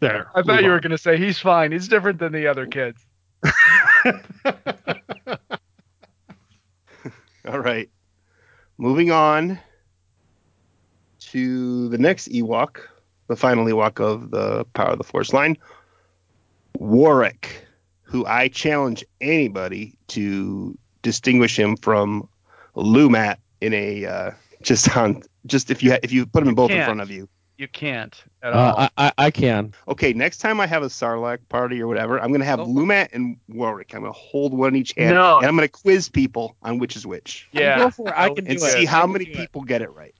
[0.00, 0.28] There.
[0.34, 1.72] I thought move you were going to say he's fine.
[1.72, 3.06] He's different than the other kids.
[7.48, 7.88] All right.
[8.76, 9.60] Moving on
[11.20, 12.78] to the next Ewok,
[13.28, 15.56] the final Ewok of the Power of the Force line,
[16.78, 17.66] Warwick,
[18.04, 22.28] who I challenge anybody to distinguish him from
[22.76, 24.30] Lumat in a uh,
[24.62, 26.86] just on just if you ha- if you put them in both in Can't.
[26.86, 27.28] front of you.
[27.56, 28.76] You can't at all.
[28.80, 29.74] Uh, I, I I can.
[29.86, 32.66] Okay, next time I have a Sarlacc party or whatever, I'm gonna have Oh.
[32.66, 33.94] Lumat and Warwick.
[33.94, 35.38] I'm gonna hold one in each hand, No.
[35.38, 37.78] and I'm gonna quiz people on which is which, yeah.
[37.78, 38.14] Go for it.
[38.16, 38.70] I can and do it.
[38.72, 39.36] see how many do it.
[39.36, 40.14] people get it right.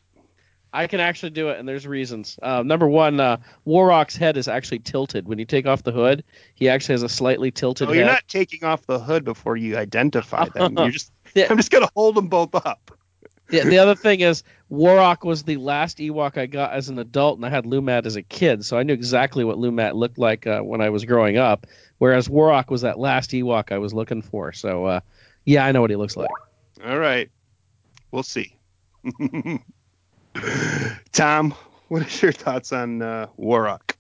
[0.75, 2.37] I can actually do it, and there's reasons.
[2.43, 5.29] Uh, number one, uh, Warok's head is actually tilted.
[5.29, 6.25] When you take off the hood,
[6.57, 9.77] he actually has a slightly tilted Oh, you're not taking off the hood before you
[9.79, 10.77] identify them.
[10.77, 11.47] You're just Yeah.
[11.49, 12.91] I'm just gonna hold them both up.
[13.51, 17.39] The, the other thing is, Warok was the last Ewok I got as an adult,
[17.39, 20.45] and I had Lumat as a kid, so I knew exactly what Lumat looked like
[20.49, 21.69] uh, when I was growing up.
[21.99, 24.53] Whereas Warok was that last Ewok I was looking for.
[24.53, 25.01] So, uh,
[25.45, 26.31] yeah, I know what he looks like.
[26.85, 27.31] All right,
[28.11, 28.57] we'll see.
[31.13, 31.55] Tom,
[31.89, 33.95] what is your thoughts on uh, Warok?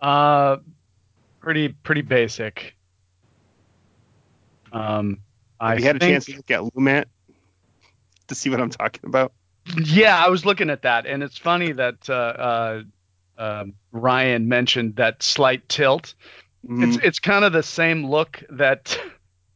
[0.00, 0.58] Uh,
[1.40, 2.74] pretty pretty basic.
[4.72, 5.18] Um,
[5.58, 7.04] I Have you had a chance to look at Lumat
[8.28, 9.32] to see what I'm talking about?
[9.76, 12.82] Yeah, I was looking at that, and it's funny that uh, uh,
[13.38, 16.14] um Ryan mentioned that slight tilt.
[16.64, 18.98] It's Mm, it's kind of the same look that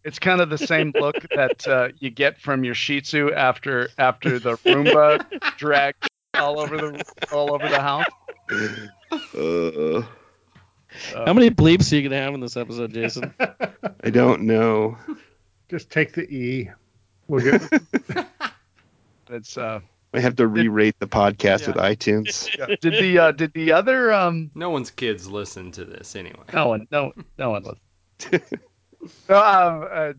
[0.04, 3.88] it's kind of the same look that uh, you get from your Shih Tzu after
[3.98, 5.24] after the Roomba
[5.56, 8.06] dragged all over the all over the house.
[9.34, 10.02] Uh,
[11.26, 13.34] How many bleeps are you gonna have in this episode, Jason?
[14.02, 14.96] I don't know.
[15.68, 16.70] Just take the E.
[17.26, 17.62] We'll get
[19.30, 19.80] It's uh.
[20.12, 21.66] I have to re-rate the podcast Yeah.
[21.68, 22.78] with iTunes.
[22.80, 26.44] Did the uh, did the other um No one's kids listen to this anyway.
[26.52, 27.78] no one no no one was.
[29.26, 30.12] So, um, uh,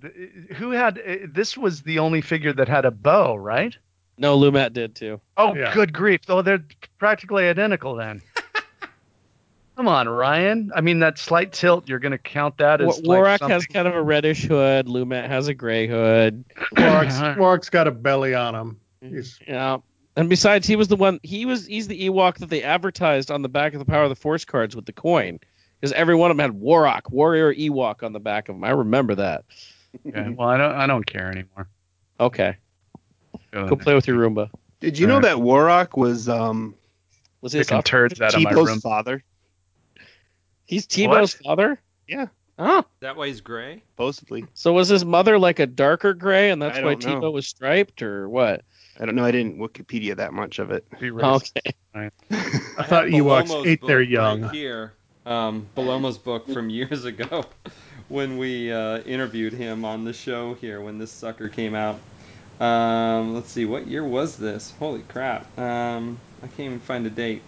[0.56, 3.76] who had uh, this was the only figure that had a bow, right?
[4.18, 5.20] No, Lumat did too.
[5.38, 5.74] Oh, Yeah.
[5.74, 6.22] good grief!
[6.30, 6.64] Oh, they're
[7.00, 8.22] practically identical then.
[9.76, 10.72] Come on, Ryan.
[10.74, 13.54] I mean, that slight tilt, you're going to count that Wa- as like Warak something-
[13.56, 14.88] has kind of a reddish hood.
[14.88, 16.46] Lumat has a gray hood.
[16.78, 18.80] Warwick's, Warwick's got a belly on him.
[19.02, 19.80] He's Yeah.
[20.16, 21.20] And besides, he was the one.
[21.24, 21.66] He was.
[21.66, 24.46] He's the Ewok that they advertised on the back of the Power of the Force
[24.46, 25.42] cards with the coin,
[25.86, 28.64] because every one of them had Warok, Warrior Ewok on the back of them.
[28.64, 29.46] I remember that.
[30.08, 30.72] Okay, well, I don't.
[30.74, 31.68] I don't care anymore.
[32.20, 32.56] Okay,
[33.52, 34.50] Go go play with your Roomba.
[34.80, 36.74] Did you know that Warok was um
[37.42, 38.82] Was his Picking turds out of my room.
[38.82, 39.24] father?
[40.66, 41.80] He's Teebo's father.
[42.08, 42.28] Yeah.
[42.58, 43.84] Oh, That way he's gray.
[43.92, 44.46] Supposedly.
[44.56, 47.30] so was his mother like a darker gray, and that's I why don't know.
[47.32, 48.64] Was striped, or what?
[49.00, 49.26] I don't know.
[49.26, 50.88] I didn't Wikipedia that much of it.
[51.04, 51.74] Okay.
[51.94, 54.50] I I thought have Ewoks Bellomo's ate book their right young.
[54.50, 54.94] here,
[55.26, 57.46] um, Bellomo's book from years ago,
[58.10, 62.00] when we uh, interviewed him on the show here when this sucker came out.
[62.60, 64.74] Um, let's see, what year was this?
[64.80, 65.46] Holy crap!
[65.60, 67.42] Um, I can't even find a date,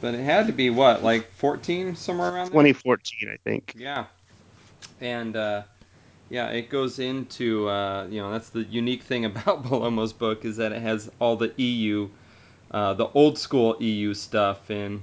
[0.00, 2.62] but it had to be what, like 14, somewhere around there.
[2.62, 3.74] 2014, I think.
[3.76, 4.06] Yeah,
[5.02, 5.62] and uh,
[6.30, 10.56] yeah, it goes into uh, you know that's the unique thing about Bellomo's book is
[10.56, 12.08] that it has all the EU,
[12.70, 15.02] uh, the old school EU stuff and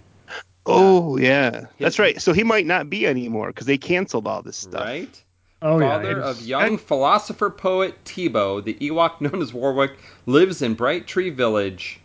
[0.66, 2.22] Oh yeah, that's right.
[2.22, 4.86] So he might not be anymore because they canceled all this stuff.
[4.86, 5.24] right.
[5.62, 6.24] Oh Father yeah.
[6.24, 9.92] of he's- young philosopher poet Teebo, the Ewok known as Warwick,
[10.26, 12.00] lives in Bright Tree Village,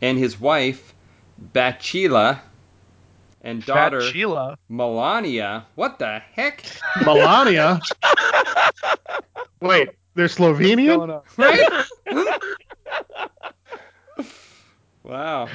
[0.00, 0.94] and his wife
[1.54, 2.40] Bachila
[3.42, 4.58] and daughter Sheila.
[4.68, 5.66] Melania.
[5.74, 6.64] What the heck?
[7.04, 7.80] Melania.
[9.60, 10.96] Wait, they're Slovenian.
[10.96, 11.22] Going on?
[11.36, 12.34] Right?
[15.02, 15.48] wow.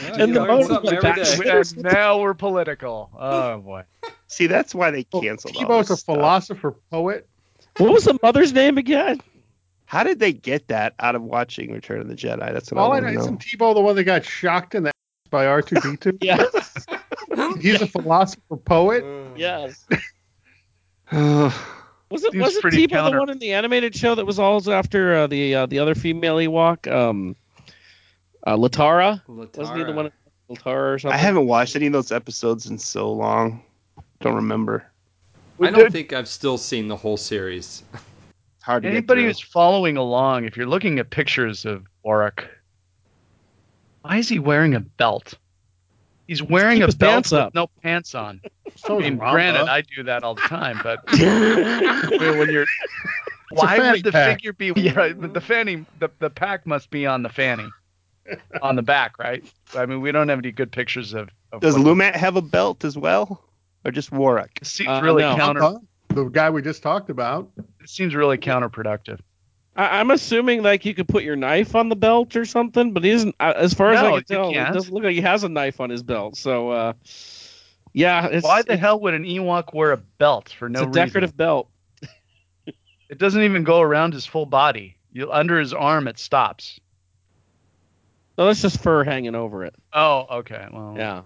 [0.00, 1.48] Well, And the learn most something like every.
[1.50, 3.10] And now we're political.
[3.18, 3.82] Oh boy.
[4.26, 6.16] See, that's why they canceled all Teebo's a stuff.
[6.16, 7.28] philosopher poet.
[7.76, 9.20] What was the mother's name again?
[9.84, 12.38] How did they get that out of watching Return of the Jedi?
[12.52, 13.40] That's what All I I want know to isn't.
[13.40, 16.16] Teebo the one that got shocked in the ass by R two D two.
[16.22, 16.74] Yes,
[17.60, 19.04] He's a philosopher poet.
[19.36, 19.86] yes.
[21.12, 21.78] Oh,
[22.10, 24.38] Was it was it pretty Teebo counter- the one in the animated show that was
[24.38, 27.36] always after uh, the uh, the other female Ewok, um,
[28.46, 29.20] uh, Latara?
[29.28, 30.10] Wasn't he the one
[30.50, 31.14] Latara or something?
[31.14, 33.62] I haven't watched any of those episodes in so long.
[34.20, 34.86] Don't remember.
[35.60, 37.82] I don't think I've still seen the whole series.
[37.92, 42.48] It's hard to Anybody get who's following along, if you're looking at pictures of Warwick,
[44.02, 45.34] why is he wearing a belt?
[46.26, 48.40] He's wearing a belt pants with no pants on.
[48.74, 53.78] So I mean, granted, I do that all the time, but when you're, a why
[53.78, 54.38] would the pack.
[54.38, 54.72] figure be?
[54.76, 57.68] Yeah, but the fanny, the, the pack must be on the fanny,
[58.62, 59.44] on the back, right?
[59.76, 61.28] I mean, we don't have any good pictures of.
[61.52, 63.42] of Does what- Lumat have a belt as well,
[63.84, 64.58] or just Warwick?
[64.60, 65.36] It seems Uh, really no.
[65.36, 65.60] counter.
[65.60, 65.78] Huh?
[66.08, 67.48] The guy we just talked about.
[67.80, 69.20] It seems really counterproductive.
[69.76, 73.02] I, I'm assuming like you could put your knife on the belt or something, but
[73.04, 73.34] he isn't.
[73.40, 74.74] uh, As far as I can tell, it can't.
[74.74, 76.36] doesn't look like he has a knife on his belt.
[76.36, 76.92] So, uh,
[77.94, 80.80] yeah, it's, Why the it's, hell would an Ewok wear a belt for no?
[80.82, 81.36] it's a decorative reason?
[81.36, 81.68] belt.
[83.08, 84.96] It doesn't even go around his full body.
[85.12, 86.80] You under his arm, it stops.
[88.36, 89.74] So that's just fur hanging over it.
[89.92, 90.66] Oh, okay.
[90.72, 91.22] Well, Yeah.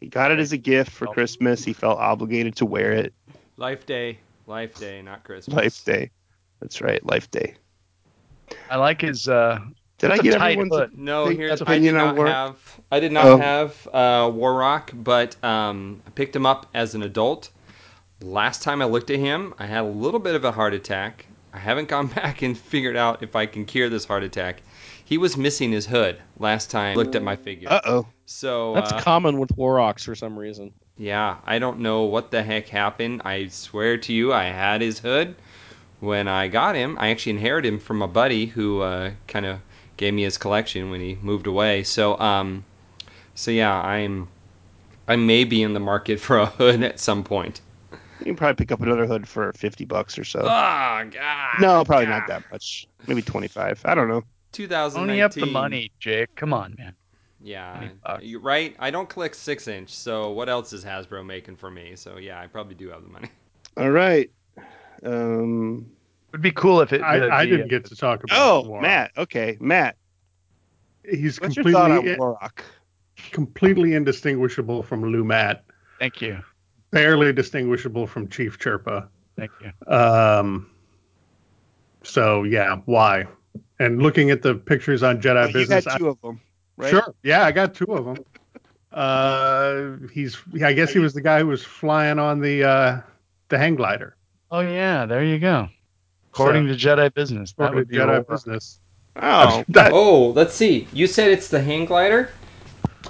[0.00, 1.12] He got it as a gift for Oh.
[1.12, 1.64] Christmas.
[1.64, 3.12] He felt obligated to wear it.
[3.56, 5.56] Life Day, Life Day, not Christmas.
[5.56, 6.10] Life Day.
[6.60, 7.54] That's right, Life Day.
[8.70, 9.28] I like his.
[9.28, 9.58] uh
[9.98, 10.72] Did I get everyone's?
[10.74, 10.96] hood.
[10.96, 13.38] No, here's that's I did opinion on not have I did not Oh.
[13.38, 17.50] have uh, Warok, but um, I picked him up as an adult.
[18.20, 21.26] Last time I looked at him, I had a little bit of a heart attack.
[21.52, 24.62] I haven't gone back and figured out if I can cure this heart attack.
[25.04, 27.68] He was missing his hood last time I looked at my figure.
[27.70, 28.06] Uh oh.
[28.26, 30.72] so That's uh, common with Waroks for some reason.
[30.98, 33.22] yeah, I don't know what the heck happened.
[33.24, 35.34] I swear to you, I had his hood
[36.00, 36.96] when I got him.
[37.00, 39.60] I actually inherited him from a buddy who uh, kind of
[39.96, 41.84] gave me his collection when he moved away.
[41.84, 42.64] So, um,
[43.34, 44.28] so yeah, I'm,
[45.08, 47.62] I may be in the market for a hood at some point.
[48.20, 50.40] You can probably pick up another hood for fifty bucks or so.
[50.40, 50.44] Oh
[51.10, 51.60] God!
[51.60, 52.86] no, probably not that much.
[53.06, 53.80] Maybe twenty-five.
[53.84, 54.22] I don't know.
[54.52, 55.00] 2019.
[55.02, 56.34] Only up the money, Jake.
[56.34, 56.94] Come on, man.
[57.40, 57.90] Yeah,
[58.20, 58.74] you're right.
[58.78, 59.90] I don't collect six inch.
[59.90, 61.94] So what else is Hasbro making for me?
[61.94, 63.28] So yeah, I probably do have the money.
[63.76, 64.30] All right.
[65.04, 65.90] Um.
[66.30, 67.00] It'd be cool if it.
[67.00, 68.36] I, the- I didn't get to talk about.
[68.38, 68.82] Oh, Warwick.
[68.82, 69.12] Matt.
[69.16, 69.96] Okay, Matt.
[71.08, 72.18] He's What's your thought on completely.
[72.18, 72.60] Warok?
[73.32, 75.60] completely indistinguishable from Lumat.
[75.98, 76.40] Thank you.
[76.90, 79.08] Barely distinguishable from Chief Chirpa.
[79.36, 79.92] Thank you.
[79.94, 80.70] Um,
[82.02, 83.26] so yeah, why?
[83.78, 86.40] And looking at the pictures on Jedi Well, you Business, had I- two of them,
[86.76, 86.90] right?
[86.90, 88.24] sure, yeah, I got two of them.
[88.92, 93.00] Uh, he's, I guess he was the guy who was flying on the uh,
[93.48, 94.16] the hang glider.
[94.50, 95.68] Oh yeah, there you go.
[96.32, 98.22] According to Jedi business, that According would be Jedi over.
[98.22, 98.80] Business.
[99.16, 100.88] Oh, That- Oh, let's see.
[100.92, 102.30] You said it's the hang glider?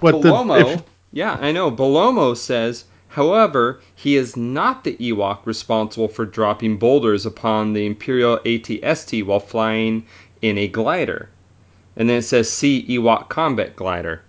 [0.01, 0.35] what the-
[0.75, 0.83] if-
[1.13, 1.71] yeah, I know.
[1.71, 8.39] Bellomo says, however, he is not the Ewok responsible for dropping boulders upon the Imperial
[8.45, 10.07] ATST while flying
[10.43, 11.29] in a glider.
[11.97, 14.23] And then it says, see Ewok combat glider.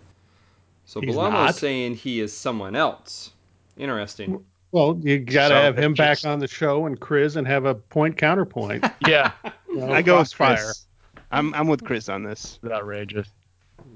[0.86, 1.56] So He's Bellomo's not.
[1.56, 3.32] saying he is someone else.
[3.78, 4.44] Interesting.
[4.72, 7.66] well, you got to So have him back on the show and Chris and have
[7.66, 8.84] a point counterpoint.
[9.08, 9.32] Yeah,
[9.70, 10.56] You know, I go with Foxfire.
[10.66, 10.86] Chris.
[11.32, 12.58] I'm I'm with Chris on this.
[12.64, 13.28] it's outrageous.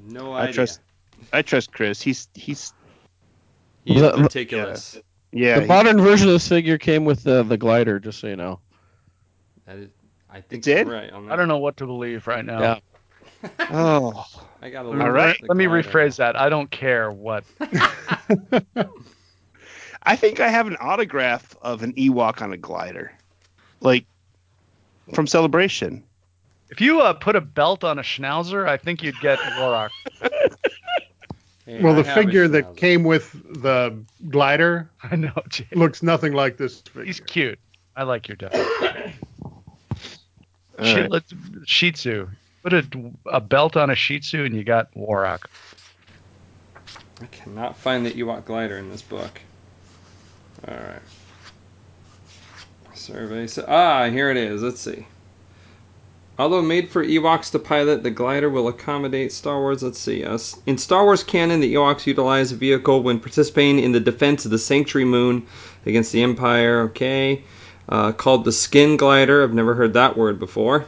[0.08, 0.50] No idea.
[0.50, 0.82] I trust
[1.34, 2.00] I trust Chris.
[2.00, 2.74] He's he's
[3.86, 4.98] He's The- meticulous.
[5.32, 5.60] yeah.
[5.60, 8.60] the modern version of this figure came with the the glider, just so you know.
[9.66, 9.90] That is,
[10.30, 10.88] I think did?
[10.88, 11.32] you're right on.
[11.32, 12.60] I don't know what to believe right now.
[12.62, 12.80] Yeah.
[13.72, 14.26] oh,
[14.62, 15.38] I got a All right.
[15.42, 16.40] Let me rephrase that.
[16.40, 17.44] I don't care what.
[20.04, 23.12] I think I have an autograph of an Ewok on a glider,
[23.82, 24.06] like
[25.14, 26.04] from Celebration.
[26.70, 29.90] If you uh, put a belt on a schnauzer, I think you'd get Warok.
[31.66, 33.32] Well, the figure that came with
[33.62, 33.98] the
[34.30, 35.66] glider I know, Jay.
[35.74, 37.06] looks nothing like this figure.
[37.06, 37.58] He's cute.
[37.96, 38.52] I like your dog.
[39.44, 41.10] All Shih- right.
[41.12, 41.34] let's-
[41.66, 42.28] Shih Tzu.
[42.64, 42.86] Put a,
[43.26, 45.46] a belt on a Shih Tzu and you got Warok.
[47.22, 49.40] I cannot find the Ewok glider in this book.
[50.68, 51.02] All right.
[52.94, 53.48] Survey.
[53.48, 54.62] So, ah, here it is.
[54.64, 55.06] Let's see.
[56.44, 59.82] Although made for Ewoks to pilot, the glider will accommodate Star Wars.
[59.82, 60.26] Let's see.
[60.26, 64.44] Uh, in Star Wars canon, the Ewoks utilize a vehicle when participating in the defense
[64.44, 65.48] of the Sanctuary Moon
[65.86, 66.82] against the Empire.
[66.82, 67.46] Okay.
[67.88, 69.42] Uh, called the Skin Glider.
[69.42, 70.86] I've never heard that word before.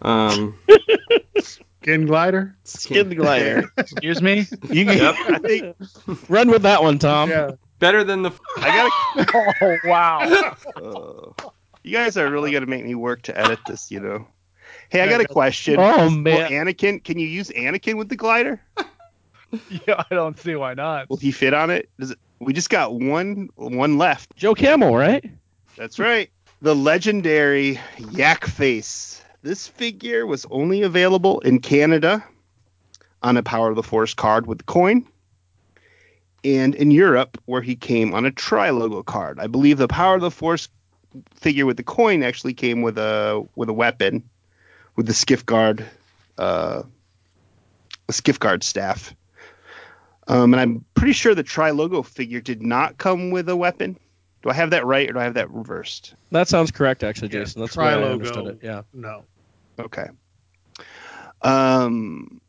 [0.00, 0.58] Um,
[1.38, 2.56] Skin glider?
[2.64, 3.64] Skin glider.
[3.76, 4.46] Excuse me?
[4.70, 5.00] You can,
[5.34, 5.76] I think
[6.30, 7.28] Run with that one, Tom.
[7.28, 7.50] yeah.
[7.78, 8.30] better than the.
[8.56, 10.56] I got Oh, wow.
[10.76, 11.48] uh,
[11.82, 14.26] you guys are really gonna make me work to edit this, you know.
[14.90, 15.76] Hey, I got a question.
[15.78, 16.50] Oh Will man.
[16.50, 18.60] Anakin, can you use Anakin with the glider?
[19.86, 21.08] yeah, I don't see why not.
[21.10, 21.88] Will he fit on it?
[21.98, 22.18] Does it?
[22.40, 24.36] We just got one one left.
[24.36, 25.24] Joe Camel, right?
[25.76, 26.30] That's right.
[26.62, 27.80] The legendary
[28.10, 29.22] Yak Face.
[29.42, 32.24] This figure was only available in Canada
[33.22, 35.06] on a Power of the Force card with the coin,
[36.42, 39.38] and in Europe where he came on a Tri logo card.
[39.40, 40.68] I believe the Power of the Force
[41.34, 44.28] figure with the coin actually came with a with a weapon,
[44.96, 45.84] with the skiff guard,
[46.38, 46.82] uh,
[48.08, 49.14] a skiff guard staff.
[50.26, 53.98] Um, and I'm pretty sure the Tri logo figure did not come with a weapon.
[54.42, 56.14] Do I have that right or do I have that reversed?
[56.30, 57.60] That sounds correct, actually, Yeah, Jason.
[57.62, 58.12] That's the way I Tri-logo.
[58.12, 58.58] understood it.
[58.62, 58.82] Yeah.
[58.92, 59.24] No.
[59.78, 60.06] Okay.
[61.42, 62.40] Um,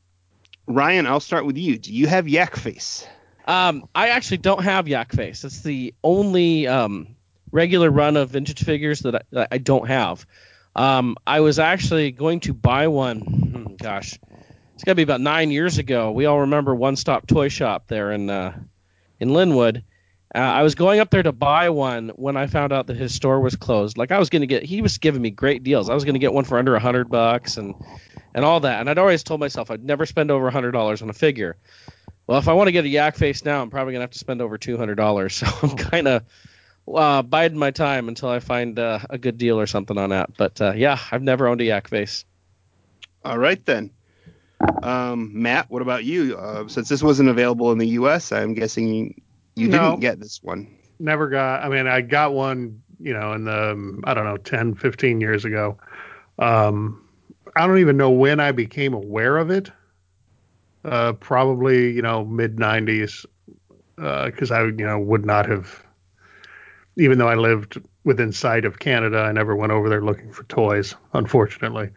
[0.68, 1.78] Ryan, I'll start with you.
[1.78, 3.06] Do you have Yak Face?
[3.46, 5.44] Um, I actually don't have Yak Face.
[5.44, 7.16] It's the only um,
[7.52, 10.26] regular run of vintage figures that I, that I don't have.
[10.76, 13.20] Um, I was actually going to buy one.
[13.20, 14.20] hmm, Gosh,
[14.74, 16.12] it's got to be about nine years ago.
[16.12, 18.58] We all remember One Stop Toy Shop there in uh,
[19.20, 19.84] in Linwood.
[20.34, 23.16] Uh, I was going up there to buy one when I found out that his
[23.16, 23.98] store was closed.
[23.98, 25.90] Like I was gonna get, he was giving me great deals.
[25.90, 27.74] I was gonna get one for under a hundred bucks and
[28.34, 28.82] and all that.
[28.82, 31.56] And I'd always told myself I'd never spend over a hundred dollars on a figure.
[32.28, 34.20] Well, if I want to get a yak face now, I'm probably gonna have to
[34.20, 35.36] spend over two hundred dollars.
[35.42, 36.24] So I'm kind of
[36.94, 40.36] uh, biding my time until I find uh, a good deal or something on that.
[40.38, 42.26] But uh, yeah, I've never owned a yak face.
[43.24, 43.92] All right then.
[44.84, 46.38] Um, Matt, what about you?
[46.38, 49.14] Uh, since this wasn't available in the U.S., I'm guessing you,
[49.56, 49.90] you No.
[49.92, 50.76] didn't get this one.
[51.00, 54.76] Never got, I mean, I got one, you know, in the, I don't know, 10,
[54.76, 55.78] 15 years ago.
[56.40, 57.02] Um,
[57.56, 59.72] I don't even know when I became aware of it.
[60.84, 63.26] Uh, probably, you know, mid 90s.
[63.96, 65.85] Because I, you know, would not have,
[66.98, 70.44] even though I lived within sight of Canada, I never went over there looking for
[70.44, 71.90] toys, unfortunately.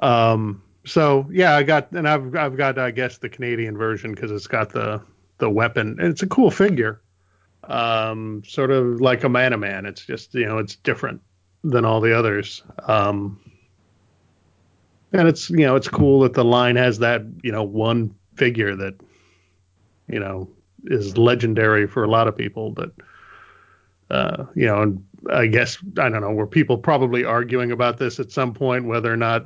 [0.00, 4.30] Um, so yeah, I got, and I've, I've got, I guess, the Canadian version because
[4.30, 5.02] it's got the,
[5.38, 5.98] the weapon.
[6.00, 7.00] And it's a cool figure
[7.68, 9.86] um, sort of like a man man.
[9.86, 11.20] It's just you know it's different
[11.64, 12.62] than all the others.
[12.86, 13.40] Um,
[15.12, 18.76] and it's you know it's cool that the line has that you know one figure
[18.76, 18.94] that
[20.08, 20.48] you know
[20.84, 22.70] is legendary for a lot of people.
[22.70, 22.92] But
[24.10, 26.32] uh, you know, and I guess I don't know.
[26.32, 29.44] Were people probably arguing about this at some point whether or not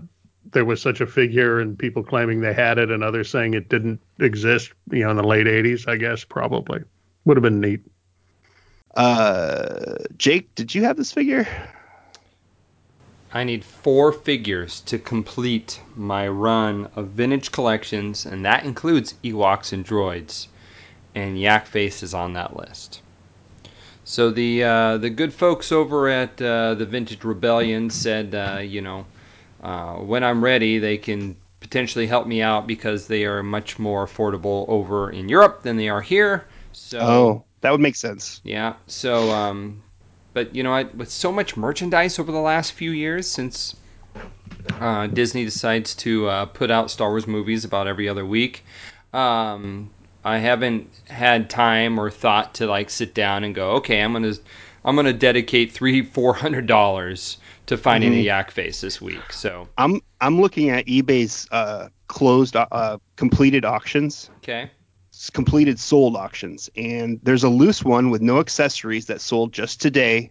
[0.53, 3.69] there was such a figure and people claiming they had it and others saying it
[3.69, 6.81] didn't exist, you know, in the late 80s, I guess, probably.
[7.25, 7.81] Would have been neat.
[8.97, 11.47] Uh, Jake, did you have this figure?
[13.33, 19.73] I need four figures to complete my run of vintage collections, and that includes Ewoks
[19.73, 20.49] and droids.
[21.15, 23.03] And Yak Face is on that list.
[24.11, 28.81] So the uh, the good folks over at uh, the Vintage Rebellion said, uh, you
[28.81, 29.07] know,
[29.63, 34.05] uh, when I'm ready, they can potentially help me out because they are much more
[34.05, 36.49] affordable over in Europe than they are here.
[36.73, 38.41] So Oh, that would make sense.
[38.43, 38.75] yeah.
[38.89, 39.81] So, um,
[40.35, 43.77] but you know, I, with so much merchandise over the last few years since
[44.81, 48.65] uh, Disney decides to uh, put out Star Wars movies about every other week,
[49.13, 49.89] um,
[50.25, 54.35] I haven't had time or thought to like sit down and go, okay, I'm gonna
[54.85, 58.25] I'm gonna dedicate three four hundred dollars to finding a Mhm.
[58.25, 59.33] yak face this week.
[59.33, 64.71] So I'm I'm looking at eBay's uh, closed uh, completed auctions, okay,
[65.33, 70.31] completed sold auctions, and there's a loose one with no accessories that sold just today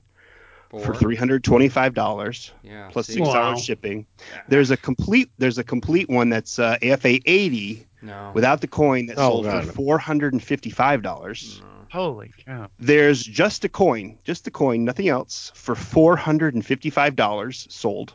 [0.79, 2.89] for three hundred twenty-five dollars Yeah.
[2.89, 3.13] plus see?
[3.13, 3.33] six Wow.
[3.33, 4.05] dollars shipping.
[4.47, 8.31] There's a complete there's a complete one that's uh, AFA eighty No.
[8.33, 9.65] without the coin that Oh, sold God.
[9.65, 11.61] for four hundred and fifty-five dollars.
[11.61, 11.67] No.
[11.91, 12.69] Holy cow.
[12.79, 17.65] There's just a coin, just a coin, nothing else, for four hundred and fifty-five dollars
[17.71, 18.13] sold,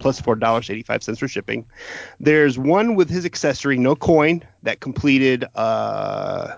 [0.00, 1.66] plus four dollars eighty-five cents for shipping.
[2.18, 6.56] There's one with his accessory, no coin, that completed uh,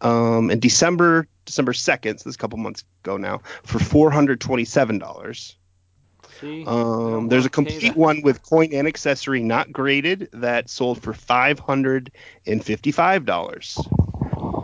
[0.00, 4.10] um, in December December second, so this is a couple months ago now, for four
[4.12, 5.57] hundred twenty-seven dollars.
[6.40, 6.64] See?
[6.66, 11.58] Um, there's a complete one with coin and accessory not graded that sold for five
[11.58, 12.10] hundred
[12.46, 13.78] and fifty-five dollars.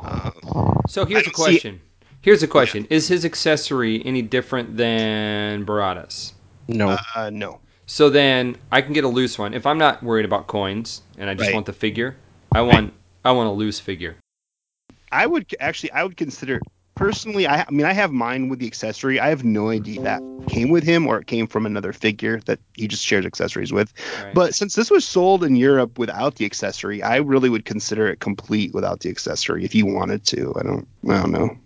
[0.05, 1.81] Um, So here's a question.
[2.21, 2.87] Here's a question.
[2.91, 6.33] Is his accessory any different than Barada's?
[6.69, 6.97] No.
[7.15, 7.61] uh, no.
[7.87, 9.53] So then I can get a loose one.
[9.53, 11.55] If I'm not worried about coins and I just Right.
[11.55, 12.17] want the figure,
[12.53, 12.95] I want
[13.25, 14.17] I want a loose figure.
[15.13, 16.61] I would actually, I would consider
[16.95, 17.47] personally.
[17.47, 19.21] I, I mean, I have mine with the accessory.
[19.21, 22.61] I have no idea that came with him or it came from another figure that
[22.75, 23.93] he just shares accessories with.
[24.23, 24.35] Right.
[24.35, 28.21] But since this was sold in Europe without the accessory, I really would consider it
[28.21, 30.55] complete without the accessory if you wanted to.
[30.57, 31.57] I don't, I don't know.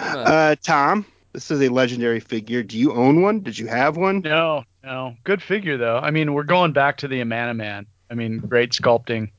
[0.00, 2.62] Uh, Uh, Tom, this is a legendary figure.
[2.62, 3.40] Do you own one?
[3.40, 4.20] Did you have one?
[4.20, 5.14] No, no.
[5.24, 5.98] Good figure though.
[5.98, 7.86] I mean, we're going back to the Amanaman.
[8.10, 9.30] I mean, great sculpting,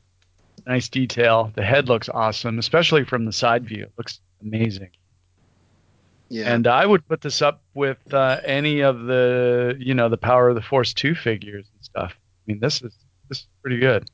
[0.66, 1.52] nice detail.
[1.56, 3.84] The head looks awesome, especially from the side view.
[3.84, 4.90] It looks amazing.
[6.30, 6.54] Yeah.
[6.54, 10.50] And I would put this up with uh, any of the, you know, the Power
[10.50, 12.14] of the Force two figures and stuff.
[12.16, 12.96] I mean, this is
[13.30, 14.10] this is pretty good.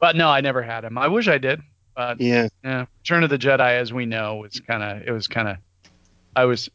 [0.00, 0.98] But no, I never had him.
[0.98, 1.60] I wish I did.
[1.94, 2.48] But yeah.
[2.62, 5.56] yeah, Return of the Jedi, as we know, was kind of it was kind of
[6.34, 6.68] I was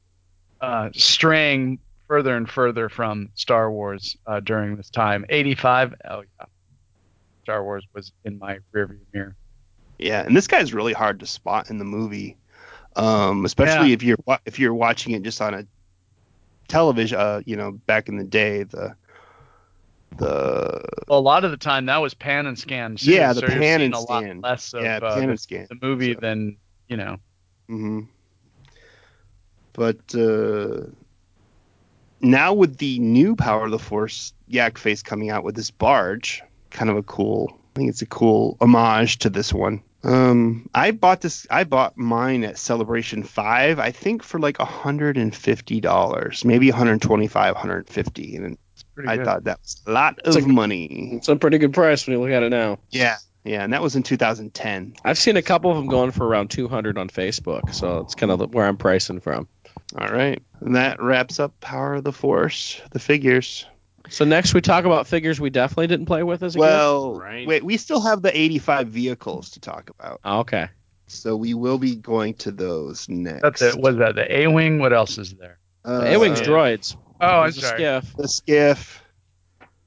[0.60, 5.26] uh, straying further and further from Star Wars uh, during this time.
[5.30, 5.94] Eighty-five.
[6.10, 6.45] Oh yeah,
[7.44, 9.36] Star Wars was in my rearview mirror.
[9.99, 12.36] Yeah, and this guy's really hard to spot in the movie,
[12.95, 13.93] um, especially Yeah.
[13.93, 15.65] if you're if you're watching it just on a
[16.68, 17.19] television.
[17.19, 18.95] Uh, you know, back in the day, the
[20.18, 22.95] the a lot of the time that was pan and scan.
[22.95, 24.41] Too, Yeah, the so pan and a lot scan.
[24.41, 25.68] less of yeah uh, pan the, and scan.
[25.69, 26.19] the movie so.
[26.19, 26.57] than
[26.88, 27.18] you know.
[27.68, 28.01] hmm
[29.73, 30.88] But uh,
[32.19, 36.43] now with the new Power of the Force Yak Face coming out with this barge,
[36.72, 37.51] kind of a cool.
[37.73, 39.81] I think it's a cool homage to this one.
[40.03, 41.45] Um, I bought this.
[41.49, 43.80] I bought mine at Celebration Five.
[43.80, 48.36] I think for like hundred and fifty dollars, maybe one hundred twenty-five, one hundred fifty,
[48.36, 49.26] and It's pretty I good.
[49.26, 51.11] thought that was a lot It's of a- money.
[51.14, 52.80] It's a pretty good price when you look at it now.
[52.90, 54.95] Yeah, yeah, and that was in 2010.
[55.06, 58.32] I've seen a couple of them going for around 200 on Facebook, so it's kind
[58.32, 59.48] of where I'm pricing from.
[59.99, 63.65] All right, and that wraps up Power of the Force, the figures.
[64.12, 67.48] So next we talk about figures we definitely didn't play with as a Well, Right.
[67.48, 70.20] wait, we still have the 85 vehicles to talk about.
[70.26, 70.68] Oh, okay.
[71.08, 73.42] so we will be going to those next.
[73.42, 73.78] That's it.
[73.80, 74.80] Was that the A wing?
[74.80, 75.58] What else is there?
[75.84, 76.96] Uh, A-wings droids.
[77.20, 77.78] Oh, I'm There's a sorry.
[77.80, 78.16] skiff.
[78.18, 79.04] the skiff,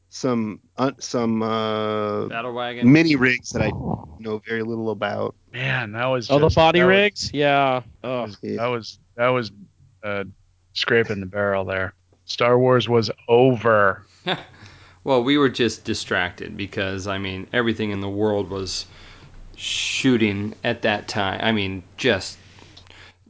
[0.09, 2.91] some uh, some uh, Battle wagon.
[2.93, 3.71] mini rigs that I
[4.19, 5.35] know very little about.
[5.53, 6.31] Man, that was.
[6.31, 7.31] Oh, the body that was- rigs.
[7.33, 7.83] Yeah.
[8.03, 8.57] Oh, Yeah.
[8.57, 9.53] That was that was
[10.03, 10.25] uh,
[10.73, 11.95] scraping the barrel there.
[12.25, 14.07] Star Wars was over.
[15.05, 18.87] Well, we were just distracted because I mean everything in the world was
[19.55, 21.41] shooting at that time.
[21.43, 22.39] I mean, just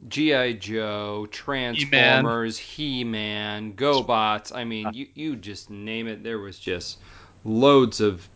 [0.07, 4.55] GI Joe, Transformers, He-Man, GoBots.
[4.55, 6.23] I mean, you you just name it.
[6.23, 6.99] There was just
[7.43, 8.27] loads of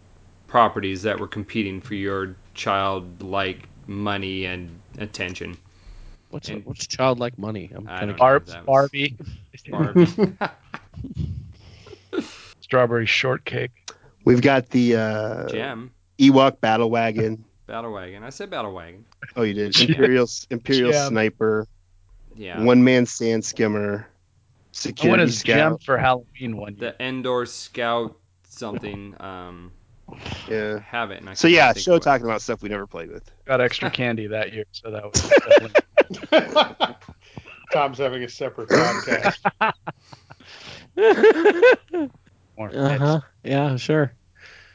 [0.47, 5.57] properties that were competing for your childlike money and attention.
[6.29, 7.71] what's And- what's childlike money?
[7.73, 8.17] I'm kind of.
[8.17, 9.15] Barb, Barbie,
[9.69, 10.07] Barbie.
[12.69, 13.71] strawberry shortcake.
[14.25, 15.89] We've got the uh, Gem.
[16.19, 17.43] Ewok battle wagon.
[17.65, 18.23] Battle wagon.
[18.23, 19.05] I said battle wagon.
[19.35, 19.79] Oh, you did.
[19.89, 21.09] Imperial Imperial Gem.
[21.09, 21.67] sniper.
[22.35, 22.61] Yeah.
[22.63, 23.85] One man sand skimmer.
[23.85, 24.05] I want
[24.71, 26.95] Security his gem for Halloween one year.
[26.97, 28.15] the Endor Scout
[28.47, 29.15] something.
[29.19, 29.71] Um,
[30.47, 30.79] Yeah.
[30.79, 31.21] Have it.
[31.21, 33.29] And So yeah, show of talking it about stuff we never played with.
[33.45, 35.21] Got extra candy that year, so that was
[36.29, 36.95] definitely
[37.71, 39.73] Tom's having a separate podcast.
[42.59, 42.75] More.
[42.75, 43.21] Uh huh.
[43.43, 44.11] Yeah, sure.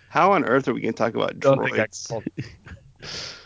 [0.09, 2.23] How on earth are we going to talk about Don't think I droids?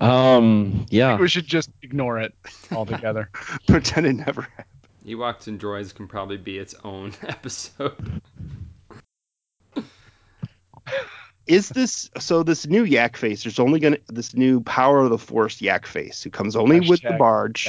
[0.00, 0.86] Um.
[0.90, 1.18] Yeah.
[1.18, 2.32] We should just ignore it
[2.70, 3.30] altogether.
[3.66, 4.66] Pretend it never happened.
[5.06, 8.20] Ewoks and droids can probably be its own episode.
[11.46, 12.42] Is this so?
[12.42, 13.42] This new Yak Face.
[13.42, 16.80] There's only going to this new Power of the Force Yak Face who comes only
[16.80, 17.68] with the HasLab barge.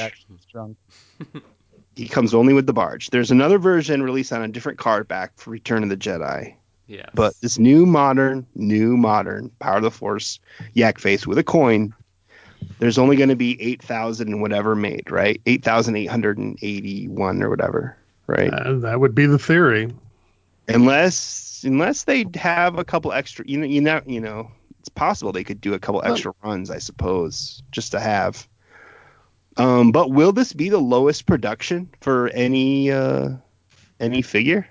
[2.08, 2.08] Jackson's drunk.
[2.08, 3.10] He comes only with the barge.
[3.10, 6.54] There's another version released on a different card back for Return of the Jedi.
[6.86, 7.08] Yes.
[7.14, 10.40] But this new modern, new modern Power of the Force
[10.74, 11.94] Yak Face with a coin,
[12.80, 15.40] there's only going to be 8,000 and whatever made, right?
[15.46, 17.96] 8,881 or whatever,
[18.26, 18.52] right?
[18.52, 19.92] Uh, that would be the theory.
[20.68, 24.50] unless unless they have a couple extra, you know, you know, you know,
[24.80, 28.48] it's possible they could do a couple extra runs, I suppose, just to have.
[29.60, 33.30] Um, but will this be the lowest production for any uh
[34.00, 34.66] any figure?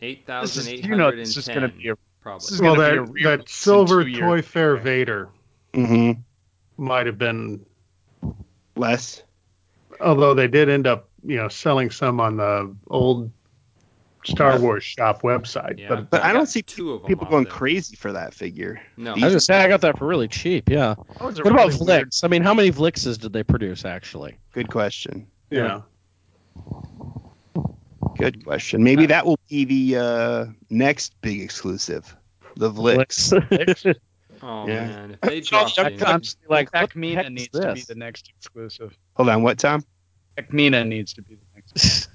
[0.00, 2.44] Eight This is, you know, hundred this and is going to be a Probably.
[2.44, 5.28] this is Well, gonna a that, that silver toy fair Vader
[5.74, 6.20] Mm-hmm.
[6.82, 7.64] might have been,
[8.76, 9.22] Less.
[10.00, 13.30] although they did end up, you know, selling some on the old
[14.24, 15.78] Star Wars shop website.
[15.78, 15.88] Yeah.
[15.88, 17.52] But But I got don't see two of 'em people going there.
[17.52, 18.80] crazy for that figure.
[18.96, 19.10] No.
[19.12, 20.68] I was gonna say I got that for really cheap.
[20.68, 20.94] Yeah.
[21.18, 22.24] That was a What about really weird- Vlix?
[22.24, 24.36] I mean, how many Vlixes did they produce actually?
[24.52, 25.26] Good question.
[25.50, 25.80] yeah,
[28.16, 28.82] Good question.
[28.84, 32.14] Maybe that will be the uh, next big exclusive,
[32.56, 33.32] the Vlix.
[33.48, 33.94] Vlix.
[34.44, 34.86] Oh Yeah.
[34.88, 37.74] man, if they So dropped I'm in, constantly like, what the Ackmena heck needs to
[37.74, 38.92] be the next exclusive.
[39.14, 39.84] Hold on, what Tom?
[40.36, 42.08] Ackmena needs to be the next.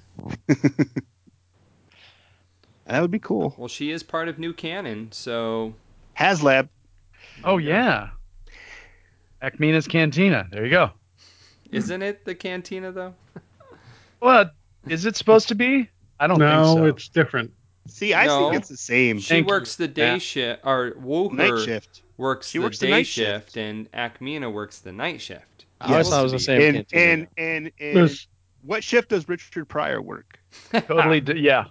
[2.88, 3.54] That would be cool.
[3.58, 5.74] well, she is part of new canon, so
[6.18, 6.70] HasLab.
[7.44, 8.10] Oh yeah.
[9.42, 10.48] Ackmena's Cantina.
[10.52, 10.92] There you go.
[11.72, 13.14] isn't it the cantina though?
[14.20, 14.56] What
[14.88, 15.88] is it supposed to be?
[16.20, 16.86] I don't no, think so.
[16.86, 17.52] it's different.
[17.88, 18.50] See, I No.
[18.50, 19.20] think it's the same.
[19.20, 20.22] She Thank you, works the day Matt.
[20.24, 22.02] shift, or Wuher Night shift.
[22.18, 23.58] works She the works the day night shift, shift.
[23.58, 25.66] and Ackmena works the night shift.
[25.80, 26.62] I always thought it was the same.
[26.62, 27.28] And, cantina.
[27.38, 28.26] and and and
[28.64, 30.40] what shift does Richard Pryor work?
[30.72, 31.22] Totally.
[31.22, 31.66] d- yeah.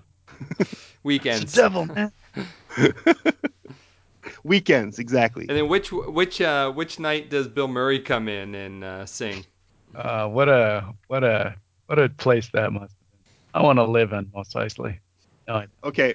[1.07, 1.53] weekends.
[1.53, 2.13] devil, man.
[4.45, 5.47] Weekends, exactly.
[5.49, 9.45] And then which which uh which night does Bill Murray come in and uh, sing?
[9.95, 11.57] Uh, what a what a
[11.87, 12.83] what a place that must.
[12.83, 12.91] have
[13.55, 13.61] been.
[13.61, 14.99] I want to live in Mos Eisley.
[15.49, 16.15] No, Okay.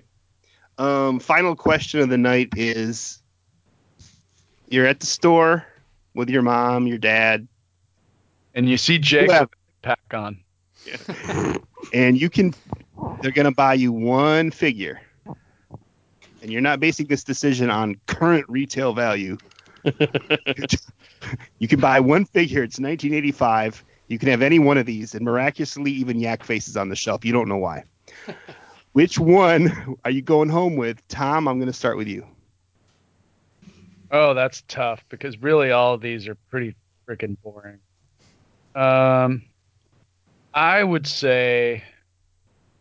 [0.78, 3.22] Um, final question of the night is:
[4.68, 5.66] You're at the store
[6.14, 7.48] with your mom, your dad,
[8.54, 9.46] and you see Jake Yeah.
[9.82, 10.44] pack on.
[11.94, 12.54] and you can.
[13.22, 15.02] They're gonna buy you one figure,
[16.42, 19.38] and you're not basing this decision on current retail value.
[21.60, 22.64] you can buy one figure.
[22.64, 23.84] It's 1985.
[24.08, 27.24] You can have any one of these, and miraculously, even Yak faces on the shelf.
[27.24, 27.84] You don't know why.
[28.94, 31.48] Which one are you going home with, Tom?
[31.48, 32.26] I'm going to start with you.
[34.12, 36.76] Oh, that's tough because really all of these are pretty
[37.08, 37.80] freaking boring.
[38.76, 39.44] Um,
[40.54, 41.84] I would say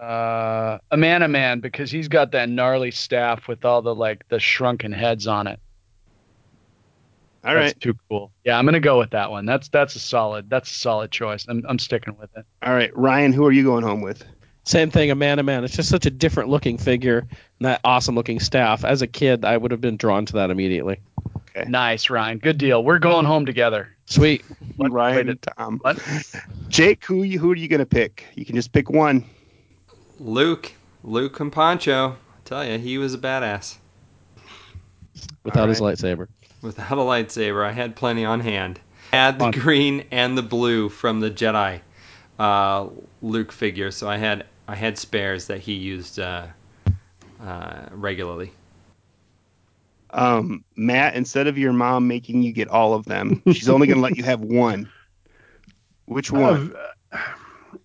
[0.01, 5.27] uh, Amanaman because he's got that gnarly staff with all the like the shrunken heads
[5.27, 5.61] on it.
[7.45, 8.33] All that's right, too cool.
[8.45, 9.47] Yeah, I'm gonna go with that one.
[9.47, 10.51] That's that's a solid.
[10.51, 11.47] That's a solid choice.
[11.49, 12.45] I'm I'm sticking with it.
[12.63, 13.33] all right, Ryan.
[13.33, 14.25] Who are you going home with?
[14.65, 15.65] Same thing, Amanaman.
[15.65, 17.29] It's just such a different looking figure and
[17.61, 18.85] that awesome looking staff.
[18.85, 21.01] As a kid, I would have been drawn to that immediately.
[21.57, 21.69] Okay.
[21.69, 22.39] Nice, Ryan.
[22.39, 22.85] Good deal.
[22.85, 23.89] We're going home together.
[24.05, 24.45] Sweet.
[24.77, 24.93] What?
[24.93, 25.79] Ryan and Tom.
[25.81, 25.99] what?
[26.69, 28.25] Jake, who you who are you going to pick?
[28.35, 29.25] You can just pick one.
[30.21, 32.11] Luke, Luke and Poncho.
[32.11, 33.79] I tell you, he was a badass.
[35.45, 36.29] Without All his lightsaber.
[36.61, 38.79] Without a lightsaber, I had plenty on hand.
[39.13, 39.53] Had the Fun.
[39.53, 41.81] green and the blue from the Jedi
[42.39, 42.89] uh,
[43.23, 46.47] Luke figure, so I had I had spares that he used uh,
[47.43, 48.53] uh, regularly.
[50.11, 53.97] Um, Matt, instead of your mom making you get all of them, she's only going
[53.97, 54.89] to let you have one.
[56.05, 56.75] Which one?
[57.13, 57.19] Uh,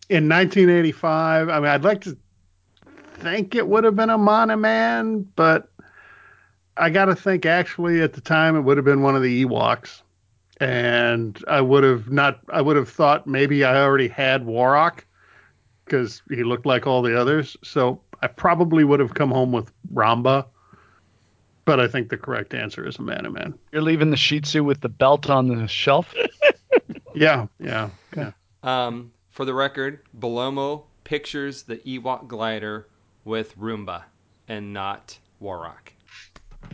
[0.10, 2.18] in 1985, I mean, I'd like to
[3.18, 5.70] think it would have been Amanaman, but
[6.78, 9.46] I got to think actually at the time it would have been one of the
[9.46, 10.02] Ewoks.
[10.62, 15.00] And I would have not, I would have thought maybe I already had Warok
[15.84, 17.58] because he looked like all the others.
[17.64, 20.46] So I probably would have come home with Romba.
[21.66, 23.58] But I think the correct answer is Amanaman.
[23.72, 26.14] You're leaving the Shih Tzu with the belt on the shelf.
[27.16, 28.32] Yeah, yeah, yeah.
[28.62, 32.88] Um, for the record, Bellomo pictures the Ewok glider
[33.26, 34.04] with Romba
[34.48, 35.90] and not Warok.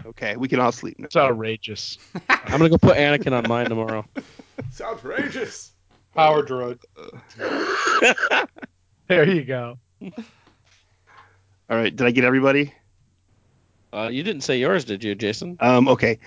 [0.05, 1.05] Okay, we can all sleep now.
[1.05, 1.97] It's outrageous.
[2.29, 4.05] I'm gonna go put Anakin on mine tomorrow.
[4.59, 5.71] It's outrageous.
[6.13, 6.79] Power droid.
[9.07, 9.77] There you go.
[10.01, 10.11] All
[11.69, 12.73] right, did I get everybody?
[13.91, 15.57] Uh, you didn't say yours, did you, Jason?
[15.59, 16.19] Um, okay.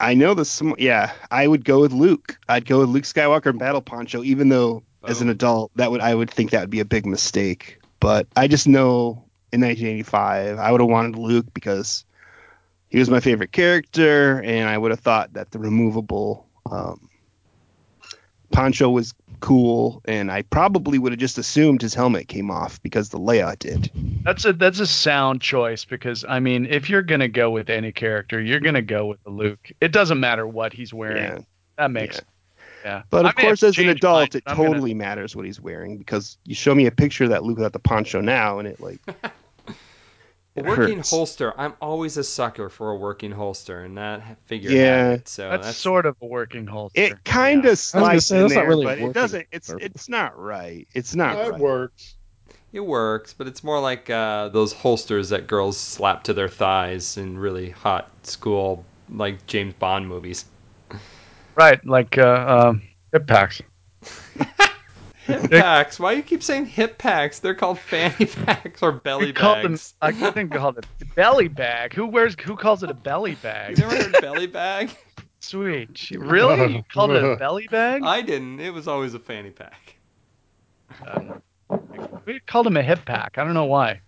[0.00, 2.38] I know the sm- yeah, I would go with Luke.
[2.48, 6.00] I'd go with Luke Skywalker and Battle Poncho, even though as an adult that would
[6.00, 7.77] I would think that would be a big mistake.
[8.00, 12.04] But I just know in 1985 I would have wanted Luke because
[12.88, 17.08] he was my favorite character, and I would have thought that the removable um,
[18.50, 23.10] poncho was cool, and I probably would have just assumed his helmet came off because
[23.10, 23.90] the Leia did.
[24.24, 27.92] That's a that's a sound choice because I mean, if you're gonna go with any
[27.92, 29.70] character, you're gonna go with the Luke.
[29.80, 31.22] It doesn't matter what he's wearing.
[31.22, 31.38] Yeah.
[31.76, 32.22] That makes Yeah.
[32.84, 33.02] Yeah.
[33.10, 35.34] But of may have course, as an adult, mine, it but I'm gonna- totally matters
[35.36, 38.20] what he's wearing because you show me a picture of that Luke without the poncho
[38.20, 39.00] now, and it like
[40.56, 41.10] it working hurts.
[41.10, 41.54] holster.
[41.58, 44.80] I'm always a sucker for a working holster, and that figure Yeah.
[45.10, 45.28] had it.
[45.28, 47.00] So that's, that's, sort of a working holster.
[47.00, 47.70] It kind Yeah.
[47.70, 49.46] of slides in there, really but it doesn't.
[49.52, 49.86] It's purpose.
[49.86, 50.86] it's not right.
[50.94, 51.60] It's not That right.
[51.60, 52.14] works.
[52.72, 57.16] it works, but it's more like uh, those holsters that girls slap to their thighs
[57.16, 60.44] in really hot school, like James Bond movies.
[61.58, 62.82] Right, like uh, um,
[63.12, 63.60] hip packs.
[65.26, 66.00] Hip packs.
[66.00, 67.38] Why do you keep saying hip packs?
[67.40, 69.72] They're called fanny packs or belly We called them.
[69.72, 69.94] bags.
[70.00, 71.92] I think they called it belly bag.
[71.92, 72.34] Who wears?
[72.40, 73.76] Who calls it a belly bag?
[73.78, 73.92] You bag?
[73.98, 74.90] never heard belly bag?
[75.40, 76.10] Sweet.
[76.12, 76.76] Really?
[76.76, 78.02] You called it a belly bag?
[78.04, 78.58] I didn't.
[78.60, 79.96] It was always a fanny pack.
[81.06, 81.42] Um,
[82.24, 83.36] we called him a hip pack.
[83.36, 84.00] I don't know why.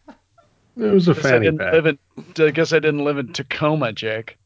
[0.76, 1.74] It was a Guess I fanny pack.
[1.74, 1.98] in.
[2.46, 4.38] I guess I didn't live in Tacoma, Jake.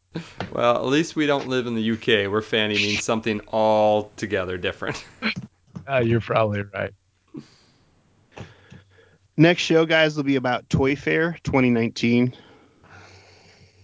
[0.52, 5.04] Well, at least we don't live in the UK where fanny means something altogether different.
[5.86, 6.92] Uh, you're probably right.
[9.36, 12.32] Next show, guys, will be about Toy Fair 2019.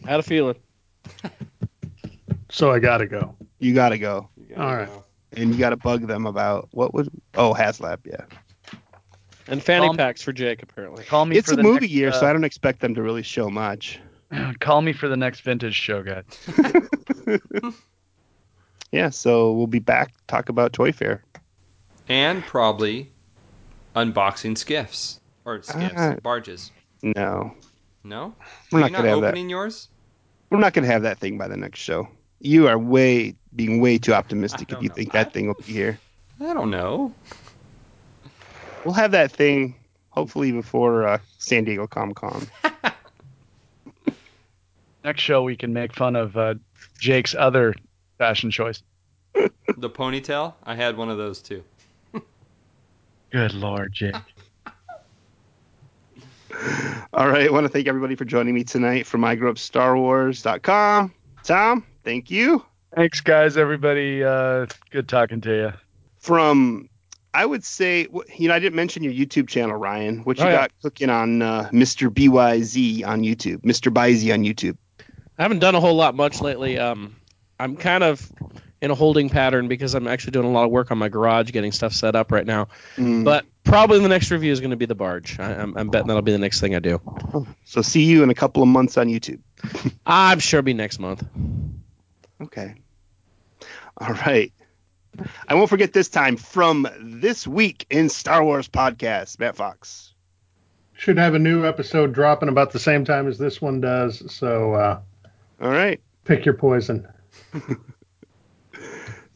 [0.07, 0.55] Had a feeling.
[2.49, 3.37] So I gotta go.
[3.59, 4.89] You gotta go, All right.
[5.35, 7.09] and you gotta bug them about what was.
[7.35, 8.25] Oh, HasLab, yeah.
[9.47, 11.05] And fanny Um, packs for Jake, apparently.
[11.05, 11.37] Call me.
[11.37, 13.23] It's for a the movie next, year, uh, so I don't expect them to really
[13.23, 14.01] show much.
[14.61, 16.25] Call me for the next vintage show, guys.
[18.93, 21.23] Yeah, so we'll be back talk about Toy Fair.
[22.09, 23.09] and probably
[23.95, 26.17] unboxing skiffs or skiffs, Ah.
[26.25, 26.73] barges.
[27.03, 27.55] No,
[28.03, 28.35] No,
[28.73, 29.27] we're Are not you gonna not have that.
[29.29, 29.89] opening yours.
[30.51, 32.09] We're not gonna have that thing by the next show.
[32.41, 35.23] You are way being way too optimistic if you don't think know.
[35.23, 36.01] that thing will be here.
[36.41, 37.15] I don't know.
[38.85, 39.77] We'll have that thing
[40.09, 42.45] hopefully before uh, San Diego Comic Con.
[45.05, 46.55] Next show, we can make fun of uh,
[46.99, 47.75] Jake's other
[48.19, 48.83] fashion choice.
[49.35, 50.55] The ponytail.
[50.65, 51.63] I had one of those too.
[53.31, 54.15] Good lord, Jake.
[57.13, 61.15] All right, I want to thank everybody for joining me tonight from igrowupstarwars.com.
[61.45, 62.65] Tom, thank you.
[62.95, 63.57] Thanks, guys.
[63.57, 65.73] Everybody, uh, good talking to you.
[66.19, 66.89] From
[67.33, 70.25] I would say, you know, I didn't mention your YouTube channel, Ryan.
[70.25, 70.57] What you Oh, yeah.
[70.57, 72.09] got cooking on uh, Mr.
[72.11, 73.93] BYZ on YouTube, Mr.
[73.95, 74.77] Byz on YouTube?
[75.41, 76.79] I haven't done a whole lot much lately.
[76.79, 77.17] Um,
[77.59, 78.31] I'm kind of
[78.83, 81.51] in a holding pattern because I'm actually doing a lot of work on my garage,
[81.51, 82.69] getting stuff set up right now.
[82.97, 83.25] Mm.
[83.25, 85.41] But probably the next review is going to be the barge.
[85.41, 87.01] I, I'm, I'm betting that'll be the next thing I do.
[87.65, 89.41] So see you in a couple of months on YouTube.
[90.07, 91.25] I'm sure it'll be next month.
[92.43, 92.75] Okay.
[93.97, 94.53] All right.
[95.49, 100.13] I won't forget this time from this week in Star Wars podcast, Matt Fox.
[100.93, 104.31] Should have a new episode dropping about the same time as this one does.
[104.35, 105.01] So uh,
[105.61, 106.01] All right.
[106.25, 107.07] pick your poison.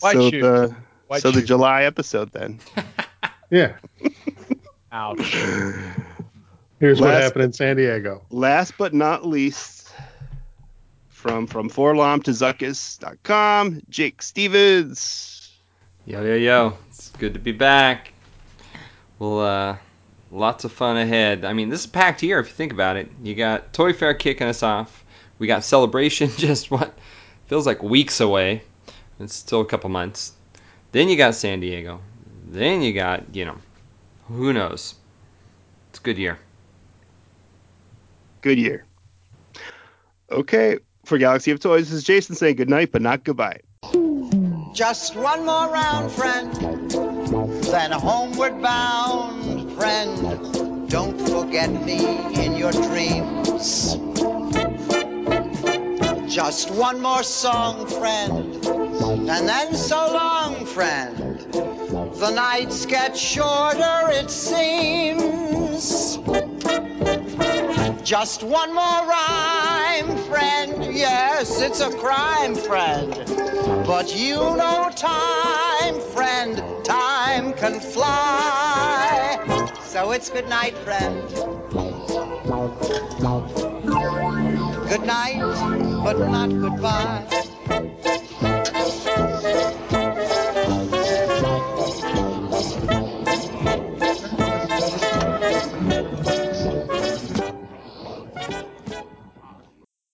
[0.00, 0.42] Why so choose?
[0.42, 0.76] the
[1.08, 1.42] Why so the?
[1.42, 2.60] July episode then.
[3.50, 3.76] Yeah.
[4.90, 5.36] Ouch.
[6.80, 8.22] Here's what happened in San Diego.
[8.30, 9.92] Last but not least,
[11.08, 15.52] from from 4-LOM to Zuckuss.com, Jake Stevens.
[16.06, 16.78] Yo yo yo!
[16.88, 18.12] It's good to be back.
[19.20, 19.76] Well, uh,
[20.32, 21.44] lots of fun ahead.
[21.44, 23.08] I mean, this is packed year if you think about it.
[23.22, 25.03] You got Toy Fair kicking us off.
[25.38, 26.94] We got Celebration just what
[27.46, 28.62] feels like weeks away.
[29.20, 30.32] It's still a couple months.
[30.92, 32.00] Then you got San Diego.
[32.46, 33.56] Then you got you know,
[34.28, 34.94] who knows?
[35.90, 36.38] It's a good year.
[38.40, 38.84] Good year.
[40.30, 43.60] Okay, for Galaxy of Toys, this is Jason saying good night, but not goodbye.
[44.74, 46.52] Just one more round, friend.
[47.64, 50.90] Then homeward bound, friend.
[50.90, 53.96] Don't forget me in your dreams.
[56.34, 61.38] Just one more song, friend, and then so long, friend.
[61.52, 66.16] The nights get shorter, it seems.
[68.02, 70.92] Just one more rhyme, friend.
[70.92, 73.14] Yes, it's a crime, friend.
[73.86, 76.60] But you know time, friend.
[76.84, 79.70] Time can fly.
[79.84, 81.32] So it's good night, friend.
[84.94, 85.40] Good night,
[86.04, 87.53] but not goodbye.